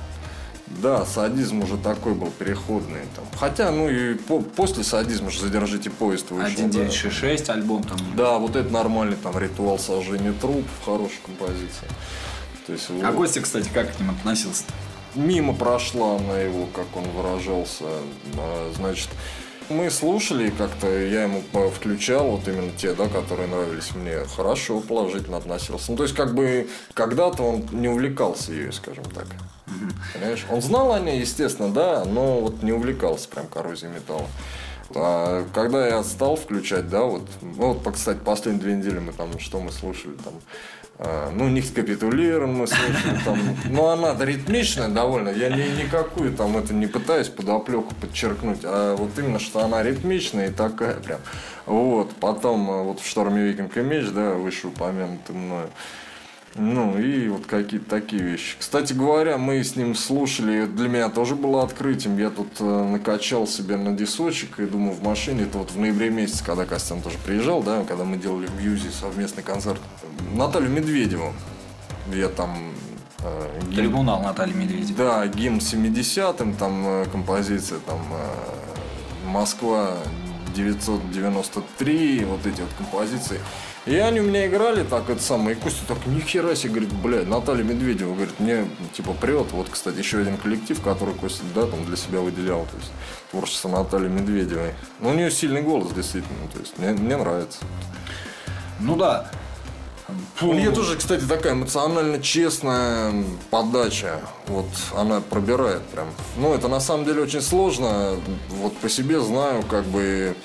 Да, 0.66 1.06
садизм 1.06 1.62
уже 1.62 1.76
такой 1.76 2.14
был 2.14 2.30
переходный. 2.30 3.02
Там. 3.14 3.24
Хотя, 3.38 3.70
ну 3.70 3.88
и 3.88 4.14
по, 4.14 4.40
после 4.40 4.82
садизма 4.82 5.30
же 5.30 5.40
задержите 5.40 5.90
поезд 5.90 6.30
вышел. 6.30 6.66
1966 6.66 7.46
да. 7.46 7.52
альбом 7.52 7.84
там. 7.84 7.98
Да, 8.16 8.38
вот 8.38 8.56
это 8.56 8.72
нормальный 8.72 9.16
там 9.16 9.38
ритуал 9.38 9.78
сожжения 9.78 10.32
труп 10.32 10.64
в 10.80 10.84
хорошей 10.84 11.18
композиции. 11.24 11.86
То 12.66 12.72
есть, 12.72 12.88
а 12.90 13.12
вот... 13.12 13.16
Костя, 13.16 13.40
кстати, 13.42 13.70
как 13.72 13.94
к 13.94 14.00
ним 14.00 14.10
относился? 14.10 14.64
-то? 14.64 14.72
Мимо 15.14 15.54
прошла 15.54 16.18
на 16.18 16.38
его, 16.38 16.66
как 16.74 16.86
он 16.96 17.04
выражался. 17.10 17.84
А, 18.36 18.72
значит, 18.76 19.08
мы 19.68 19.88
слушали 19.90 20.50
как-то, 20.50 20.88
я 20.88 21.22
ему 21.22 21.42
включал 21.70 22.32
вот 22.32 22.46
именно 22.48 22.70
те, 22.76 22.92
да, 22.92 23.08
которые 23.08 23.48
нравились 23.48 23.94
мне. 23.94 24.18
Хорошо, 24.36 24.80
положительно 24.80 25.38
относился. 25.38 25.92
Ну, 25.92 25.96
то 25.96 26.02
есть, 26.02 26.14
как 26.14 26.34
бы, 26.34 26.68
когда-то 26.92 27.42
он 27.42 27.64
не 27.72 27.88
увлекался 27.88 28.52
ею, 28.52 28.72
скажем 28.72 29.04
так. 29.04 29.26
Понимаешь? 30.14 30.46
Он 30.50 30.62
знал 30.62 30.92
о 30.92 31.00
ней, 31.00 31.20
естественно, 31.20 31.72
да, 31.72 32.04
но 32.04 32.40
вот 32.40 32.62
не 32.62 32.72
увлекался 32.72 33.28
прям 33.28 33.46
коррозией 33.46 33.92
металла. 33.92 34.26
А 34.94 35.44
когда 35.52 35.86
я 35.86 36.04
стал 36.04 36.36
включать, 36.36 36.88
да, 36.88 37.02
вот, 37.02 37.28
ну, 37.42 37.72
вот, 37.72 37.94
кстати, 37.94 38.18
последние 38.18 38.62
две 38.62 38.76
недели 38.76 38.98
мы 38.98 39.12
там, 39.12 39.38
что 39.40 39.60
мы 39.60 39.72
слушали, 39.72 40.12
там, 40.12 40.34
а, 40.98 41.30
ну, 41.32 41.48
не 41.48 41.60
капитулируем 41.60 42.54
мы 42.54 42.66
слушали, 42.68 43.18
там, 43.24 43.38
ну, 43.68 43.86
она 43.86 44.16
ритмичная 44.24 44.88
довольно, 44.88 45.30
я 45.30 45.50
ни, 45.50 45.82
никакую 45.82 46.32
там 46.34 46.56
это 46.56 46.72
не 46.72 46.86
пытаюсь 46.86 47.28
подоплеку 47.28 47.94
подчеркнуть, 48.00 48.60
а 48.62 48.94
вот 48.96 49.10
именно, 49.18 49.40
что 49.40 49.64
она 49.64 49.82
ритмичная 49.82 50.48
и 50.48 50.52
такая 50.52 50.94
прям, 50.94 51.20
вот, 51.66 52.14
потом 52.20 52.70
а, 52.70 52.82
вот 52.84 53.00
в 53.00 53.06
«Шторме 53.06 53.42
Викинг 53.42 53.76
и 53.76 53.80
Меч», 53.80 54.08
да, 54.10 54.34
вышеупомянутый 54.34 55.34
мною, 55.34 55.68
ну 56.59 56.98
и 56.98 57.28
вот 57.28 57.46
какие-то 57.46 57.88
такие 57.88 58.22
вещи. 58.22 58.57
Кстати 58.59 58.92
говоря, 58.92 59.38
мы 59.38 59.62
с 59.62 59.76
ним 59.76 59.94
слушали, 59.94 60.66
для 60.66 60.88
меня 60.88 61.09
тоже 61.09 61.34
было 61.34 61.62
открытием. 61.62 62.18
Я 62.18 62.30
тут 62.30 62.48
э, 62.61 62.64
накачал 62.64 63.46
себе 63.46 63.76
на 63.76 63.92
дисочек 63.92 64.59
и 64.59 64.66
думаю 64.66 64.92
в 64.92 65.02
машине, 65.02 65.42
это 65.42 65.59
вот 65.59 65.70
в 65.70 65.78
ноябре 65.78 66.11
месяце, 66.11 66.44
когда 66.44 66.64
Костян 66.64 67.02
тоже 67.02 67.18
приезжал, 67.24 67.62
да, 67.62 67.84
когда 67.84 68.04
мы 68.04 68.16
делали 68.16 68.46
в 68.46 68.59
Юзе 68.61 68.90
совместный 68.90 69.42
концерт. 69.42 69.80
Наталью 70.34 70.70
Медведеву. 70.70 71.32
Я 72.12 72.28
там 72.28 72.72
э, 73.22 73.61
гимн... 73.62 73.74
Трибунал 73.74 74.22
Натальи 74.22 74.54
Медведевой. 74.54 74.96
Да, 74.96 75.26
гимн 75.26 75.59
70-м, 75.59 76.54
там 76.54 76.86
э, 76.86 77.07
композиция, 77.11 77.80
там 77.80 78.00
э, 78.12 79.28
Москва 79.28 79.96
993, 80.54 82.24
вот 82.24 82.46
эти 82.46 82.61
вот 82.61 82.70
композиции. 82.78 83.40
И 83.87 83.95
они 83.97 84.18
у 84.18 84.24
меня 84.24 84.49
играли 84.49 84.82
так, 84.82 85.09
это 85.09 85.22
самое, 85.22 85.57
и 85.57 85.61
Костя 85.61 85.82
так, 85.87 86.05
нихера 86.07 86.57
себе, 86.57 86.70
говорит, 86.70 86.93
блядь, 86.93 87.28
Наталья 87.28 87.62
Медведева, 87.62 88.14
говорит, 88.14 88.41
мне, 88.41 88.68
типа, 88.93 89.12
прет. 89.12 89.53
Вот, 89.53 89.68
кстати, 89.70 89.99
еще 89.99 90.18
один 90.18 90.37
коллектив, 90.39 90.80
который 90.82 91.14
Костя, 91.14 91.45
да, 91.55 91.66
там 91.66 91.84
для 91.84 91.97
себя 91.97 92.18
выделял, 92.18 92.64
то 92.64 92.76
есть, 92.78 92.91
творчество 93.30 93.68
Натальи 93.68 94.09
Медведевой. 94.09 94.74
Ну, 94.99 95.11
у 95.11 95.14
нее 95.14 95.30
сильный 95.30 95.62
голос, 95.62 95.93
действительно, 95.93 96.49
то 96.53 96.59
есть, 96.59 96.76
мне, 96.78 96.91
мне 96.91 97.16
нравится. 97.16 97.61
Ну 98.80 98.97
да, 98.97 99.30
Фу. 100.37 100.51
У 100.51 100.53
нее 100.53 100.70
тоже, 100.70 100.97
кстати, 100.97 101.24
такая 101.24 101.55
эмоционально 101.55 102.20
честная 102.20 103.24
подача. 103.51 104.20
Вот 104.47 104.66
она 104.95 105.20
пробирает 105.20 105.82
прям. 105.87 106.09
Ну, 106.37 106.55
это 106.55 106.68
на 106.68 106.78
самом 106.78 107.05
деле 107.05 107.22
очень 107.22 107.41
сложно. 107.41 108.16
Вот 108.51 108.76
по 108.76 108.89
себе 108.89 109.20
знаю, 109.20 109.64
как 109.64 109.84
бы 109.84 110.37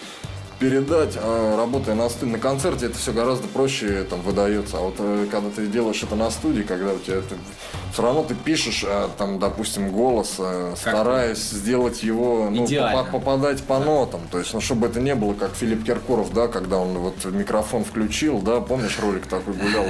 передать, 0.62 1.18
а 1.20 1.58
работая 1.58 1.96
на, 1.96 2.08
на 2.22 2.38
концерте, 2.38 2.86
это 2.86 2.98
все 2.98 3.12
гораздо 3.12 3.48
проще 3.48 4.04
там 4.08 4.22
выдается. 4.22 4.78
А 4.78 4.82
вот 4.82 4.96
э, 5.00 5.26
когда 5.32 5.50
ты 5.50 5.66
делаешь 5.66 6.04
это 6.04 6.16
на 6.16 6.30
студии, 6.30 6.62
когда 6.62 6.94
у 6.94 7.00
тебя 7.00 7.16
это 7.18 7.34
все 7.92 8.04
равно 8.04 8.24
ты 8.24 8.36
пишешь, 8.36 8.86
а, 8.88 9.10
там, 9.18 9.40
допустим, 9.40 9.92
голос, 9.92 10.36
а, 10.40 10.74
стараясь 10.78 11.40
сделать 11.40 12.04
его, 12.04 12.50
ну, 12.50 12.66
Идеально. 12.66 13.04
попа- 13.04 13.20
попадать 13.20 13.62
по 13.64 13.80
нотам. 13.80 14.22
То 14.32 14.40
есть, 14.40 14.54
ну, 14.54 14.62
чтобы 14.62 14.88
это 14.88 15.02
не 15.02 15.16
было 15.16 15.34
как 15.34 15.56
Филипп 15.56 15.84
Киркоров, 15.84 16.32
да, 16.34 16.48
когда 16.48 16.78
он 16.78 16.98
вот 17.00 17.26
микрофон 17.26 17.84
включил, 17.84 18.40
да, 18.40 18.62
помнишь, 18.62 18.98
ролик 19.02 19.26
такой 19.26 19.56
гулял 19.56 19.86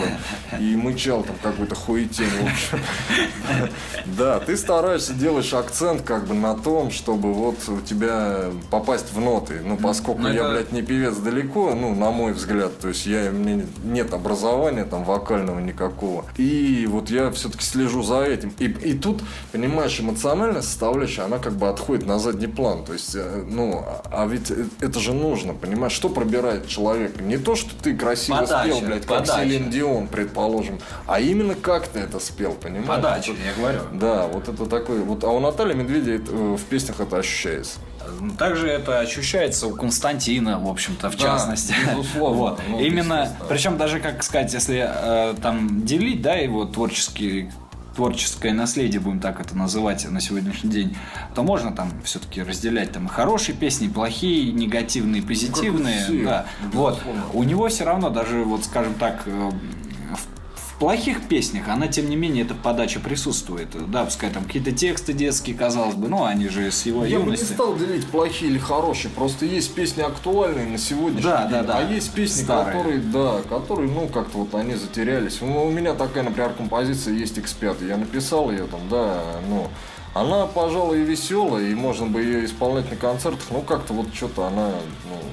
и, 0.59 0.63
и 0.72 0.76
мычал 0.76 1.24
там 1.24 1.36
какой-то 1.43 1.76
хуетень, 1.76 2.26
в 2.26 2.43
общем. 2.43 2.80
Да, 4.05 4.39
ты 4.39 4.57
стараешься, 4.57 5.13
делаешь 5.13 5.53
акцент 5.53 6.01
как 6.01 6.26
бы 6.26 6.34
на 6.34 6.55
том, 6.55 6.91
чтобы 6.91 7.34
вот 7.34 7.57
у 7.67 7.82
тебя 7.82 8.45
попасть 8.69 9.13
в 9.13 9.19
ноты. 9.19 9.61
Ну, 9.63 9.78
поскольку 9.78 10.22
Ну, 10.22 10.34
я, 10.34 10.61
блядь, 10.62 10.72
не 10.72 10.82
певец 10.82 11.16
далеко, 11.18 11.74
ну, 11.76 11.95
на 11.95 12.12
мой 12.12 12.34
взгляд, 12.34 12.78
то 12.80 12.89
есть 12.89 13.05
я, 13.05 13.30
у 13.30 13.34
меня 13.34 13.64
нет 13.84 14.14
образования 14.14 14.86
там 14.86 15.03
вокального 15.03 15.59
никакого. 15.59 16.26
И 16.38 16.88
вот 16.89 17.09
я 17.09 17.32
все-таки 17.32 17.64
слежу 17.64 18.03
за 18.03 18.24
этим. 18.24 18.53
И, 18.59 18.66
и 18.66 18.93
тут, 18.93 19.22
понимаешь, 19.51 19.99
эмоциональная 19.99 20.62
составляющая, 20.62 21.24
она 21.24 21.39
как 21.39 21.53
бы 21.53 21.68
отходит 21.70 22.05
на 22.05 22.20
задний 22.20 22.47
план. 22.47 22.84
То 22.84 22.93
есть, 22.93 23.16
э, 23.16 23.43
ну, 23.49 23.84
а 23.86 24.01
а 24.12 24.28
ведь 24.28 24.51
э, 24.51 24.66
это 24.80 24.99
же 24.99 25.14
нужно, 25.14 25.53
понимаешь, 25.53 25.93
что 25.93 26.09
пробирает 26.09 26.68
человека? 26.68 27.24
Не 27.24 27.38
то, 27.38 27.55
что 27.55 27.72
ты 27.82 27.95
красиво 27.95 28.38
Подача, 28.38 28.76
спел, 28.76 28.82
блядь, 28.82 29.05
как 29.05 29.20
подача. 29.20 29.43
Селин 29.43 29.70
Дион, 29.70 30.07
предположим, 30.07 30.80
а 31.07 31.20
именно 31.20 31.55
как 31.55 31.88
ты 31.88 31.99
это 31.99 32.20
спел, 32.20 32.53
понимаешь? 32.53 32.88
Подача, 32.88 33.32
Вот 33.32 33.38
я 33.45 33.53
говорю. 33.59 33.80
да, 33.93 34.28
вот 34.28 34.47
это 34.47 34.66
такой. 34.66 34.99
Вот, 34.99 35.24
а 35.24 35.30
у 35.30 35.39
Натальи 35.39 35.74
Медведя 35.74 36.14
это, 36.14 36.32
э, 36.32 36.55
в 36.55 36.64
песнях 36.66 36.99
это 36.99 37.18
ощущается. 37.18 37.80
Ну, 38.20 38.32
Также 38.32 38.68
это 38.68 38.99
ощущается 38.99 39.68
у 39.68 39.72
Константина, 39.76 40.60
в 40.60 40.68
общем-то, 40.68 41.10
в 41.10 41.18
Да, 41.18 41.24
частности. 41.24 41.74
безусловно. 41.95 42.38
Вот. 42.38 42.62
Ну, 42.70 42.80
Именно, 42.80 43.30
причем 43.49 43.78
даже, 43.78 43.99
как 43.99 44.24
сказать, 44.24 44.54
если 44.54 44.86
э, 44.88 45.34
там 45.41 45.86
делить, 45.86 46.22
да, 46.22 46.36
его 46.36 46.66
творческий 46.66 47.49
творческое 47.95 48.54
наследие, 48.54 49.02
будем 49.02 49.20
так 49.20 49.41
это 49.41 49.56
называть 49.58 50.10
на 50.10 50.22
сегодняшний 50.22 50.70
день, 50.72 50.97
то 51.36 51.43
можно 51.43 51.74
там 51.74 51.91
все-таки 52.06 52.41
разделять 52.41 52.93
там 52.93 53.08
и 53.08 53.10
хорошие 53.10 53.54
песни, 53.54 53.88
и 53.88 53.89
плохие, 53.89 54.45
и 54.45 54.52
негативные, 54.54 55.22
и 55.22 55.26
позитивные. 55.26 56.06
все, 56.06 56.24
да. 56.24 56.45
Вот. 56.72 57.02
У 57.34 57.43
него 57.43 57.68
все 57.68 57.84
равно 57.84 58.10
даже, 58.10 58.43
вот 58.45 58.64
скажем 58.64 58.93
так, 58.93 59.24
э, 59.26 59.32
в 59.52 60.40
плохих 60.82 61.27
песнях, 61.27 61.69
она, 61.69 61.88
тем 61.88 62.09
не 62.09 62.15
менее, 62.15 62.43
эта 62.43 62.55
подача 62.55 62.99
присутствует. 62.99 63.67
Да, 63.91 64.03
пускай 64.03 64.32
там 64.32 64.45
какие-то 64.45 64.71
тексты 64.71 65.13
детские, 65.13 65.55
казалось 65.55 65.93
бы, 65.93 66.09
ну, 66.09 66.23
они 66.25 66.47
же 66.49 66.71
с 66.71 66.88
его 66.88 67.05
Я 67.05 67.19
бы 67.19 67.25
не 67.25 67.32
юности. 67.34 67.53
стал 67.53 67.77
делить 67.77 68.07
плохие 68.07 68.49
или 68.49 68.57
хорошие, 68.57 69.11
просто 69.11 69.45
есть 69.45 69.75
песни 69.75 70.01
актуальные 70.01 70.65
на 70.65 70.79
сегодняшний 70.79 71.21
Да, 71.29 71.41
день, 71.43 71.51
да, 71.51 71.63
да. 71.63 71.77
а 71.77 71.84
есть 71.84 72.11
песни, 72.13 72.41
Старые. 72.41 72.65
которые, 72.75 72.97
да, 72.99 73.41
которые, 73.47 73.91
ну, 73.91 74.07
как-то 74.07 74.39
вот 74.39 74.55
они 74.55 74.73
затерялись. 74.73 75.38
Ну, 75.41 75.67
у 75.67 75.69
меня 75.69 75.93
такая, 75.93 76.23
например, 76.23 76.49
композиция 76.57 77.13
есть 77.13 77.38
X5, 77.38 77.88
я 77.88 77.97
написал 77.97 78.49
ее 78.49 78.65
там, 78.65 78.82
да, 78.89 79.21
ну, 79.47 79.67
она, 80.14 80.45
пожалуй, 80.45 81.01
и 81.01 81.03
веселая, 81.03 81.68
и 81.68 81.74
можно 81.74 82.05
бы 82.07 82.22
ее 82.22 82.45
исполнять 82.45 82.89
на 82.89 82.97
концертах, 82.97 83.45
но 83.49 83.62
как-то 83.62 83.93
вот 83.93 84.14
что-то 84.14 84.47
она 84.47 84.72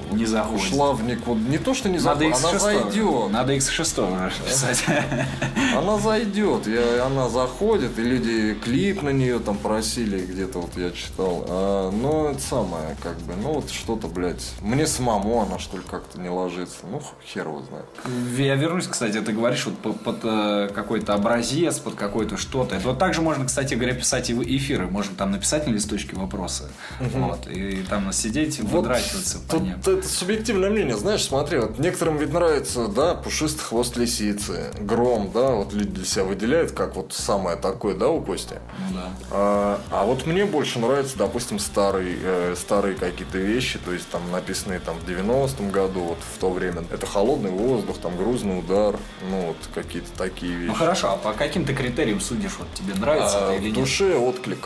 ну, 0.09 0.15
Не 0.17 0.25
заходит. 0.25 0.65
ушла 0.67 0.93
в 0.93 1.03
никуда. 1.03 1.39
Не 1.49 1.57
то, 1.57 1.73
что 1.73 1.89
не 1.89 1.99
Надо 1.99 2.29
заходит, 2.29 2.37
она 2.43 2.51
X6. 2.53 2.59
зайдет. 2.59 3.31
Надо 3.31 3.55
X6 3.55 4.27
уже 4.27 4.31
писать. 4.47 4.85
Она 5.77 5.97
зайдет, 5.99 6.67
я, 6.67 7.05
она 7.05 7.29
заходит, 7.29 7.97
и 7.99 8.01
люди 8.01 8.53
клип 8.55 9.01
на 9.03 9.09
нее 9.09 9.39
там 9.39 9.55
просили, 9.57 10.19
где-то 10.25 10.59
вот 10.59 10.75
я 10.75 10.91
читал. 10.91 11.45
А, 11.47 11.91
но 11.91 12.31
это 12.31 12.41
самое, 12.41 12.97
как 13.01 13.17
бы, 13.19 13.33
ну 13.35 13.53
вот 13.53 13.69
что-то, 13.69 14.07
блядь, 14.07 14.43
мне 14.61 14.87
самому 14.87 15.41
она 15.41 15.59
что 15.59 15.77
ли 15.77 15.83
как-то 15.89 16.19
не 16.19 16.29
ложится. 16.29 16.79
Ну, 16.91 17.01
хер 17.25 17.47
его 17.47 17.61
знает. 17.61 17.85
Я 18.37 18.55
вернусь, 18.55 18.87
кстати, 18.87 19.21
ты 19.21 19.31
говоришь 19.31 19.65
вот 19.67 19.77
по- 19.77 19.93
под, 19.93 20.19
э, 20.23 20.69
какой-то 20.73 21.13
образец, 21.13 21.77
под 21.79 21.95
какой-то 21.95 22.35
что-то. 22.37 22.75
Это 22.75 22.87
вот 22.89 22.97
также 22.99 23.21
можно, 23.21 23.45
кстати 23.45 23.75
говоря, 23.75 23.93
писать 23.93 24.29
и 24.29 24.33
в 24.33 24.41
эфиры. 24.69 24.87
Можно 24.87 25.15
там 25.15 25.31
написать 25.31 25.67
на 25.67 25.71
листочке 25.71 26.15
вопросы. 26.15 26.65
Вот, 26.99 27.47
и 27.47 27.83
там 27.89 28.11
сидеть, 28.13 28.59
выдрачиваться 28.59 29.39
по 29.39 29.55
ним. 29.55 29.75
это 29.79 30.07
субъективное 30.07 30.69
мнение, 30.69 30.95
знаешь, 30.95 31.23
смотри, 31.23 31.59
вот 31.59 31.79
некоторым 31.79 32.17
ведь 32.17 32.31
нравится, 32.33 32.87
да, 32.87 33.15
пушистый 33.15 33.63
хвост 33.63 33.97
лисицы, 33.97 34.71
гром, 34.79 35.31
да, 35.33 35.51
вот 35.51 35.73
люди 35.73 35.89
для 35.89 36.05
себя 36.05 36.23
выделяют, 36.25 36.71
как 36.71 36.95
вот 36.95 37.13
самое 37.13 37.57
такое, 37.57 37.95
да, 37.95 38.09
у 38.09 38.21
Кости. 38.21 38.59
Ну 38.89 38.95
да. 38.95 39.09
А, 39.31 39.81
а 39.91 40.05
вот 40.05 40.25
мне 40.25 40.45
больше 40.45 40.79
нравятся, 40.79 41.17
допустим, 41.17 41.59
старые, 41.59 42.17
э, 42.21 42.55
старые 42.57 42.95
какие-то 42.95 43.37
вещи, 43.37 43.79
то 43.83 43.91
есть 43.91 44.07
там 44.09 44.21
написанные 44.31 44.79
там 44.79 44.97
в 44.99 45.07
90-м 45.09 45.71
году, 45.71 46.01
вот 46.01 46.19
в 46.35 46.37
то 46.39 46.51
время. 46.51 46.83
Это 46.91 47.05
холодный 47.05 47.51
воздух, 47.51 47.97
там 47.97 48.15
грузный 48.17 48.59
удар, 48.59 48.97
ну 49.29 49.47
вот 49.47 49.57
какие-то 49.73 50.11
такие 50.17 50.53
вещи. 50.53 50.69
Ну 50.69 50.73
хорошо, 50.75 51.11
а 51.11 51.17
по 51.17 51.33
каким 51.33 51.65
ты 51.65 51.73
критериям 51.73 52.21
судишь? 52.21 52.53
Вот 52.59 52.67
тебе 52.73 52.93
нравится 52.93 53.49
А, 53.49 53.53
это 53.53 53.61
или 53.61 53.71
в 53.71 53.75
нет? 53.75 53.75
душе 53.75 54.15
отклик. 54.15 54.58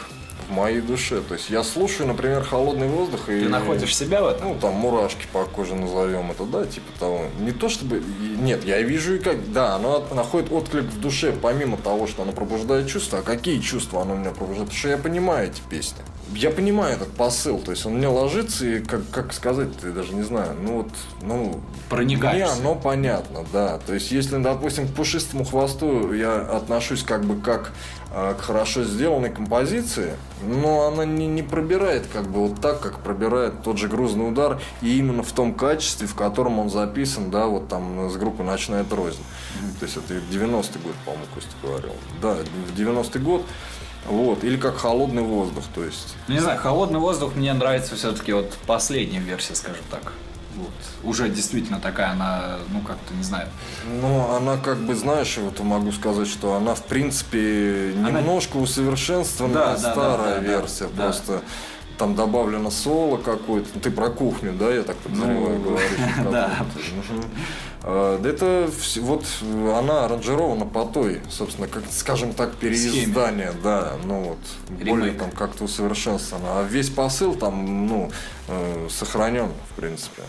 В 0.47 0.51
моей 0.51 0.81
душе. 0.81 1.21
То 1.21 1.35
есть 1.35 1.49
я 1.49 1.63
слушаю, 1.63 2.07
например, 2.07 2.43
холодный 2.43 2.87
воздух 2.87 3.29
и. 3.29 3.41
Ты 3.41 3.49
находишь 3.49 3.95
себя 3.95 4.21
в 4.21 4.27
этом? 4.27 4.49
Ну, 4.49 4.55
там 4.59 4.73
мурашки 4.73 5.25
по 5.31 5.45
коже 5.45 5.75
назовем 5.75 6.31
это, 6.31 6.45
да, 6.45 6.65
типа 6.65 6.87
того. 6.99 7.21
Не 7.39 7.51
то 7.51 7.69
чтобы. 7.69 8.03
Нет, 8.39 8.63
я 8.63 8.81
вижу 8.81 9.15
и 9.15 9.19
как. 9.19 9.51
Да, 9.51 9.75
оно 9.75 10.05
находит 10.13 10.51
отклик 10.51 10.85
в 10.85 10.99
душе, 10.99 11.33
помимо 11.33 11.77
того, 11.77 12.07
что 12.07 12.23
оно 12.23 12.31
пробуждает 12.31 12.87
чувства. 12.87 13.19
А 13.19 13.21
какие 13.21 13.59
чувства 13.59 14.01
оно 14.01 14.15
у 14.15 14.17
меня 14.17 14.31
пробуждает? 14.31 14.69
Потому 14.69 14.79
что 14.79 14.89
я 14.89 14.97
понимаю 14.97 15.49
эти 15.49 15.61
песни. 15.69 15.99
Я 16.35 16.49
понимаю 16.51 16.95
этот 16.95 17.11
посыл. 17.11 17.59
То 17.59 17.71
есть 17.71 17.85
он 17.85 17.95
мне 17.95 18.07
ложится 18.07 18.65
и 18.65 18.79
как, 18.79 19.01
как 19.11 19.33
сказать, 19.33 19.69
я 19.83 19.91
даже 19.91 20.13
не 20.13 20.23
знаю. 20.23 20.55
Ну 20.59 20.77
вот, 20.77 20.89
ну. 21.21 21.61
Проникаешься. 21.89 22.55
Мне 22.55 22.61
оно 22.61 22.75
понятно, 22.75 23.45
да. 23.51 23.79
То 23.85 23.93
есть, 23.93 24.11
если, 24.11 24.37
допустим, 24.37 24.87
к 24.87 24.93
пушистому 24.93 25.45
хвосту 25.45 26.13
я 26.13 26.35
отношусь 26.41 27.03
как 27.03 27.23
бы 27.25 27.39
как 27.39 27.71
к 28.13 28.41
хорошо 28.41 28.83
сделанной 28.83 29.31
композиции, 29.31 30.13
но 30.43 30.87
она 30.87 31.03
не, 31.03 31.25
не 31.25 31.41
пробирает 31.41 32.05
как 32.13 32.29
бы 32.29 32.47
вот 32.47 32.61
так, 32.61 32.79
как 32.79 32.99
пробирает 32.99 33.63
тот 33.63 33.79
же 33.79 33.87
грузный 33.87 34.27
удар, 34.27 34.61
и 34.83 34.99
именно 34.99 35.23
в 35.23 35.31
том 35.31 35.55
качестве, 35.55 36.05
в 36.07 36.13
котором 36.13 36.59
он 36.59 36.69
записан, 36.69 37.31
да, 37.31 37.47
вот 37.47 37.69
там 37.69 38.09
с 38.11 38.15
группы 38.15 38.43
«Ночная 38.43 38.83
трознь». 38.83 39.23
То 39.79 39.85
есть, 39.85 39.97
это 39.97 40.13
90-й 40.13 40.79
год, 40.79 40.93
по-моему, 41.05 41.25
Костя 41.33 41.55
говорил. 41.63 41.93
Да, 42.21 42.35
в 42.67 42.79
90-й 42.79 43.19
год. 43.19 43.43
Вот, 44.05 44.43
или 44.43 44.57
как 44.57 44.77
холодный 44.77 45.23
воздух, 45.23 45.63
то 45.73 45.83
есть. 45.83 46.15
Ну, 46.27 46.35
Не 46.35 46.41
знаю, 46.41 46.59
холодный 46.59 46.99
воздух 46.99 47.35
мне 47.35 47.53
нравится 47.53 47.95
все-таки 47.95 48.33
вот 48.33 48.51
последняя 48.67 49.19
версия, 49.19 49.55
скажем 49.55 49.83
так. 49.89 50.11
Вот. 50.55 50.71
Уже 51.09 51.29
действительно 51.29 51.79
такая 51.79 52.11
она, 52.11 52.57
ну 52.69 52.81
как-то, 52.81 53.13
не 53.13 53.23
знаю. 53.23 53.47
Ну, 54.01 54.35
она 54.35 54.57
как 54.57 54.77
бы, 54.79 54.93
знаешь, 54.95 55.37
вот 55.37 55.59
могу 55.61 55.91
сказать, 55.91 56.27
что 56.27 56.53
она, 56.55 56.75
в 56.75 56.83
принципе, 56.83 57.93
Она- 57.97 58.21
немножко 58.21 58.57
усовершенствованная 58.57 59.53
Да, 59.55 59.75
да, 59.75 59.81
да, 59.81 59.91
старая 59.91 60.35
да, 60.35 60.41
да, 60.41 60.47
версия. 60.47 60.87
да. 60.95 61.03
Просто 61.05 61.41
там 61.97 62.15
добавлено 62.15 62.71
соло 62.71 63.17
какое-то. 63.17 63.69
Ну, 63.75 63.81
Ты 63.81 63.91
про 63.91 64.09
кухню, 64.09 64.53
да, 64.53 64.73
я 64.73 64.83
так 64.83 64.97
подозреваю, 64.97 65.59
Ну, 65.59 65.63
говоришь? 65.63 65.89
да. 66.31 66.51
А, 67.85 68.17
Да 68.19 68.29
это 68.29 68.69
вот 69.01 69.25
она 69.75 70.05
аранжирована 70.05 70.65
по 70.65 70.85
той, 70.85 71.21
собственно, 71.29 71.67
как, 71.67 71.83
скажем 71.91 72.33
так, 72.33 72.55
переиздание, 72.55 73.51
да, 73.63 73.93
ну 74.05 74.21
вот, 74.69 74.83
более 74.85 75.11
там 75.13 75.31
как-то 75.31 75.65
усовершенствовано. 75.65 76.59
А 76.59 76.63
весь 76.63 76.89
посыл 76.89 77.35
там, 77.35 77.87
ну, 77.87 78.11
э, 78.47 78.87
сохранен, 78.89 79.49
в 79.71 79.73
принципе. 79.75 80.23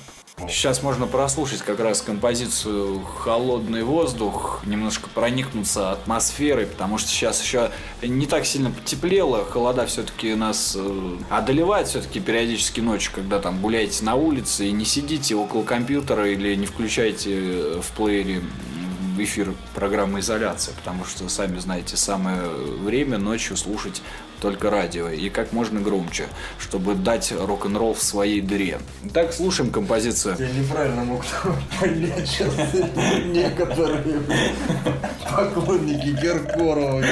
Сейчас 0.48 0.82
можно 0.82 1.06
прослушать 1.06 1.62
как 1.62 1.80
раз 1.80 2.02
композицию 2.02 3.00
«Холодный 3.00 3.82
воздух», 3.82 4.62
немножко 4.66 5.08
проникнуться 5.08 5.92
атмосферой, 5.92 6.66
потому 6.66 6.98
что 6.98 7.08
сейчас 7.08 7.40
еще 7.40 7.70
не 8.02 8.26
так 8.26 8.44
сильно 8.44 8.70
потеплело, 8.70 9.44
холода 9.44 9.86
все-таки 9.86 10.34
нас 10.34 10.76
э, 10.76 11.16
одолевает 11.30 11.88
все-таки 11.88 12.20
периодически 12.20 12.80
ночью, 12.80 13.12
когда 13.14 13.38
там 13.38 13.60
гуляете 13.62 14.04
на 14.04 14.16
улице 14.16 14.66
и 14.66 14.72
не 14.72 14.84
сидите 14.84 15.34
около 15.34 15.62
компьютера 15.62 16.28
или 16.28 16.54
не 16.56 16.66
включаете 16.66 17.30
э, 17.32 17.80
в 17.80 17.96
плеере 17.96 18.42
в 19.14 19.20
эфир 19.20 19.54
программы 19.74 20.18
«Изоляция», 20.18 20.74
потому 20.74 21.04
что, 21.04 21.28
сами 21.28 21.58
знаете, 21.58 21.96
самое 21.96 22.48
время 22.48 23.18
ночью 23.18 23.56
слушать 23.56 24.02
только 24.44 24.68
радио 24.68 25.08
и 25.08 25.30
как 25.30 25.52
можно 25.52 25.80
громче, 25.80 26.26
чтобы 26.58 26.94
дать 26.94 27.32
рок-н-ролл 27.32 27.94
в 27.94 28.02
своей 28.02 28.42
дыре. 28.42 28.78
Так, 29.14 29.32
слушаем 29.32 29.70
композицию. 29.70 30.36
Я 30.38 30.50
неправильно 30.50 31.02
мог 31.02 31.24
понять 31.80 32.42
некоторые 33.24 34.20
поклонники 35.24 36.14
Киркорова. 36.20 37.02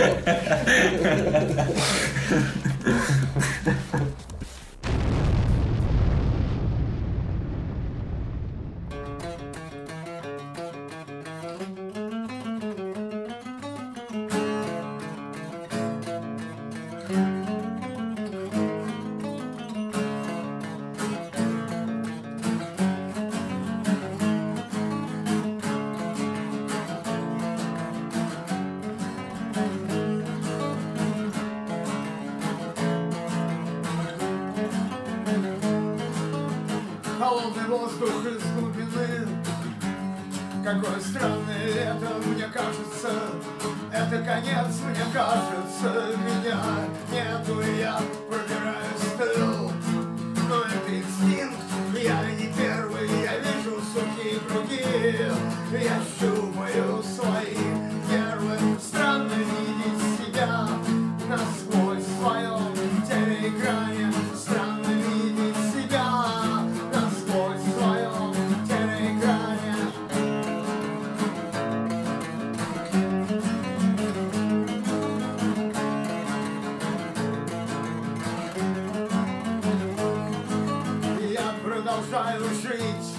Продолжаю 82.12 82.44
жить, 82.60 83.16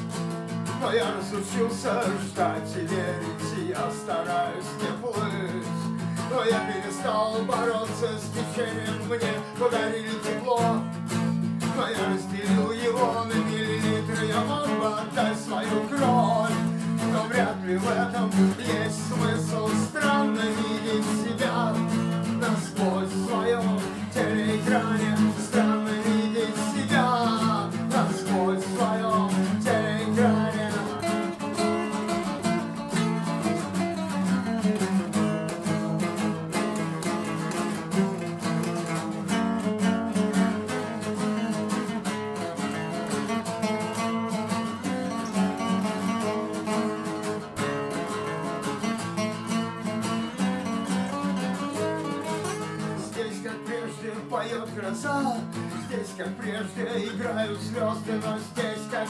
но 0.80 0.94
я 0.94 1.06
разучился 1.16 2.04
ждать 2.28 2.70
и 2.76 2.82
верить, 2.82 3.70
я 3.70 3.90
стараюсь 3.90 4.66
не 4.80 5.02
плыть. 5.02 5.68
Но 6.30 6.44
я 6.44 6.60
перестал 6.72 7.40
бороться 7.44 8.10
с 8.18 8.30
течением, 8.30 9.08
мне 9.08 9.34
подарили 9.60 10.12
тепло, 10.24 10.78
но 11.76 11.88
я 11.88 12.14
разделил 12.14 12.72
его 12.72 13.24
на 13.24 13.34
миллилитры, 13.34 14.28
я 14.28 14.42
мог 14.42 14.68
бы 14.68 14.88
отдать 14.88 15.40
свою 15.40 15.88
кровь, 15.88 16.52
но 17.12 17.24
вряд 17.30 17.58
ли 17.66 17.78
в 17.78 17.90
этом 17.90 18.32
есть 18.60 19.08
смысл. 19.08 19.70
Странно 19.90 20.42
видеть 20.42 21.06
себя 21.24 21.74
насквозь 22.40 23.10
в 23.10 23.28
своем 23.28 23.80
телеэкране, 24.14 25.18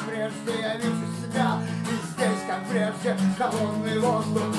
прежде, 0.08 0.62
я 0.62 0.76
вижу 0.78 1.06
себя. 1.22 1.60
И 1.90 1.96
здесь, 2.14 2.44
как 2.48 2.68
прежде, 2.70 3.18
холодный 3.38 4.00
воздух 4.00 4.53